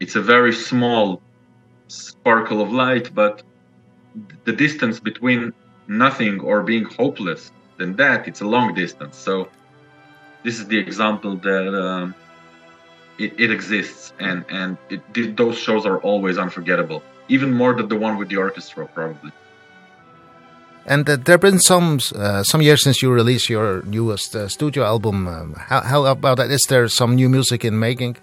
it's 0.00 0.16
a 0.16 0.22
very 0.22 0.52
small 0.52 1.20
sparkle 1.88 2.60
of 2.60 2.72
light 2.72 3.14
but 3.14 3.42
the 4.44 4.52
distance 4.52 5.00
between 5.00 5.52
nothing 5.86 6.40
or 6.40 6.62
being 6.62 6.84
hopeless 6.84 7.52
than 7.78 7.96
that 7.96 8.26
it's 8.28 8.40
a 8.40 8.46
long 8.46 8.74
distance 8.74 9.16
so 9.16 9.48
this 10.42 10.58
is 10.58 10.66
the 10.66 10.78
example 10.78 11.36
that 11.36 11.66
um, 11.84 12.14
it 13.18 13.38
it 13.38 13.50
exists 13.50 14.12
and 14.18 14.44
and 14.48 14.76
it 14.90 15.36
those 15.36 15.58
shows 15.58 15.86
are 15.86 15.98
always 16.00 16.38
unforgettable 16.38 17.02
even 17.28 17.52
more 17.52 17.74
than 17.74 17.88
the 17.88 17.96
one 17.96 18.16
with 18.18 18.28
the 18.28 18.36
orchestra 18.36 18.86
probably 18.94 19.32
And 20.86 21.08
uh, 21.08 21.16
there 21.16 21.34
have 21.34 21.40
been 21.40 21.60
some 21.60 21.98
uh, 22.14 22.42
some 22.42 22.60
years 22.60 22.82
since 22.84 23.00
you 23.00 23.10
released 23.10 23.48
your 23.48 23.82
newest 23.84 24.36
uh, 24.36 24.48
studio 24.48 24.84
album. 24.84 25.26
Um, 25.26 25.54
how 25.56 25.80
how 25.80 26.04
about 26.04 26.36
that 26.36 26.50
is 26.50 26.60
there 26.68 26.88
some 26.88 27.14
new 27.14 27.28
music 27.28 27.64
in 27.64 27.78
making? 27.78 28.16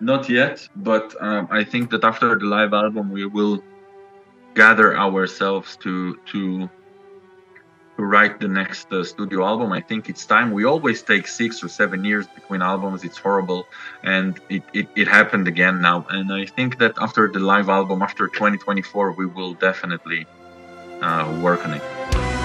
not 0.00 0.28
yet 0.28 0.66
but 0.76 1.14
um 1.20 1.46
i 1.50 1.62
think 1.62 1.90
that 1.90 2.04
after 2.04 2.38
the 2.38 2.44
live 2.44 2.72
album 2.72 3.10
we 3.10 3.26
will 3.26 3.62
gather 4.54 4.96
ourselves 4.96 5.76
to 5.76 6.16
to 6.26 6.68
write 8.00 8.40
the 8.40 8.48
next 8.48 8.92
uh, 8.92 9.04
studio 9.04 9.44
album. 9.44 9.72
I 9.72 9.80
think 9.80 10.08
it's 10.08 10.24
time. 10.24 10.52
We 10.52 10.64
always 10.64 11.02
take 11.02 11.28
6 11.28 11.62
or 11.62 11.68
7 11.68 12.04
years 12.04 12.26
between 12.26 12.62
albums. 12.62 13.04
It's 13.04 13.18
horrible. 13.18 13.66
And 14.02 14.40
it 14.48 14.62
it 14.72 14.88
it 14.96 15.08
happened 15.08 15.46
again 15.48 15.80
now. 15.80 16.06
And 16.10 16.32
i 16.32 16.46
think 16.46 16.78
that 16.78 16.94
after 16.98 17.28
the 17.28 17.40
live 17.40 17.68
album 17.68 18.02
after 18.02 18.26
2024 18.28 19.12
we 19.12 19.26
will 19.26 19.54
definitely 19.54 20.26
uh 21.02 21.40
work 21.42 21.64
on 21.66 21.74
it. 21.74 22.39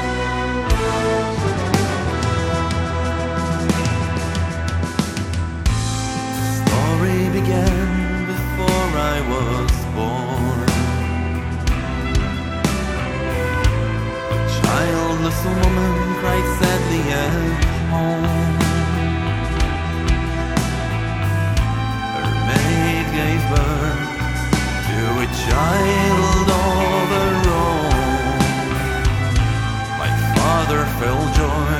across 15.35 15.45
a 15.45 15.49
woman 15.49 16.15
cried 16.19 16.47
sadly 16.59 17.03
at 17.11 17.63
home. 17.91 18.57
Her 22.15 22.29
maid 22.47 23.05
gave 23.19 23.41
birth 23.51 24.03
to 24.87 24.99
a 25.19 25.27
child 25.47 26.47
of 26.63 27.07
her 27.17 27.35
own. 27.63 27.99
My 30.01 30.11
father 30.35 30.81
felt 30.99 31.27
joy 31.35 31.79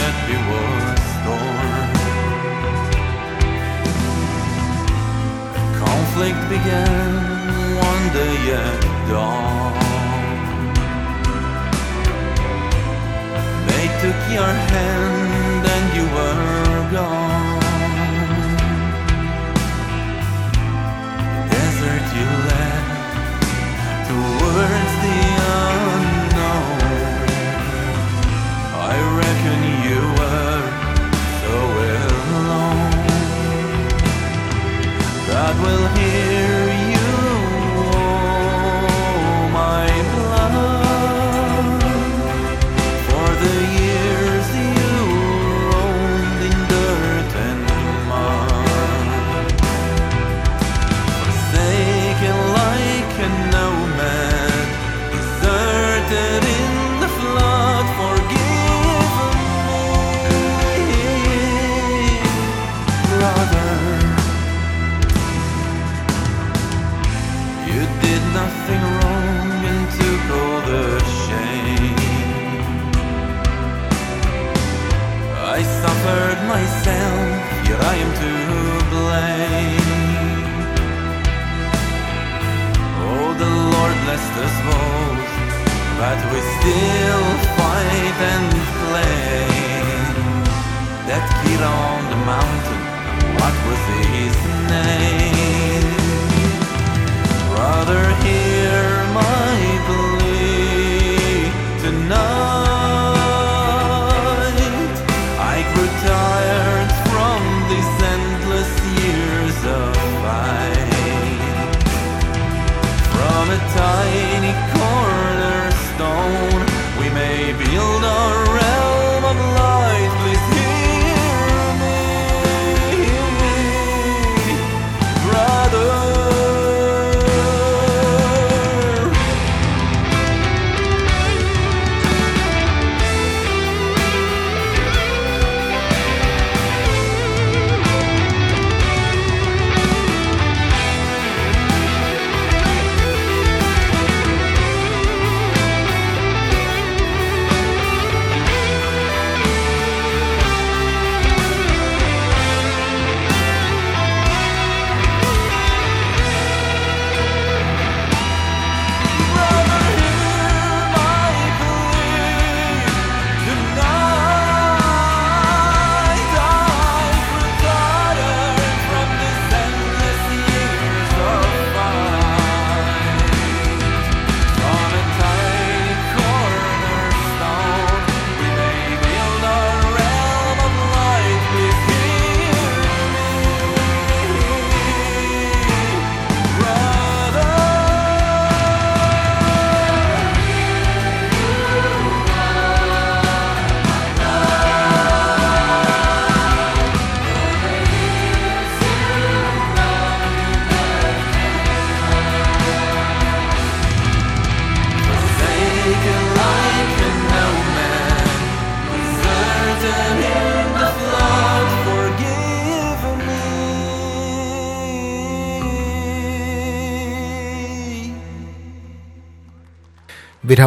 yet 0.00 0.16
he 0.28 0.36
was 0.50 1.00
torn 1.24 1.88
conflict 5.82 6.40
began 6.48 7.10
one 7.76 8.04
day 8.12 8.38
at 8.52 9.08
dawn. 9.08 9.87
took 14.00 14.20
your 14.30 14.52
hand 14.70 15.66
and 15.74 15.86
you 15.96 16.04
were 16.16 16.90
gone. 16.92 17.60
The 21.26 21.54
desert 21.54 22.04
you 22.16 22.28
led 22.48 22.84
to 24.06 24.14
world 24.38 24.87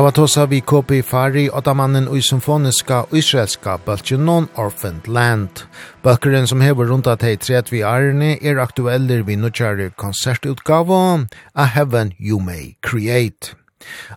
hava 0.01 0.11
tosa 0.11 0.47
vi 0.49 0.61
kopi 0.65 1.03
Fari 1.05 1.43
og 1.53 1.67
mannen 1.77 2.07
i 2.17 2.21
symfoniska 2.21 3.03
israelska 3.13 3.77
Balchinon 3.85 4.47
Orphaned 4.57 5.07
Land. 5.07 5.67
Bøkeren 6.01 6.47
som 6.47 6.61
hever 6.61 6.89
rundt 6.89 7.05
at 7.07 7.21
hei 7.21 7.35
tret 7.37 7.69
vi 7.71 7.83
arne 7.85 8.39
er 8.41 8.57
aktueller 8.57 9.21
vi 9.21 9.35
nukjære 9.35 9.91
konsertutgave 9.97 11.27
A 11.53 11.65
Heaven 11.65 12.13
You 12.19 12.39
May 12.39 12.73
Create. 12.81 13.53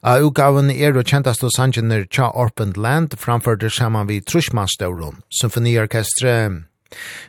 A 0.03 0.23
utgaven 0.25 0.71
er 0.71 0.97
og 0.97 1.05
kjentast 1.05 1.45
og 1.45 1.53
sangener 1.53 2.07
Tja 2.09 2.31
Orphaned 2.33 2.81
Land 2.81 3.19
framførte 3.19 3.69
saman 3.69 4.09
vi 4.09 4.21
Trushmanstauron, 4.21 5.21
symfoniorkestre. 5.29 6.65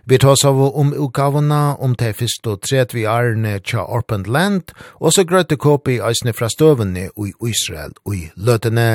Vi 0.06 0.18
tar 0.18 0.36
oss 0.36 0.46
av 0.46 0.62
om 0.68 0.94
utgavene 0.94 1.76
om 1.80 1.96
de 2.00 2.14
første 2.14 2.56
og 2.56 2.64
tredje 2.66 2.98
vi 2.98 3.06
ærene 3.10 3.60
tja 3.60 3.86
Orpent 3.86 4.28
Land, 4.28 4.74
og 5.00 5.14
så 5.14 5.26
grøyte 5.26 5.58
kopi 5.58 6.00
eisene 6.00 6.34
fra 6.34 6.50
støvene 6.50 7.10
i 7.10 7.32
Israel 7.50 7.94
og 8.06 8.16
i 8.16 8.26
løtene. 8.36 8.90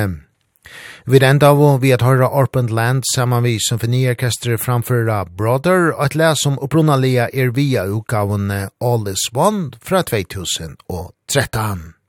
Vi 1.05 1.19
enda 1.25 1.49
av 1.51 1.81
vi 1.81 1.91
at 1.91 2.03
høyre 2.05 2.29
Orpent 2.29 2.71
Land 2.71 3.03
saman 3.13 3.43
vi 3.43 3.57
symfoniorkestret 3.59 4.61
framføra 4.61 5.23
Brother, 5.25 5.91
og 5.95 6.05
et 6.05 6.15
les 6.15 6.45
om 6.45 6.59
opprunalia 6.61 7.29
er 7.33 7.55
via 7.55 7.87
utgavene 7.89 8.67
All 8.79 9.09
is 9.09 9.25
One 9.33 9.71
fra 9.81 10.03
2013. 10.03 12.00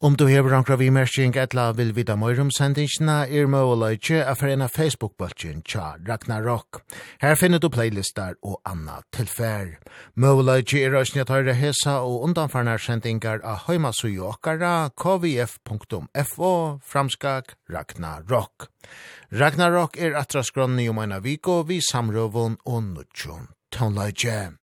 Om 0.00 0.16
du 0.16 0.26
hever 0.26 0.52
ankra 0.52 0.74
vimerskjeng 0.76 1.36
etla 1.38 1.68
vil 1.72 1.92
vida 1.94 2.16
om 2.42 2.50
sendingsina, 2.50 3.26
er 3.26 3.46
møyleitje 3.46 4.24
af 4.24 4.36
er 4.42 4.66
Facebook-bøltjen 4.68 5.62
tja 5.62 5.94
Ragnarok. 6.08 6.82
Her 7.20 7.34
finner 7.34 7.58
du 7.58 7.68
playlistar 7.68 8.34
og 8.42 8.60
anna 8.66 9.02
tilfær. 9.12 9.78
Møyleitje 10.16 10.84
er 10.84 10.98
òsne 10.98 11.22
at 11.22 11.30
høyre 11.30 11.54
hesa 11.54 12.02
og 12.02 12.24
undanfarnar 12.24 12.78
sendingar 12.78 13.40
av 13.44 13.68
høymasuyo 13.68 14.28
okkara 14.32 14.90
kvf.fo 14.98 16.80
framskak 16.82 17.54
Ragnarok. 17.70 18.68
Ragnarok 19.30 19.96
er 19.96 20.18
atra 20.18 20.42
skronni 20.42 20.88
om 20.88 20.98
eina 20.98 21.22
viko 21.22 21.62
vi 21.62 21.80
samrøvun 21.80 22.58
og 22.66 22.82
nutjon 22.82 23.48
tonleitje. 23.70 24.54